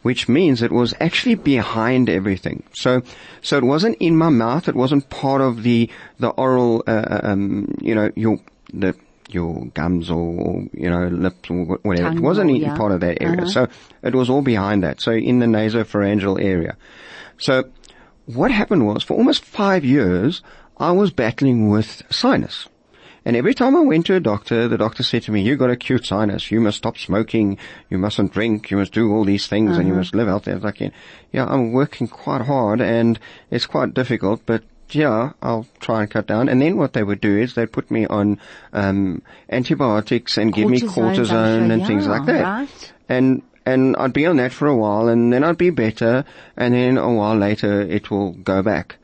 Which 0.03 0.27
means 0.27 0.61
it 0.61 0.71
was 0.73 0.93
actually 0.99 1.35
behind 1.35 2.09
everything. 2.09 2.63
So, 2.73 3.03
so 3.41 3.57
it 3.57 3.63
wasn't 3.63 3.95
in 4.01 4.17
my 4.17 4.27
mouth. 4.27 4.67
It 4.67 4.75
wasn't 4.75 5.09
part 5.09 5.39
of 5.39 5.63
the, 5.63 5.89
the 6.19 6.27
oral, 6.27 6.83
uh, 6.85 7.21
um, 7.23 7.73
you 7.79 7.95
know, 7.95 8.11
your, 8.15 8.37
the, 8.73 8.95
your 9.29 9.65
gums 9.67 10.09
or, 10.11 10.67
you 10.73 10.89
know, 10.89 11.07
lips 11.07 11.49
or 11.49 11.79
whatever. 11.83 12.09
Tongue 12.09 12.17
it 12.17 12.21
wasn't 12.21 12.51
or- 12.51 12.55
yeah. 12.55 12.75
part 12.75 12.91
of 12.91 12.99
that 12.99 13.21
area. 13.21 13.43
Uh-huh. 13.43 13.49
So 13.49 13.67
it 14.01 14.13
was 14.13 14.29
all 14.29 14.41
behind 14.41 14.83
that. 14.83 14.99
So 14.99 15.11
in 15.11 15.39
the 15.39 15.45
nasopharyngeal 15.45 16.43
area. 16.43 16.75
So 17.37 17.63
what 18.25 18.51
happened 18.51 18.85
was 18.85 19.03
for 19.03 19.15
almost 19.15 19.43
five 19.45 19.83
years, 19.83 20.41
I 20.77 20.91
was 20.91 21.11
battling 21.11 21.69
with 21.69 22.03
sinus. 22.09 22.67
And 23.25 23.37
every 23.37 23.53
time 23.53 23.73
I 23.75 23.79
went 23.79 24.05
to 24.07 24.15
a 24.15 24.19
doctor, 24.19 24.67
the 24.67 24.77
doctor 24.77 25.01
said 25.01 25.23
to 25.23 25.31
me, 25.31 25.41
"You've 25.41 25.59
got 25.59 25.69
acute 25.69 26.05
sinus. 26.05 26.51
You 26.51 26.59
must 26.59 26.79
stop 26.79 26.97
smoking. 26.97 27.57
You 27.89 27.97
mustn't 27.97 28.33
drink. 28.33 28.69
You 28.69 28.75
must 28.77 28.91
do 28.91 29.13
all 29.13 29.23
these 29.23 29.47
things 29.47 29.77
and 29.77 29.87
you 29.87 29.93
must 29.93 30.13
live 30.13 30.27
out 30.27 30.43
there. 30.43 30.59
like, 30.59 30.81
yeah, 30.81 30.89
yeah, 31.31 31.45
I'm 31.45 31.71
working 31.71 32.07
quite 32.07 32.41
hard 32.41 32.81
and 32.81 33.17
it's 33.49 33.65
quite 33.65 33.93
difficult, 33.93 34.41
but 34.45 34.63
yeah, 34.89 35.31
I'll 35.41 35.65
try 35.79 36.01
and 36.01 36.11
cut 36.11 36.27
down. 36.27 36.49
And 36.49 36.61
then 36.61 36.75
what 36.75 36.91
they 36.91 37.03
would 37.03 37.21
do 37.21 37.37
is 37.37 37.55
they'd 37.55 37.71
put 37.71 37.89
me 37.89 38.05
on, 38.07 38.39
um, 38.73 39.21
antibiotics 39.49 40.37
and 40.37 40.53
give 40.53 40.69
me 40.69 40.81
Cortisone, 40.81 41.15
cortisone 41.15 41.71
and 41.71 41.87
things 41.87 42.05
like 42.07 42.25
that. 42.25 42.43
right. 42.43 42.93
And, 43.07 43.41
and 43.65 43.95
I'd 43.95 44.13
be 44.13 44.25
on 44.25 44.37
that 44.37 44.53
for 44.53 44.67
a 44.67 44.75
while 44.75 45.07
and 45.07 45.31
then 45.31 45.43
I'd 45.43 45.57
be 45.57 45.69
better 45.69 46.25
and 46.57 46.73
then 46.73 46.97
a 46.97 47.13
while 47.13 47.35
later 47.35 47.81
it 47.81 48.11
will 48.11 48.33
go 48.33 48.61
back. 48.61 48.97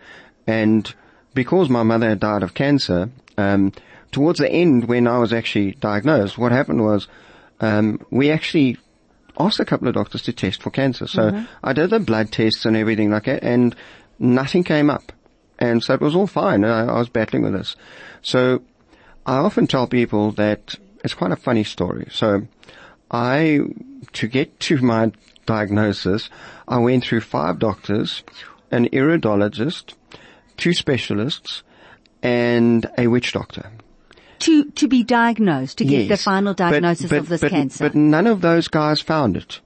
And 0.48 0.94
because 1.34 1.70
my 1.70 1.84
mother 1.84 2.10
had 2.10 2.20
died 2.20 2.44
of 2.44 2.54
cancer, 2.54 3.10
um, 3.38 3.72
towards 4.12 4.40
the 4.40 4.52
end 4.52 4.88
when 4.88 5.08
I 5.08 5.20
was 5.20 5.32
actually 5.32 5.74
diagnosed, 5.74 6.38
what 6.38 6.52
happened 6.52 6.84
was, 6.84 7.08
um, 7.62 8.06
we 8.10 8.32
actually 8.32 8.78
asked 9.40 9.60
a 9.60 9.66
couple 9.66 9.88
of 9.88 9.94
doctors 9.94 10.24
to 10.24 10.34
test 10.34 10.62
for 10.62 10.72
cancer. 10.72 11.08
So 11.08 11.46
I 11.64 11.74
did 11.74 11.92
the 11.92 12.00
blood 12.00 12.32
tests 12.32 12.66
and 12.66 12.76
everything 12.76 13.12
like 13.12 13.26
that 13.26 13.44
and 13.44 13.76
nothing 14.18 14.64
came 14.64 14.90
up. 14.90 15.12
And 15.58 15.84
so 15.84 15.94
it 15.94 16.02
was 16.02 16.16
all 16.16 16.28
fine. 16.28 16.64
I, 16.64 16.86
I 16.86 17.00
was 17.00 17.10
battling 17.10 17.44
with 17.44 17.54
this. 17.54 17.76
So 18.22 18.62
I 19.26 19.38
often 19.38 19.68
tell 19.68 19.88
people 19.88 20.32
that 20.34 20.76
it's 21.04 21.14
quite 21.14 21.32
a 21.32 21.38
funny 21.38 21.64
story. 21.64 22.08
So 22.12 22.48
I, 23.12 23.60
to 24.14 24.28
get 24.28 24.60
to 24.62 24.78
my 24.82 25.12
diagnosis, 25.46 26.30
I 26.68 26.78
went 26.78 27.04
through 27.04 27.22
five 27.22 27.60
doctors, 27.60 28.24
an 28.72 28.88
iridologist, 28.90 29.94
two 30.58 30.74
specialists, 30.74 31.64
and 32.22 32.86
a 32.98 33.08
witch 33.08 33.32
doctor. 33.34 33.72
To, 34.40 34.66
to 34.72 34.88
be 34.88 35.04
diagnosed, 35.04 35.80
to 35.80 35.86
get 35.86 35.98
the 35.98 36.04
Yes. 36.06 36.24
final 36.24 36.54
But- 36.54 36.58
diagnosis 36.72 37.10
but- 37.10 37.20
of 37.20 37.30
this 37.30 37.42
but- 37.42 37.52
cancer. 37.52 37.86
But 37.86 37.96
none 37.96 38.28
of 38.28 38.42
those 38.42 38.68
guys 38.68 39.02
found 39.02 39.36
it. 39.38 39.60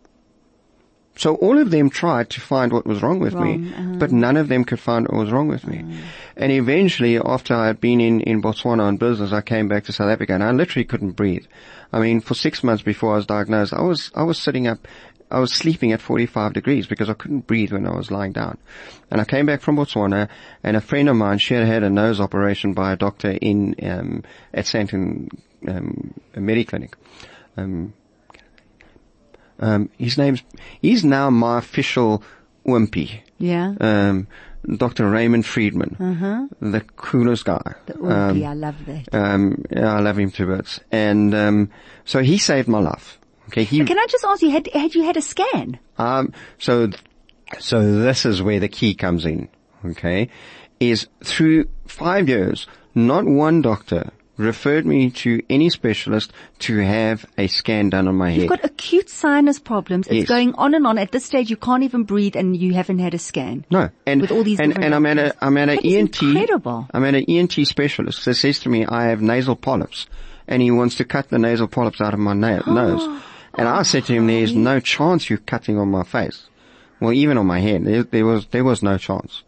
So 1.16 1.36
all 1.36 1.60
of 1.60 1.70
them 1.70 1.90
tried 1.90 2.32
to 2.32 2.42
find 2.42 2.74
what 2.74 2.88
was 2.88 3.04
wrong 3.04 3.20
with 3.20 3.36
me, 3.36 3.72
uh-huh. 3.72 3.96
but 3.98 4.12
none 4.12 4.36
of 4.36 4.48
them 4.48 4.64
could 4.64 4.80
find 4.80 5.08
what 5.08 5.20
was 5.20 5.32
wrong 5.32 5.48
with 5.48 5.68
me. 5.68 6.02
And 6.36 6.52
eventually, 6.52 7.20
after 7.20 7.54
I 7.54 7.68
had 7.68 7.80
been 7.80 8.02
in, 8.02 8.22
in 8.22 8.42
Botswana 8.42 8.82
on 8.82 8.98
business, 8.98 9.32
I 9.32 9.42
came 9.42 9.68
back 9.68 9.84
to 9.86 9.94
South 9.94 10.10
Africa 10.10 10.34
and 10.34 10.44
I 10.44 10.52
literally 10.52 10.86
couldn't 10.86 11.12
breathe. 11.12 11.46
I 11.92 12.00
mean, 12.00 12.22
for 12.22 12.34
six 12.34 12.64
months 12.64 12.82
before 12.82 13.14
I 13.14 13.18
was 13.18 13.28
diagnosed, 13.28 13.74
I 13.74 13.84
was, 13.84 14.12
I 14.16 14.24
was 14.24 14.40
sitting 14.40 14.68
up, 14.68 14.88
I 15.30 15.40
was 15.40 15.54
sleeping 15.54 15.92
at 15.92 16.02
45 16.02 16.54
degrees 16.54 16.88
because 16.88 17.10
I 17.10 17.14
couldn't 17.14 17.46
breathe 17.46 17.72
when 17.72 17.86
I 17.86 17.96
was 17.96 18.10
lying 18.10 18.32
down. 18.32 18.58
And 19.12 19.22
I 19.22 19.26
came 19.26 19.46
back 19.46 19.62
from 19.62 19.76
Botswana 19.76 20.30
and 20.64 20.76
a 20.76 20.82
friend 20.82 21.10
of 21.10 21.16
mine, 21.16 21.38
she 21.38 21.54
had 21.54 21.68
had 21.68 21.84
a 21.84 21.90
nose 21.92 22.20
operation 22.20 22.74
by 22.74 22.92
a 22.92 22.96
doctor 22.96 23.30
in, 23.30 23.76
um, 23.84 24.24
at 24.52 24.66
Sandton, 24.66 25.30
um, 25.68 26.16
Mediclinic. 26.36 26.94
Um, 27.56 27.94
um, 29.60 29.90
his 29.98 30.18
name's, 30.18 30.42
he's 30.82 31.04
now 31.04 31.30
my 31.30 31.58
official 31.60 32.24
wimpy. 32.66 33.22
yeah. 33.38 33.74
Um, 33.80 34.28
Dr. 34.78 35.10
Raymond 35.10 35.46
Friedman, 35.46 35.98
Uh-huh. 36.00 36.48
the 36.62 36.80
coolest 36.96 37.44
guy. 37.44 37.74
The 37.86 37.94
Oompie, 37.96 38.48
I 38.48 38.54
love 38.54 38.76
that. 38.86 39.10
Um, 39.14 39.66
yeah, 39.70 39.94
I 39.94 40.00
love 40.00 40.18
him 40.18 40.32
to 40.32 40.46
bits. 40.48 40.80
And, 40.90 41.36
um, 41.36 41.70
so 42.06 42.20
he 42.22 42.38
saved 42.38 42.70
my 42.70 42.80
life. 42.80 43.18
Okay, 43.50 43.66
he, 43.66 43.84
Can 43.84 44.00
I 44.00 44.06
just 44.10 44.24
ask 44.24 44.42
you, 44.42 44.52
had, 44.52 44.68
had 44.74 44.96
you 44.96 45.04
had 45.04 45.18
a 45.18 45.22
scan? 45.22 45.80
um, 45.98 46.32
so, 46.60 46.88
so 47.60 48.00
this 48.00 48.26
is 48.26 48.42
where 48.42 48.62
the 48.62 48.70
key 48.70 48.96
comes 48.96 49.26
in. 49.26 49.50
Okay, 49.86 50.30
is 50.80 51.08
through 51.26 51.68
five 51.86 52.30
years, 52.30 52.66
not 52.96 53.26
one 53.26 53.62
doctor 53.62 54.12
referred 54.38 54.86
me 54.86 55.10
to 55.12 55.42
any 55.50 55.70
specialist 55.70 56.32
to 56.60 56.78
have 56.78 57.26
a 57.38 57.48
scan 57.48 57.90
done 57.90 58.08
on 58.08 58.16
my 58.16 58.32
head. 58.32 58.40
You've 58.42 58.50
got 58.50 58.64
acute 58.66 59.10
sinus 59.10 59.60
problems. 59.60 60.08
It's 60.08 60.16
Yes. 60.16 60.28
going 60.28 60.54
on 60.56 60.74
and 60.74 60.88
on. 60.88 60.98
At 60.98 61.12
this 61.12 61.26
stage, 61.26 61.50
you 61.50 61.58
can't 61.58 61.84
even 61.84 62.04
breathe 62.04 62.36
and 62.36 62.56
you 62.58 62.74
haven't 62.74 63.00
had 63.00 63.14
a 63.14 63.20
scan. 63.20 63.66
No, 63.70 63.90
and 64.08 64.22
With 64.22 64.32
all 64.32 64.44
these 64.44 64.60
and, 64.60 64.78
and 64.84 64.96
I'm 64.96 65.06
at 65.06 65.18
a. 65.20 65.36
I'm 65.42 65.58
at 65.58 65.70
an 65.70 65.80
is 65.84 65.94
ENT. 65.96 66.22
incredible. 66.22 66.88
I'm 66.94 67.04
at 67.04 67.16
an 67.16 67.26
ENT 67.30 67.54
specialist 67.68 68.26
that 68.26 68.36
says 68.36 68.60
to 68.60 68.70
me 68.70 68.86
I 68.86 69.06
have 69.06 69.22
nasal 69.22 69.56
polyps, 69.56 70.08
and 70.48 70.62
he 70.62 70.72
wants 70.72 70.96
to 70.96 71.04
cut 71.06 71.30
the 71.30 71.38
nasal 71.40 71.68
polyps 71.68 72.02
out 72.02 72.14
of 72.14 72.20
my 72.20 72.34
na- 72.34 72.62
nose. 72.68 73.08
And 73.56 73.68
I 73.68 73.84
said 73.84 74.06
to 74.06 74.14
him, 74.14 74.26
"There's 74.26 74.56
no 74.56 74.80
chance 74.80 75.30
you're 75.30 75.38
cutting 75.38 75.78
on 75.78 75.90
my 75.92 76.04
face, 76.04 76.48
well, 77.00 77.14
even 77.14 77.38
on 77.38 77.46
my 77.46 77.60
head. 77.60 77.86
There, 77.86 78.02
there 78.04 78.26
was 78.26 78.48
there 78.48 78.64
was 78.64 78.82
no 78.82 78.98
chance." 78.98 79.44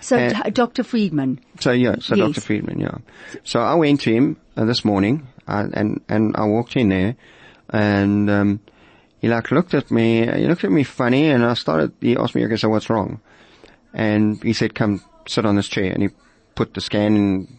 So, 0.00 0.16
Uh, 0.16 0.50
Dr. 0.50 0.82
Friedman, 0.82 1.40
So 1.60 1.72
yeah, 1.72 1.96
so 2.00 2.14
Yes. 2.14 2.28
Dr. 2.28 2.40
Friedman, 2.40 2.80
yeah. 2.80 2.98
So 3.44 3.60
I 3.60 3.74
went 3.74 4.00
to 4.02 4.12
him 4.12 4.36
uh, 4.56 4.64
this 4.64 4.84
morning, 4.84 5.26
uh, 5.46 5.68
and 5.72 6.00
and 6.08 6.34
I 6.36 6.44
walked 6.44 6.76
in 6.76 6.88
there, 6.88 7.16
and 7.70 8.30
um, 8.30 8.60
he 9.20 9.28
like 9.28 9.50
looked 9.50 9.74
at 9.74 9.90
me. 9.90 10.26
He 10.26 10.46
looked 10.46 10.64
at 10.64 10.70
me 10.70 10.84
funny, 10.84 11.28
and 11.30 11.44
I 11.44 11.54
started. 11.54 11.92
He 12.00 12.16
asked 12.16 12.34
me, 12.34 12.44
"Okay, 12.46 12.56
so 12.56 12.68
what's 12.68 12.88
wrong?" 12.90 13.20
And 13.92 14.42
he 14.42 14.52
said, 14.52 14.74
"Come 14.74 15.02
sit 15.26 15.44
on 15.44 15.56
this 15.56 15.68
chair." 15.68 15.92
And 15.92 16.02
he 16.02 16.08
put 16.54 16.74
the 16.74 16.80
scan 16.80 17.16
and 17.16 17.58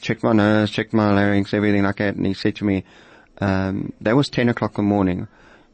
checked 0.00 0.22
my 0.22 0.32
nose, 0.32 0.70
checked 0.70 0.92
my 0.92 1.12
larynx, 1.12 1.54
everything 1.54 1.82
like 1.82 1.96
that. 1.96 2.14
And 2.16 2.26
he 2.26 2.34
said 2.34 2.56
to 2.56 2.64
me, 2.64 2.84
um, 3.40 3.92
"That 4.00 4.16
was 4.16 4.28
ten 4.28 4.48
o'clock 4.48 4.78
in 4.78 4.84
the 4.84 4.88
morning." 4.88 5.28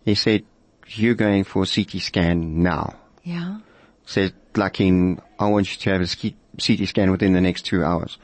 He 0.05 0.15
said, 0.15 0.45
"You're 0.89 1.15
going 1.15 1.45
for 1.45 1.63
a 1.63 1.67
CT 1.67 2.01
scan 2.01 2.63
now." 2.63 2.95
yeah. 3.23 3.59
Said 4.07 4.33
like 4.57 4.81
in, 4.81 5.21
"I 5.41 5.49
want 5.49 5.73
you 5.73 5.79
to 5.81 5.91
have 5.91 6.03
a 6.03 6.07
CT 6.65 6.89
scan 6.89 7.11
within 7.11 7.33
the 7.33 7.41
next 7.41 7.63
two 7.63 7.83
hours." 7.83 8.19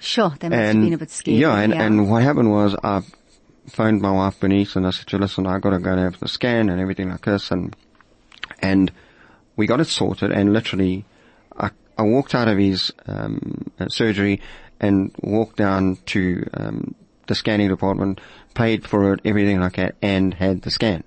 Sure, 0.00 0.30
that 0.40 0.48
must 0.48 0.62
have 0.62 0.74
been 0.74 0.92
a 0.94 0.98
bit 0.98 1.10
scary. 1.10 1.36
yeah, 1.36 1.58
and, 1.58 1.74
and 1.74 2.10
what 2.10 2.22
happened 2.22 2.50
was 2.50 2.74
I 2.82 3.02
phoned 3.68 4.00
my 4.00 4.10
wife 4.10 4.40
Bernice 4.40 4.74
and 4.74 4.86
I 4.86 4.90
said, 4.90 5.06
to 5.08 5.16
her, 5.16 5.20
listen, 5.22 5.46
I've 5.46 5.60
got 5.60 5.70
to 5.70 5.78
go 5.78 5.90
and 5.90 6.00
have 6.00 6.18
the 6.18 6.26
scan 6.26 6.70
and 6.70 6.80
everything 6.80 7.10
like 7.10 7.24
this, 7.24 7.50
and 7.50 7.76
and 8.60 8.90
we 9.56 9.66
got 9.66 9.80
it 9.80 9.86
sorted, 9.86 10.32
and 10.32 10.52
literally, 10.52 11.04
I 11.56 11.70
I 11.98 12.02
walked 12.02 12.34
out 12.34 12.48
of 12.48 12.58
his 12.58 12.92
um, 13.06 13.70
uh, 13.78 13.88
surgery 13.88 14.40
and 14.80 15.14
walked 15.22 15.56
down 15.56 15.98
to 16.06 16.48
um, 16.54 16.94
the 17.26 17.34
scanning 17.34 17.68
department, 17.68 18.20
paid 18.54 18.86
for 18.86 19.12
it, 19.12 19.20
everything 19.24 19.60
like 19.60 19.76
that, 19.76 19.94
and 20.00 20.32
had 20.34 20.62
the 20.62 20.70
scan. 20.70 21.04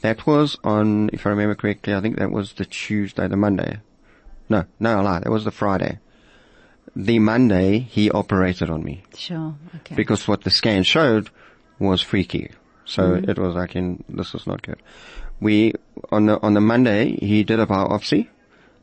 That 0.00 0.24
was 0.26 0.56
on, 0.62 1.10
if 1.12 1.26
I 1.26 1.30
remember 1.30 1.56
correctly, 1.56 1.92
I 1.92 2.00
think 2.00 2.18
that 2.18 2.30
was 2.30 2.52
the 2.52 2.64
Tuesday, 2.64 3.26
the 3.26 3.36
Monday. 3.36 3.80
No, 4.48 4.64
no, 4.80 4.98
I 4.98 5.02
lied. 5.02 5.22
That 5.24 5.30
was 5.30 5.44
the 5.44 5.50
Friday. 5.50 5.98
The 6.96 7.18
Monday, 7.18 7.78
he 7.78 8.10
operated 8.10 8.70
on 8.70 8.82
me 8.82 9.02
Sure, 9.16 9.54
okay. 9.76 9.94
because 9.94 10.26
what 10.26 10.42
the 10.42 10.50
scan 10.50 10.82
showed 10.82 11.30
was 11.78 12.00
freaky. 12.00 12.50
So 12.84 13.02
mm-hmm. 13.02 13.30
it 13.30 13.38
was 13.38 13.54
like, 13.54 13.76
in, 13.76 14.02
this 14.08 14.34
is 14.34 14.46
not 14.46 14.62
good. 14.62 14.82
We 15.40 15.74
on 16.10 16.26
the 16.26 16.40
on 16.42 16.54
the 16.54 16.60
Monday 16.60 17.16
he 17.16 17.44
did 17.44 17.60
a 17.60 17.66
biopsy 17.66 18.28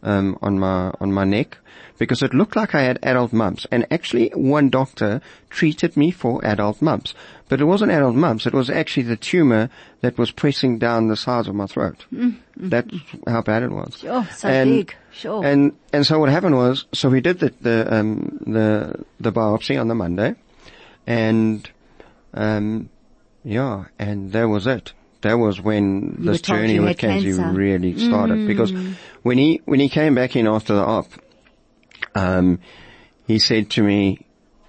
um, 0.06 0.38
on 0.42 0.58
my 0.60 0.92
on 1.02 1.12
my 1.12 1.26
neck 1.26 1.58
because 1.98 2.22
it 2.22 2.34
looked 2.34 2.56
like 2.56 2.76
I 2.76 2.82
had 2.84 3.00
adult 3.04 3.32
mumps. 3.34 3.66
And 3.72 3.86
actually, 3.90 4.30
one 4.36 4.70
doctor 4.70 5.22
treated 5.50 5.96
me 5.98 6.12
for 6.12 6.44
adult 6.46 6.82
mumps, 6.82 7.14
but 7.50 7.60
it 7.62 7.66
wasn't 7.66 7.92
adult 7.92 8.16
mumps. 8.16 8.46
It 8.46 8.54
was 8.54 8.70
actually 8.70 9.04
the 9.04 9.16
tumor 9.18 9.70
that 10.02 10.18
was 10.18 10.32
pressing 10.32 10.78
down 10.78 11.08
the 11.08 11.16
sides 11.16 11.48
of 11.48 11.56
my 11.56 11.68
throat. 11.68 12.06
That's 12.58 12.94
how 13.28 13.42
bad 13.42 13.64
it 13.64 13.72
was. 13.72 13.98
Sure, 14.00 14.28
so 14.36 14.48
And- 14.48 14.70
big. 14.70 14.96
Sure. 15.12 15.46
And 15.46 15.72
and 15.94 16.06
so 16.06 16.20
what 16.20 16.30
happened 16.30 16.56
was, 16.58 16.86
so 16.94 17.10
we 17.10 17.22
did 17.22 17.40
the 17.40 17.54
the 17.62 17.94
um, 17.96 18.40
the 18.46 19.06
the 19.22 19.32
biopsy 19.32 19.80
on 19.80 19.88
the 19.88 19.96
Monday, 19.96 20.36
and 21.08 21.70
um, 22.34 22.90
yeah, 23.46 23.86
and 23.98 24.32
that 24.34 24.48
was 24.50 24.68
it. 24.68 24.92
That 25.22 25.36
was 25.36 25.60
when 25.60 26.18
You 26.20 26.32
this 26.32 26.42
journey 26.42 26.80
with 26.80 26.98
cancer. 26.98 27.30
Mm. 27.30 27.56
really 27.56 27.98
started. 27.98 28.48
Because 28.48 28.72
when 29.24 29.38
he 29.38 29.62
when 29.66 29.80
he 29.80 29.90
came 29.90 30.16
back 30.16 30.36
in 30.36 30.48
after 30.48 30.76
the 30.76 30.84
op, 30.84 31.08
um, 32.14 32.60
he 33.26 33.40
said 33.40 33.72
to 33.72 33.84
me, 33.84 34.26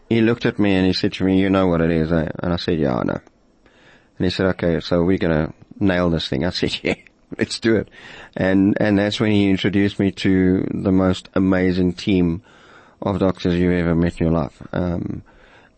he 0.09 0.20
looked 0.20 0.47
at 0.47 0.59
me 0.59 0.74
and 0.74 0.86
he 0.86 0.92
said 0.92 1.12
to 1.14 1.24
me, 1.24 1.40
"You 1.40 1.51
know 1.51 1.66
what 1.66 1.80
it 1.80 1.90
is," 1.90 2.11
eh? 2.12 2.28
and 2.42 2.53
I 2.53 2.57
said, 2.57 2.78
"Yeah, 2.78 2.97
I 2.97 3.05
know." 3.05 3.20
And 4.18 4.24
he 4.24 4.30
said, 4.30 4.47
"Okay, 4.47 4.80
so 4.80 5.03
we're 5.03 5.18
gonna 5.18 5.53
nail 5.78 6.11
this 6.11 6.28
thing." 6.28 6.44
I 6.44 6.51
said, 6.51 6.78
"Yeah." 6.82 6.94
Let's 7.36 7.59
do 7.59 7.76
it. 7.76 7.90
And, 8.36 8.76
and 8.80 8.99
that's 8.99 9.18
when 9.18 9.32
he 9.32 9.51
introduced 9.51 9.99
me 9.99 10.12
to 10.12 10.66
the 10.72 10.92
most 10.92 11.28
amazing 11.34 11.94
team 11.94 12.42
of 13.03 13.18
doctors 13.18 13.55
you 13.55 13.72
ever 13.72 13.94
met 13.94 14.20
in 14.20 14.26
your 14.26 14.32
life. 14.32 14.62
Um, 14.72 15.22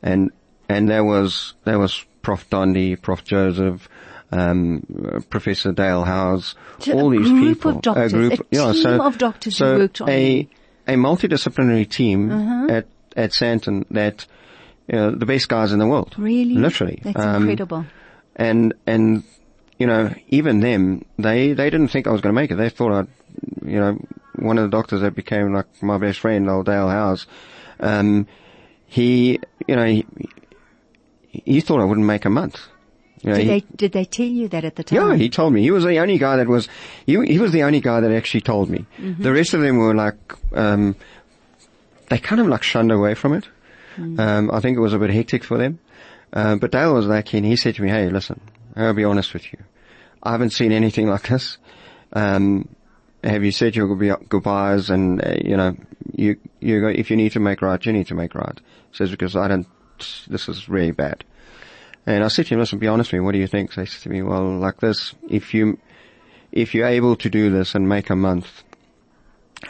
and, 0.03 0.31
and 0.69 0.89
there 0.89 1.05
was, 1.05 1.55
there 1.65 1.79
was 1.79 2.05
Prof. 2.23 2.49
Dondi, 2.51 3.01
Prof. 3.01 3.25
Joseph, 3.25 3.89
um, 4.33 5.25
Professor 5.31 5.73
Dale 5.73 6.05
Howes, 6.05 6.55
So 6.81 6.93
all 6.93 7.13
a 7.15 7.19
these 7.19 7.29
group 7.29 7.57
people. 7.59 7.71
of 7.77 7.83
doctors, 7.83 8.13
a 8.13 8.37
team 8.73 9.01
of 9.01 9.19
doctors 9.19 9.59
who 9.59 9.65
worked 9.65 10.01
on 10.01 10.09
a, 10.11 10.49
a 10.87 10.95
multidisciplinary 10.95 11.89
team 11.89 12.31
at, 12.71 12.87
at 13.17 13.31
Sandton 13.31 13.85
that, 13.91 14.27
you 14.87 14.97
know, 14.97 15.11
the 15.13 15.27
best 15.27 15.49
guys 15.49 15.73
in 15.73 15.79
the 15.79 15.87
world. 15.87 16.15
Really? 16.19 16.55
Literally. 16.55 17.01
That's 17.03 17.19
Um, 17.19 17.43
incredible. 17.43 17.87
and 18.37 18.75
and 18.87 19.25
you 19.79 19.87
know 19.87 20.13
even 20.29 20.61
them 20.61 21.05
they 21.19 21.53
they 21.53 21.71
didn't 21.71 21.89
think 21.89 22.07
I 22.07 22.11
was 22.11 22.21
going 22.21 22.35
to 22.35 22.41
make 22.41 22.51
it. 22.51 22.57
They 22.57 22.69
thought 22.69 22.93
I'd 22.93 23.09
you 23.65 23.79
know 23.81 23.99
one 24.37 24.59
of 24.59 24.65
the 24.65 24.77
doctors 24.77 25.01
that 25.03 25.15
became 25.15 25.53
like 25.53 25.67
my 25.83 25.99
best 25.99 26.19
friend, 26.21 26.49
old 26.51 26.67
Dale 26.67 26.89
Howes. 26.89 27.27
Um, 27.81 28.27
he 28.87 29.39
you 29.67 29.77
know 29.77 29.85
he, 29.87 30.07
he 31.29 31.61
thought 31.61 31.81
I 31.81 31.85
wouldn't 31.85 32.07
make 32.07 32.25
a 32.25 32.31
month. 32.31 32.59
You 33.23 33.31
know, 33.31 33.37
Did 33.37 33.43
he- 33.43 33.49
they, 33.49 33.65
did 33.77 33.93
they 33.93 34.05
tell 34.05 34.27
you 34.27 34.49
that 34.49 34.65
at 34.65 34.77
the 34.77 34.85
time? 34.85 35.11
yeah, 35.11 35.17
he 35.17 35.29
told 35.29 35.53
me. 35.53 35.63
He 35.63 35.71
was 35.71 35.85
the 35.85 35.99
only 35.99 36.19
guy 36.19 36.37
that 36.37 36.47
was, 36.49 36.69
he, 37.07 37.13
he 37.27 37.39
was 37.39 37.53
the 37.53 37.63
only 37.65 37.81
guy 37.81 38.01
that 38.01 38.11
actually 38.13 38.43
told 38.43 38.71
me. 38.71 38.87
The 38.99 39.33
rest 39.33 39.55
of 39.55 39.61
them 39.61 39.79
were 39.79 39.95
like, 39.95 40.17
um, 40.53 40.95
they 42.11 42.19
kind 42.19 42.41
of 42.41 42.47
like 42.47 42.63
shunned 42.63 42.93
away 42.93 43.15
from 43.15 43.35
it. 43.35 43.49
Um, 43.97 44.51
I 44.53 44.61
think 44.61 44.77
it 44.77 44.81
was 44.81 44.93
a 44.95 44.99
bit 44.99 45.11
hectic 45.11 45.43
for 45.43 45.59
them. 45.59 45.81
Uh, 46.33 46.55
but 46.57 46.71
Dale 46.71 46.95
was 46.95 47.07
like, 47.07 47.35
and 47.35 47.45
he 47.45 47.57
said 47.57 47.75
to 47.77 47.83
me, 47.83 47.89
hey, 47.89 48.09
listen, 48.11 48.41
I'll 48.77 48.95
be 48.95 49.03
honest 49.05 49.33
with 49.35 49.53
you. 49.53 49.59
I 50.23 50.31
haven't 50.33 50.51
seen 50.51 50.71
anything 50.73 51.09
like 51.09 51.27
this. 51.29 51.59
Um, 52.13 52.69
have 53.25 53.43
you 53.43 53.51
said 53.51 53.75
your 53.75 53.89
goodbye- 53.89 54.25
goodbyes 54.29 54.91
and, 54.91 55.21
uh, 55.25 55.35
you 55.45 55.57
know, 55.57 55.77
you, 56.15 56.37
you 56.61 56.81
go, 56.81 56.87
if 56.89 57.11
you 57.11 57.17
need 57.17 57.33
to 57.33 57.41
make 57.41 57.61
right, 57.63 57.85
you 57.85 57.93
need 57.93 58.07
to 58.09 58.15
make 58.15 58.35
right. 58.37 58.61
He 58.91 58.97
says, 58.97 59.11
because 59.11 59.35
I 59.35 59.49
don't, 59.49 59.67
this 60.29 60.49
is 60.49 60.69
really 60.69 60.93
bad. 60.93 61.25
And 62.07 62.25
I 62.25 62.29
said 62.29 62.47
to 62.47 62.55
him, 62.55 62.61
listen, 62.61 62.79
be 62.79 62.87
honest 62.89 63.13
with 63.13 63.21
me, 63.21 63.25
what 63.25 63.33
do 63.33 63.39
you 63.39 63.47
think? 63.47 63.73
So 63.73 63.83
he 63.83 63.87
said 63.87 64.03
to 64.03 64.09
me, 64.09 64.23
well, 64.23 64.57
like 64.59 64.81
this, 64.81 65.15
if 65.29 65.53
you, 65.53 65.79
if 66.53 66.75
you're 66.75 66.87
able 66.87 67.17
to 67.17 67.29
do 67.29 67.51
this 67.51 67.75
and 67.75 67.89
make 67.89 68.09
a 68.11 68.17
month, 68.17 68.63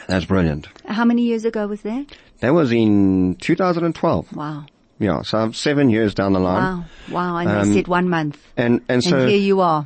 that's 0.07 0.25
brilliant. 0.25 0.67
How 0.85 1.03
many 1.05 1.23
years 1.23 1.43
ago 1.45 1.67
was 1.67 1.81
that? 1.81 2.05
That 2.39 2.53
was 2.53 2.71
in 2.71 3.35
2012. 3.41 4.33
Wow. 4.35 4.65
Yeah, 4.99 5.21
so 5.23 5.37
I'm 5.37 5.53
seven 5.53 5.89
years 5.89 6.13
down 6.13 6.33
the 6.33 6.39
line. 6.39 6.79
Wow. 6.79 6.85
Wow. 7.11 7.37
And 7.37 7.49
Um, 7.49 7.67
they 7.69 7.75
said 7.75 7.87
one 7.87 8.09
month. 8.09 8.37
And, 8.57 8.81
and 8.89 9.03
so, 9.03 9.17
and 9.17 9.29
here 9.29 9.39
you 9.39 9.59
are. 9.61 9.85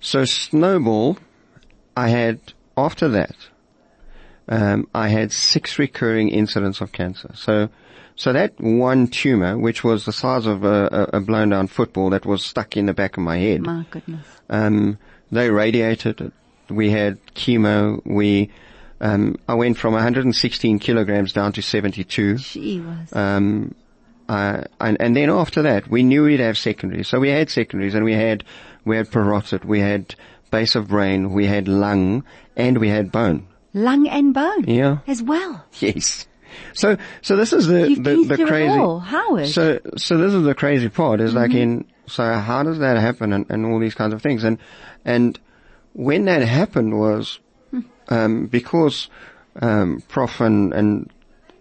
so 0.00 0.24
Snowball, 0.24 1.18
I 1.96 2.08
had, 2.08 2.40
after 2.76 3.08
that, 3.10 3.36
um, 4.48 4.88
I 4.94 5.08
had 5.08 5.32
six 5.32 5.78
recurring 5.78 6.28
incidents 6.28 6.80
of 6.80 6.92
cancer. 6.92 7.30
So, 7.34 7.68
so 8.16 8.32
that 8.32 8.58
one 8.60 9.08
tumor, 9.08 9.58
which 9.58 9.82
was 9.82 10.04
the 10.04 10.12
size 10.12 10.46
of 10.46 10.64
a, 10.64 11.10
a, 11.12 11.20
blown 11.20 11.48
down 11.48 11.66
football 11.66 12.10
that 12.10 12.24
was 12.24 12.44
stuck 12.44 12.76
in 12.76 12.86
the 12.86 12.94
back 12.94 13.16
of 13.16 13.22
my 13.22 13.38
head, 13.38 13.62
My 13.62 13.84
goodness. 13.90 14.24
um, 14.48 14.98
they 15.32 15.50
radiated 15.50 16.20
it. 16.20 16.32
We 16.70 16.90
had 16.90 17.18
chemo. 17.34 18.00
We, 18.06 18.50
um, 19.00 19.36
I 19.48 19.54
went 19.54 19.78
from 19.78 19.94
116 19.94 20.78
kilograms 20.78 21.32
down 21.32 21.52
to 21.54 21.62
72. 21.62 22.38
She 22.38 22.80
was. 22.80 23.12
Um, 23.12 23.74
uh, 24.28 24.62
and, 24.80 24.96
and 25.00 25.16
then 25.16 25.28
after 25.28 25.62
that, 25.62 25.88
we 25.88 26.02
knew 26.02 26.24
we'd 26.24 26.40
have 26.40 26.56
secondaries. 26.56 27.08
So 27.08 27.18
we 27.20 27.30
had 27.30 27.50
secondaries 27.50 27.94
and 27.94 28.04
we 28.04 28.14
had, 28.14 28.44
we 28.84 28.96
had 28.96 29.10
parotid, 29.10 29.64
we 29.64 29.80
had 29.80 30.14
base 30.50 30.74
of 30.76 30.88
brain, 30.88 31.32
we 31.32 31.46
had 31.46 31.66
lung, 31.68 32.24
and 32.56 32.78
we 32.78 32.88
had 32.88 33.10
bone. 33.10 33.46
Lung 33.74 34.06
and 34.08 34.32
bone. 34.32 34.64
Yeah. 34.68 34.98
As 35.06 35.20
well. 35.22 35.64
Yes. 35.80 36.26
So, 36.72 36.96
so 37.22 37.36
this 37.36 37.52
is 37.52 37.66
the, 37.66 37.90
You've 37.90 38.04
the, 38.04 38.36
the 38.36 38.46
crazy, 38.46 38.78
all, 38.78 38.98
Howard. 39.00 39.48
so, 39.48 39.80
so 39.96 40.16
this 40.18 40.32
is 40.34 40.42
the 40.44 40.54
crazy 40.54 40.88
part 40.88 41.20
is 41.20 41.34
like 41.34 41.50
Mm-hmm. 41.50 41.58
in, 41.58 41.84
so 42.06 42.22
how 42.34 42.62
does 42.62 42.78
that 42.80 42.96
happen 42.98 43.32
and, 43.32 43.46
and 43.50 43.64
all 43.66 43.78
these 43.80 43.94
kinds 43.94 44.12
of 44.14 44.20
things? 44.22 44.44
And, 44.44 44.58
and 45.04 45.38
when 45.92 46.24
that 46.26 46.42
happened 46.42 46.98
was, 46.98 47.38
Hmm. 47.70 47.80
um, 48.08 48.46
because 48.46 49.08
um, 49.60 50.02
Prof 50.08 50.40
and, 50.40 50.72
and, 50.72 51.12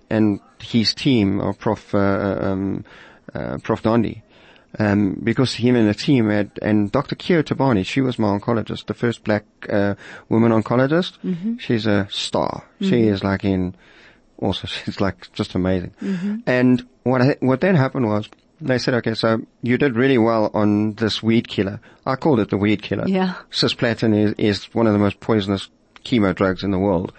and 0.10 0.40
his 0.62 0.94
team, 0.94 1.40
or 1.42 1.54
Prof, 1.54 1.94
uh, 1.96 2.38
um, 2.42 2.84
uh, 3.34 3.58
Prof 3.64 3.82
Dondi, 3.84 4.22
um, 4.80 5.20
because 5.24 5.54
him 5.54 5.76
and 5.76 5.88
the 5.88 5.94
team 5.94 6.30
had, 6.30 6.52
and 6.62 6.92
Dr. 6.92 7.16
Kira 7.16 7.44
Tabani, 7.44 7.86
she 7.86 8.02
was 8.02 8.18
my 8.18 8.28
oncologist, 8.38 8.88
the 8.88 8.94
first 8.96 9.24
black 9.24 9.46
uh, 9.70 9.94
woman 10.30 10.52
oncologist. 10.52 11.20
Mm-hmm. 11.24 11.58
She's 11.58 11.86
a 11.86 12.08
star. 12.10 12.64
Mm-hmm. 12.82 12.90
She 12.90 13.02
is 13.08 13.24
like 13.24 13.44
in, 13.46 13.76
also 14.38 14.68
she's 14.86 15.00
like 15.02 15.32
just 15.34 15.56
amazing. 15.56 15.94
Mm-hmm. 16.02 16.38
And 16.48 16.86
what 17.04 17.22
I, 17.22 17.38
what 17.40 17.62
then 17.62 17.76
happened 17.76 18.08
was 18.08 18.30
they 18.62 18.78
said, 18.78 18.94
okay, 18.96 19.14
so 19.14 19.42
you 19.62 19.78
did 19.78 19.96
really 19.96 20.18
well 20.18 20.50
on 20.54 20.94
this 20.94 21.22
weed 21.22 21.48
killer. 21.48 21.80
I 22.06 22.16
called 22.16 22.40
it 22.40 22.50
the 22.50 22.58
weed 22.58 22.82
killer. 22.82 23.08
Yeah. 23.08 23.36
Cisplatin 23.52 24.16
is, 24.18 24.34
is 24.38 24.74
one 24.74 24.88
of 24.88 24.94
the 24.94 25.00
most 25.00 25.20
poisonous 25.20 25.70
chemo 26.06 26.34
drugs 26.34 26.64
in 26.64 26.72
the 26.72 26.80
world, 26.80 27.14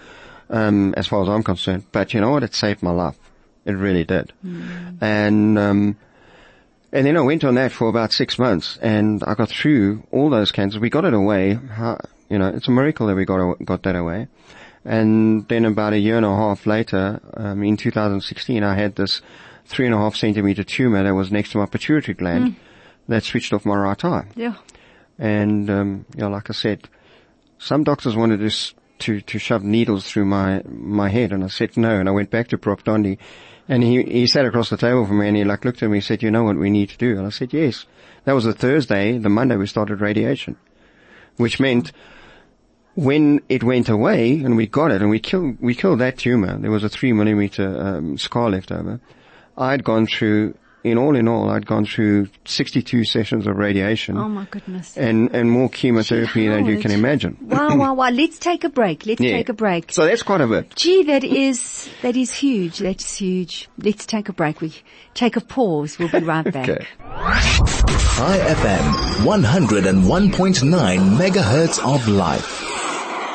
um, 0.49 0.95
as 0.97 1.07
far 1.07 1.23
as 1.23 1.29
I'm 1.29 1.43
concerned. 1.43 1.85
But 1.93 2.15
you 2.15 2.21
know 2.21 2.31
what? 2.31 2.43
It 2.43 2.55
saved 2.55 2.83
my 2.83 2.93
life. 2.93 3.17
It 3.65 3.73
really 3.73 4.05
did. 4.05 4.33
Mm. 4.45 5.03
And, 5.03 5.59
um, 5.59 5.97
and 6.93 7.07
then 7.07 7.17
I 7.17 7.23
went 7.23 7.45
on 7.45 7.57
that 7.57 7.73
for 7.73 7.89
about 7.89 8.13
six 8.13 8.39
months 8.39 8.79
and 8.81 9.23
I 9.25 9.35
got 9.35 9.49
through 9.49 10.07
all 10.13 10.31
those 10.31 10.53
cancers. 10.53 10.81
We 10.81 10.91
got 10.91 11.05
it 11.05 11.15
away. 11.15 11.55
How, 11.55 11.99
you 12.29 12.39
know, 12.39 12.49
it's 12.49 12.69
a 12.69 12.71
miracle 12.71 13.07
that 13.09 13.17
we 13.17 13.25
got, 13.25 13.57
got 13.65 13.83
that 13.83 13.97
away. 13.97 14.29
And 14.85 15.49
then 15.49 15.65
about 15.65 15.95
a 15.95 15.99
year 15.99 16.17
and 16.17 16.27
a 16.27 16.35
half 16.35 16.67
later, 16.67 17.21
um, 17.35 17.63
in 17.63 17.77
2016, 17.77 18.63
I 18.63 18.75
had 18.75 18.97
this 18.97 19.23
three 19.65 19.87
and 19.87 19.95
a 19.95 19.99
half 19.99 20.15
centimeter 20.15 20.63
tumor 20.63 21.03
that 21.03 21.15
was 21.15 21.33
next 21.33 21.53
to 21.53 21.59
my 21.59 21.67
pituitary 21.67 22.15
gland 22.15 22.45
mm. 22.45 22.55
that 23.09 23.25
switched 23.25 23.53
off 23.53 23.65
my 23.65 23.77
right 23.77 24.05
eye. 24.05 24.27
Yeah. 24.35 24.57
And, 25.19 25.71
um, 25.71 26.07
you 26.15 26.23
know, 26.23 26.29
like 26.29 26.51
I 26.51 26.53
said, 26.53 26.89
some 27.59 27.85
doctors 27.85 28.15
wanted 28.15 28.39
to, 28.41 28.75
to, 28.99 29.21
to 29.23 29.39
shove 29.39 29.63
needles 29.63 30.07
through 30.07 30.27
my, 30.27 30.63
my 30.67 31.09
head 31.09 31.33
and 31.33 31.43
I 31.43 31.49
said 31.49 31.77
no 31.77 31.99
and 31.99 32.09
I 32.09 32.13
went 32.13 32.31
back 32.31 32.49
to 32.49 32.59
Prof. 32.59 32.85
Dondi 32.85 33.17
and 33.69 33.83
he, 33.83 34.03
he 34.03 34.27
sat 34.27 34.45
across 34.45 34.69
the 34.69 34.77
table 34.77 35.07
from 35.07 35.21
me 35.21 35.29
and 35.29 35.37
he 35.37 35.45
like 35.45 35.65
looked 35.65 35.83
at 35.83 35.89
me 35.89 35.99
and 35.99 36.05
said, 36.05 36.23
you 36.23 36.31
know 36.31 36.45
what 36.45 36.57
we 36.57 36.69
need 36.69 36.91
to 36.91 36.99
do? 36.99 37.17
And 37.17 37.27
I 37.27 37.31
said, 37.31 37.55
yes. 37.55 37.87
That 38.25 38.33
was 38.33 38.47
a 38.47 38.53
Thursday. 38.53 39.19
The 39.19 39.29
Monday 39.29 39.57
we 39.57 39.67
started 39.67 40.01
radiation, 40.01 40.57
which 41.37 41.61
meant 41.61 41.93
when 42.95 43.41
it 43.49 43.63
went 43.63 43.89
away 43.89 44.41
and 44.43 44.57
we 44.57 44.67
got 44.67 44.91
it 44.91 45.01
and 45.01 45.11
we 45.11 45.19
killed, 45.19 45.57
we 45.61 45.75
killed 45.75 46.01
that 46.01 46.19
tumor. 46.19 46.57
There 46.59 46.71
was 46.71 46.85
a 46.85 46.89
three 46.89 47.13
millimeter 47.13 47.67
um, 47.67 48.19
scar 48.19 48.51
left 48.51 48.71
over. 48.73 49.01
I'd 49.57 49.85
gone 49.85 50.07
through 50.07 50.55
in 50.85 50.99
all 50.99 51.17
in 51.17 51.27
all, 51.27 51.49
I'd 51.49 51.65
gone 51.65 51.87
through 51.87 52.29
62 52.45 53.05
sessions 53.05 53.47
of 53.47 53.57
radiation. 53.57 54.19
Oh 54.19 54.29
my 54.29 54.45
goodness. 54.51 54.99
And, 54.99 55.35
and 55.35 55.51
more 55.51 55.71
chemotherapy 55.71 56.43
Gee, 56.43 56.49
than 56.49 56.67
you 56.67 56.79
can 56.79 56.91
imagine. 56.91 57.39
Wow, 57.41 57.75
wow, 57.77 57.95
wow. 57.95 58.11
Let's 58.13 58.39
take 58.39 58.65
a 58.65 58.69
break. 58.69 59.07
Let's 59.07 59.23
yeah. 59.23 59.33
take 59.33 59.49
a 59.49 59.55
break. 59.55 59.91
So 59.91 60.05
that's 60.05 60.23
quite 60.23 60.43
a 60.43 60.47
bit. 60.47 60.77
Gee, 60.77 61.05
that 61.05 61.25
is, 61.25 61.89
that 62.03 62.17
is 62.17 62.35
huge. 62.35 62.81
That's 62.81 63.17
huge. 63.17 63.71
Let's 63.79 64.05
take 64.05 64.29
a 64.29 64.35
break. 64.35 64.61
We 64.61 64.75
take 65.15 65.37
a 65.37 65.41
pause. 65.41 65.99
We'll 65.99 66.11
be 66.11 66.19
right 66.23 66.45
back. 66.53 66.69
okay. 66.69 66.87
Chai 67.01 68.39
FM, 68.39 69.25
101.9 69.25 71.17
megahertz 71.17 71.95
of 71.95 72.07
life. 72.09 72.74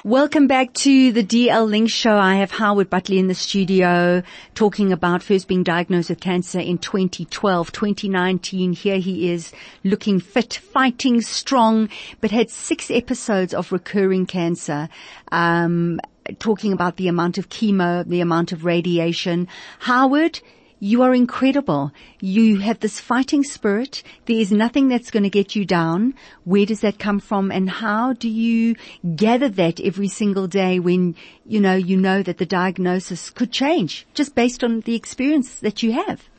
Welcome 0.10 0.48
back 0.48 0.74
to 0.74 1.12
the 1.12 1.24
DL 1.24 1.70
Link 1.70 1.88
show. 1.88 2.18
I 2.18 2.38
have 2.38 2.50
Howard 2.50 2.90
Butler 2.90 3.18
in 3.18 3.28
the 3.28 3.36
studio 3.36 4.24
talking 4.56 4.92
about 4.92 5.22
first 5.22 5.48
being 5.48 5.62
diagnosed 5.62 6.10
with 6.10 6.20
cancer 6.20 6.60
in 6.60 6.80
2012, 6.80 7.72
2019. 7.72 8.74
Here 8.74 8.98
he 8.98 9.30
is 9.30 9.52
looking 9.84 10.20
fit, 10.20 10.56
fighting 10.56 11.22
strong, 11.22 11.90
but 12.22 12.32
had 12.32 12.50
six 12.50 12.90
episodes 12.90 13.54
of 13.54 13.72
recurring 13.72 14.26
cancer. 14.26 14.90
Um, 15.32 16.00
talking 16.40 16.74
about 16.74 16.98
the 16.98 17.08
amount 17.08 17.38
of 17.38 17.50
chemo, 17.50 18.04
the 18.04 18.22
amount 18.22 18.52
of 18.52 18.66
radiation. 18.66 19.48
Howard, 19.78 20.42
you 20.80 21.02
are 21.02 21.14
incredible. 21.14 21.92
You 22.20 22.58
have 22.60 22.80
this 22.80 23.00
fighting 23.00 23.44
spirit. 23.44 24.02
There 24.26 24.40
is 24.40 24.52
nothing 24.52 24.88
that's 24.88 25.12
going 25.12 25.24
to 25.24 25.30
get 25.30 25.56
you 25.56 25.66
down. 25.66 26.14
Where 26.46 26.66
does 26.66 26.82
that 26.82 27.00
come 27.00 27.20
from? 27.20 27.52
And 27.52 27.70
how 27.70 28.14
do 28.14 28.30
you 28.30 28.76
gather 29.16 29.50
that 29.50 29.80
every 29.80 30.08
single 30.08 30.48
day 30.48 30.80
when, 30.80 31.16
you 31.46 31.60
know, 31.60 31.76
you 31.76 31.98
know 31.98 32.24
that 32.24 32.38
the 32.38 32.46
diagnosis 32.46 33.30
could 33.30 33.52
change 33.52 34.08
just 34.14 34.36
based 34.36 34.64
on 34.64 34.82
the 34.82 34.96
experience 34.96 35.60
that 35.60 35.84
you 35.84 35.92
have? 35.92 36.30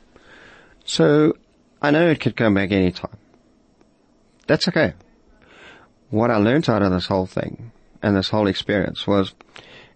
So 0.85 1.37
I 1.81 1.91
know 1.91 2.09
it 2.09 2.19
could 2.19 2.35
come 2.35 2.55
back 2.55 2.71
any 2.71 2.91
time. 2.91 3.17
That's 4.47 4.67
okay. 4.67 4.93
What 6.09 6.31
I 6.31 6.37
learned 6.37 6.69
out 6.69 6.81
of 6.81 6.91
this 6.91 7.05
whole 7.05 7.27
thing 7.27 7.71
and 8.01 8.15
this 8.15 8.29
whole 8.29 8.47
experience 8.47 9.05
was 9.05 9.33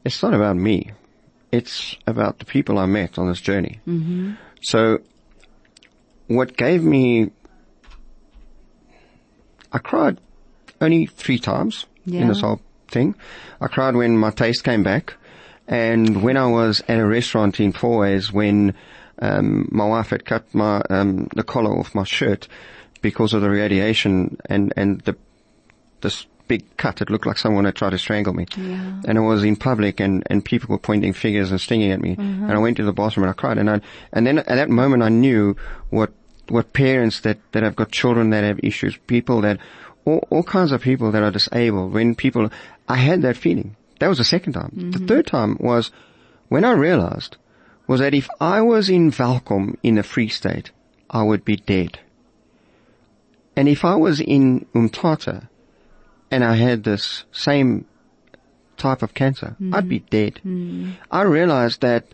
it's 0.03 0.21
not 0.21 0.33
about 0.33 0.55
me 0.55 0.91
it's 1.55 1.95
about 2.05 2.39
the 2.39 2.45
people 2.45 2.77
I 2.77 2.85
met 2.85 3.17
on 3.17 3.27
this 3.27 3.41
journey. 3.41 3.79
Mm-hmm. 3.87 4.33
So 4.61 4.99
what 6.27 6.57
gave 6.57 6.83
me, 6.83 7.31
I 9.71 9.77
cried 9.79 10.19
only 10.81 11.05
three 11.05 11.39
times 11.39 11.85
yeah. 12.05 12.21
in 12.21 12.27
this 12.27 12.41
whole 12.41 12.61
thing. 12.87 13.15
I 13.61 13.67
cried 13.67 13.95
when 13.95 14.17
my 14.17 14.31
taste 14.31 14.63
came 14.63 14.83
back 14.83 15.15
and 15.67 16.21
when 16.21 16.37
I 16.37 16.47
was 16.47 16.83
at 16.87 16.99
a 16.99 17.05
restaurant 17.05 17.59
in 17.59 17.73
Fourways 17.73 18.31
when 18.31 18.75
um, 19.19 19.67
my 19.71 19.85
wife 19.85 20.09
had 20.09 20.25
cut 20.25 20.53
my 20.53 20.81
um, 20.89 21.27
the 21.35 21.43
collar 21.43 21.71
off 21.71 21.95
my 21.95 22.03
shirt 22.03 22.47
because 23.01 23.33
of 23.33 23.41
the 23.41 23.49
radiation 23.49 24.37
and 24.45 24.73
and 24.75 25.01
the 25.01 25.15
this 26.01 26.27
big 26.47 26.77
cut. 26.77 27.01
It 27.01 27.09
looked 27.09 27.25
like 27.25 27.37
someone 27.37 27.65
had 27.65 27.75
tried 27.75 27.91
to 27.91 27.97
strangle 27.97 28.33
me. 28.33 28.45
Yeah. 28.55 29.01
And 29.07 29.17
it 29.17 29.21
was 29.21 29.43
in 29.43 29.55
public 29.55 29.99
and, 29.99 30.23
and 30.27 30.43
people 30.43 30.69
were 30.69 30.79
pointing 30.79 31.13
fingers 31.13 31.51
and 31.51 31.59
stinging 31.59 31.91
at 31.91 32.01
me. 32.01 32.15
Mm-hmm. 32.15 32.43
And 32.43 32.51
I 32.51 32.57
went 32.57 32.77
to 32.77 32.83
the 32.83 32.93
bathroom 32.93 33.25
and 33.25 33.31
I 33.31 33.33
cried. 33.33 33.57
And 33.57 33.69
I, 33.69 33.81
and 34.11 34.25
then 34.25 34.39
at 34.39 34.47
that 34.47 34.69
moment 34.69 35.03
I 35.03 35.09
knew 35.09 35.55
what, 35.89 36.11
what 36.49 36.73
parents 36.73 37.21
that, 37.21 37.39
that 37.51 37.63
have 37.63 37.75
got 37.75 37.91
children 37.91 38.29
that 38.31 38.43
have 38.43 38.59
issues, 38.63 38.97
people 39.07 39.41
that, 39.41 39.59
all, 40.05 40.25
all 40.29 40.43
kinds 40.43 40.71
of 40.71 40.81
people 40.81 41.11
that 41.11 41.23
are 41.23 41.31
disabled, 41.31 41.93
when 41.93 42.15
people, 42.15 42.51
I 42.87 42.97
had 42.97 43.21
that 43.23 43.37
feeling. 43.37 43.75
That 43.99 44.07
was 44.07 44.17
the 44.17 44.23
second 44.23 44.53
time. 44.53 44.71
Mm-hmm. 44.75 44.91
The 44.91 45.07
third 45.07 45.27
time 45.27 45.57
was 45.59 45.91
when 46.49 46.63
I 46.63 46.71
realized 46.71 47.37
was 47.87 47.99
that 47.99 48.13
if 48.13 48.27
I 48.39 48.61
was 48.61 48.89
in 48.89 49.11
Welkom 49.11 49.77
in 49.83 49.95
the 49.95 50.03
Free 50.03 50.27
State, 50.27 50.71
I 51.09 51.23
would 51.23 51.45
be 51.45 51.55
dead. 51.55 51.99
And 53.55 53.69
if 53.69 53.85
I 53.85 53.95
was 53.95 54.19
in 54.19 54.65
Umtata, 54.75 55.47
and 56.31 56.43
I 56.43 56.55
had 56.55 56.83
this 56.83 57.25
same 57.31 57.85
type 58.77 59.01
of 59.01 59.13
cancer, 59.13 59.55
mm. 59.59 59.73
I'd 59.73 59.89
be 59.89 59.99
dead. 59.99 60.41
Mm. 60.45 60.93
I 61.11 61.21
realized 61.21 61.81
that 61.81 62.05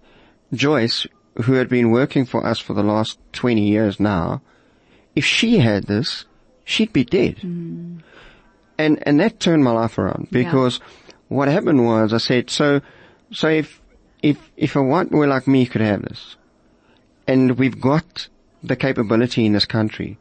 Joyce, 0.54 1.08
who 1.44 1.54
had 1.54 1.70
been 1.70 1.92
working 1.92 2.26
for 2.26 2.46
us 2.46 2.60
for 2.60 2.74
the 2.74 2.84
last 2.84 3.20
20 3.34 3.68
years 3.68 4.00
now, 4.00 4.42
if 5.16 5.26
she 5.26 5.58
had 5.58 5.86
this, 5.86 6.26
she'd 6.64 6.94
be 6.94 7.04
dead. 7.04 7.38
Mm. 7.38 8.02
And, 8.78 9.04
and 9.08 9.20
that 9.20 9.40
turned 9.40 9.64
my 9.64 9.72
life 9.72 9.98
around 9.98 10.30
because 10.32 10.80
yeah. 10.80 11.14
what 11.28 11.48
happened 11.48 11.86
was 11.86 12.14
I 12.14 12.18
said, 12.18 12.50
so, 12.50 12.82
so 13.32 13.48
if, 13.48 13.82
if, 14.22 14.52
if 14.58 14.76
a 14.76 14.84
white 14.84 15.10
boy 15.10 15.28
like 15.28 15.48
me 15.48 15.66
could 15.66 15.82
have 15.82 16.02
this 16.04 16.36
and 17.28 17.58
we've 17.58 17.80
got 17.80 18.28
the 18.64 18.76
capability 18.76 19.46
in 19.46 19.54
this 19.54 19.66
country 19.66 20.18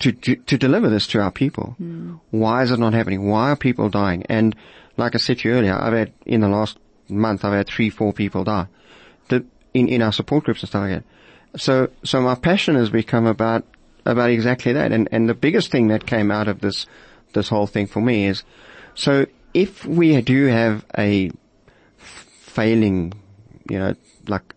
to, 0.00 0.12
to, 0.12 0.36
to 0.36 0.58
deliver 0.58 0.88
this 0.88 1.06
to 1.08 1.20
our 1.20 1.30
people. 1.30 1.76
Mm. 1.80 2.20
Why 2.30 2.62
is 2.62 2.70
it 2.70 2.78
not 2.78 2.94
happening? 2.94 3.28
Why 3.28 3.50
are 3.50 3.56
people 3.56 3.88
dying? 3.88 4.24
And 4.28 4.54
like 4.96 5.14
I 5.14 5.18
said 5.18 5.38
to 5.38 5.48
you 5.48 5.54
earlier, 5.54 5.74
I've 5.74 5.92
had, 5.92 6.12
in 6.26 6.40
the 6.40 6.48
last 6.48 6.78
month, 7.08 7.44
I've 7.44 7.52
had 7.52 7.66
three, 7.66 7.90
four 7.90 8.12
people 8.12 8.44
die. 8.44 8.66
The, 9.28 9.44
in, 9.72 9.88
in 9.88 10.02
our 10.02 10.12
support 10.12 10.44
groups 10.44 10.62
and 10.62 10.68
stuff 10.68 10.82
like 10.82 11.02
that. 11.02 11.60
So, 11.60 11.90
so 12.02 12.20
my 12.20 12.34
passion 12.34 12.74
has 12.74 12.90
become 12.90 13.26
about, 13.26 13.64
about 14.04 14.30
exactly 14.30 14.72
that. 14.72 14.92
And, 14.92 15.08
and 15.12 15.28
the 15.28 15.34
biggest 15.34 15.70
thing 15.70 15.88
that 15.88 16.06
came 16.06 16.30
out 16.30 16.48
of 16.48 16.60
this, 16.60 16.86
this 17.32 17.48
whole 17.48 17.66
thing 17.66 17.86
for 17.86 18.00
me 18.00 18.26
is, 18.26 18.44
so 18.94 19.26
if 19.52 19.84
we 19.84 20.20
do 20.20 20.46
have 20.46 20.84
a 20.98 21.30
failing, 21.98 23.14
you 23.68 23.78
know, 23.78 23.94
like 24.28 24.54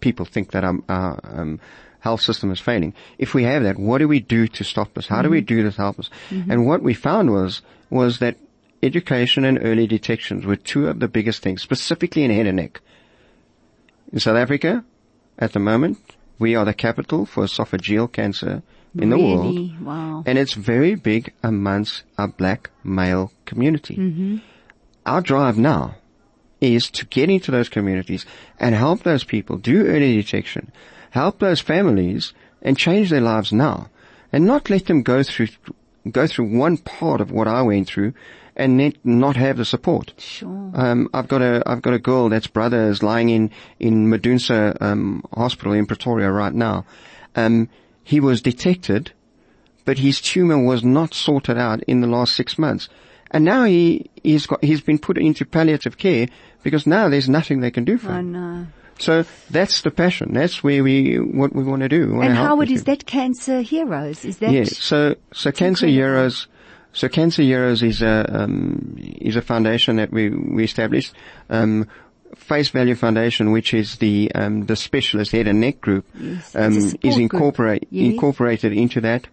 people 0.00 0.24
think 0.24 0.52
that 0.52 0.64
I'm, 0.64 0.84
uh, 0.88 1.16
um, 1.22 1.60
health 2.00 2.20
system 2.20 2.50
is 2.50 2.60
failing. 2.60 2.94
If 3.18 3.34
we 3.34 3.44
have 3.44 3.62
that, 3.62 3.78
what 3.78 3.98
do 3.98 4.08
we 4.08 4.20
do 4.20 4.48
to 4.48 4.64
stop 4.64 4.94
this? 4.94 5.06
How 5.06 5.16
mm-hmm. 5.16 5.24
do 5.24 5.30
we 5.30 5.40
do 5.40 5.62
to 5.62 5.70
help 5.70 5.98
us? 5.98 6.10
Mm-hmm. 6.30 6.50
And 6.50 6.66
what 6.66 6.82
we 6.82 6.94
found 6.94 7.30
was, 7.30 7.62
was 7.88 8.18
that 8.18 8.36
education 8.82 9.44
and 9.44 9.58
early 9.62 9.86
detections 9.86 10.46
were 10.46 10.56
two 10.56 10.88
of 10.88 11.00
the 11.00 11.08
biggest 11.08 11.42
things, 11.42 11.62
specifically 11.62 12.24
in 12.24 12.30
head 12.30 12.46
and 12.46 12.56
neck. 12.56 12.80
In 14.12 14.18
South 14.18 14.36
Africa, 14.36 14.84
at 15.38 15.52
the 15.52 15.60
moment, 15.60 15.98
we 16.38 16.54
are 16.54 16.64
the 16.64 16.74
capital 16.74 17.26
for 17.26 17.44
esophageal 17.44 18.10
cancer 18.10 18.62
in 18.98 19.10
really? 19.10 19.22
the 19.22 19.28
world. 19.28 19.84
Wow. 19.84 20.22
And 20.26 20.38
it's 20.38 20.54
very 20.54 20.94
big 20.94 21.32
amongst 21.42 22.02
our 22.18 22.28
black 22.28 22.70
male 22.82 23.32
community. 23.44 23.96
Mm-hmm. 23.96 24.36
Our 25.06 25.20
drive 25.20 25.58
now 25.58 25.96
is 26.60 26.90
to 26.90 27.06
get 27.06 27.30
into 27.30 27.50
those 27.50 27.68
communities 27.68 28.26
and 28.58 28.74
help 28.74 29.02
those 29.02 29.24
people 29.24 29.56
do 29.56 29.86
early 29.86 30.16
detection, 30.16 30.72
help 31.10 31.38
those 31.38 31.60
families 31.60 32.32
and 32.62 32.76
change 32.76 33.10
their 33.10 33.20
lives 33.20 33.52
now 33.52 33.88
and 34.32 34.46
not 34.46 34.70
let 34.70 34.86
them 34.86 35.02
go 35.02 35.22
through, 35.22 35.48
go 36.10 36.26
through 36.26 36.56
one 36.56 36.76
part 36.78 37.20
of 37.20 37.30
what 37.30 37.48
I 37.48 37.62
went 37.62 37.88
through 37.88 38.14
and 38.56 38.94
not 39.04 39.36
have 39.36 39.56
the 39.56 39.64
support. 39.64 40.12
Sure. 40.18 40.70
Um, 40.74 41.08
I've 41.14 41.28
got 41.28 41.40
a 41.40 41.62
I've 41.66 41.82
got 41.82 41.94
a 41.94 41.98
girl 41.98 42.28
that's 42.28 42.46
brother 42.46 42.88
is 42.90 43.02
lying 43.02 43.30
in 43.30 43.50
in 43.78 44.08
Medunsa 44.08 44.76
um, 44.82 45.24
Hospital 45.32 45.72
in 45.72 45.86
Pretoria 45.86 46.30
right 46.30 46.52
now. 46.52 46.84
Um, 47.34 47.68
he 48.02 48.20
was 48.20 48.42
detected, 48.42 49.12
but 49.84 49.98
his 49.98 50.20
tumor 50.20 50.62
was 50.62 50.84
not 50.84 51.14
sorted 51.14 51.56
out 51.56 51.82
in 51.84 52.00
the 52.00 52.06
last 52.06 52.34
six 52.34 52.58
months, 52.58 52.88
and 53.30 53.44
now 53.44 53.64
he 53.64 54.10
he's 54.22 54.46
got 54.46 54.62
he's 54.62 54.82
been 54.82 54.98
put 54.98 55.16
into 55.16 55.46
palliative 55.46 55.96
care 55.96 56.26
because 56.62 56.86
now 56.86 57.08
there's 57.08 57.28
nothing 57.28 57.60
they 57.60 57.70
can 57.70 57.84
do 57.84 57.96
for 57.96 58.08
him. 58.12 58.32
So 59.00 59.24
that's 59.50 59.80
the 59.80 59.90
passion. 59.90 60.34
That's 60.34 60.62
where 60.62 60.84
we 60.84 61.16
what 61.16 61.54
we 61.54 61.64
want 61.64 61.82
to 61.82 61.88
do. 61.88 62.20
And 62.20 62.34
Howard, 62.34 62.70
is 62.70 62.84
that 62.84 63.06
Cancer 63.06 63.60
Heroes? 63.62 64.24
Is 64.24 64.38
that? 64.38 64.52
Yes. 64.52 64.76
So, 64.78 65.16
so 65.32 65.50
Cancer 65.50 65.86
incredible. 65.86 65.92
Heroes, 66.18 66.46
so 66.92 67.08
Cancer 67.08 67.42
Heroes 67.42 67.82
is 67.82 68.02
a, 68.02 68.26
um, 68.42 68.96
is 68.98 69.36
a 69.36 69.42
foundation 69.42 69.96
that 69.96 70.12
we, 70.12 70.28
we 70.28 70.64
established. 70.64 71.14
Um, 71.48 71.88
Face 72.36 72.68
Value 72.68 72.94
Foundation, 72.94 73.50
which 73.50 73.74
is 73.74 73.96
the, 73.96 74.30
um, 74.34 74.66
the 74.66 74.76
specialist 74.76 75.32
head 75.32 75.48
and 75.48 75.60
neck 75.60 75.80
group, 75.80 76.06
Yes. 76.18 76.54
um, 76.54 76.76
is 77.02 77.18
incorporate, 77.18 77.88
Yes. 77.90 78.12
incorporated 78.12 78.72
into 78.72 79.00
that. 79.00 79.26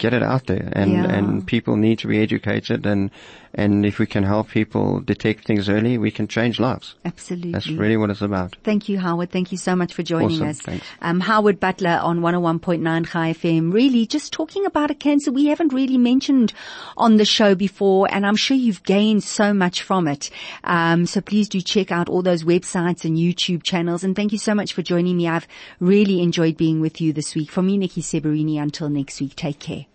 get 0.00 0.12
it 0.12 0.22
out 0.22 0.46
there 0.46 0.68
and, 0.72 0.90
Yeah. 0.90 1.04
and 1.04 1.46
people 1.46 1.76
need 1.76 1.98
to 2.00 2.08
be 2.08 2.18
educated 2.20 2.86
and, 2.86 3.10
and 3.54 3.84
if 3.84 3.98
we 3.98 4.06
can 4.06 4.22
help 4.24 4.48
people 4.48 5.00
detect 5.00 5.44
things 5.44 5.68
early, 5.68 5.98
we 5.98 6.10
can 6.10 6.26
change 6.28 6.58
lives. 6.60 6.94
Absolutely. 7.04 7.52
That's 7.52 7.68
really 7.68 7.96
what 7.96 8.08
it's 8.10 8.22
about. 8.22 8.56
Thank 8.64 8.88
you, 8.88 8.98
Howard. 8.98 9.30
Thank 9.30 9.52
you 9.52 9.58
so 9.58 9.74
much 9.76 9.92
for 9.94 10.02
joining 10.02 10.36
Awesome. 10.42 10.48
us. 10.48 10.60
Thanks. 10.60 10.86
Um, 11.02 11.20
Howard 11.20 11.58
Butler 11.60 11.98
on 12.02 12.20
101.9 12.20 13.06
Chai 13.10 13.32
FM. 13.32 13.72
Really 13.72 14.06
just 14.06 14.32
talking 14.32 14.64
about 14.66 14.90
a 14.90 14.94
cancer 14.94 15.30
we 15.32 15.46
haven't 15.46 15.72
really 15.72 15.98
mentioned 15.98 16.52
on 16.96 17.16
the 17.16 17.24
show 17.24 17.54
before 17.54 18.08
and 18.10 18.24
I'm 18.26 18.36
sure 18.36 18.56
you've 18.56 18.82
gained 18.84 19.22
so 19.24 19.52
much 19.52 19.82
from 19.82 20.08
it. 20.08 20.30
Um, 20.64 21.06
so 21.06 21.20
please 21.20 21.48
do 21.48 21.60
check 21.60 21.92
out 21.92 22.08
all 22.08 22.22
those 22.22 22.44
websites 22.44 23.04
and 23.04 23.16
YouTube 23.18 23.62
channels 23.62 24.04
and 24.04 24.16
thank 24.16 24.32
you 24.32 24.38
so 24.38 24.54
much 24.54 24.72
for 24.72 24.82
joining 24.82 25.16
me. 25.16 25.28
I've 25.28 25.46
really 25.80 26.22
enjoyed 26.22 26.56
being 26.56 26.80
with 26.80 27.00
you 27.00 27.12
this 27.12 27.34
week. 27.34 27.50
From 27.50 27.66
me, 27.66 27.76
Nikki 27.78 28.00
Seberini, 28.00 28.58
until 28.62 28.88
next 28.88 29.20
week, 29.20 29.34
take 29.36 29.58
care. 29.58 29.86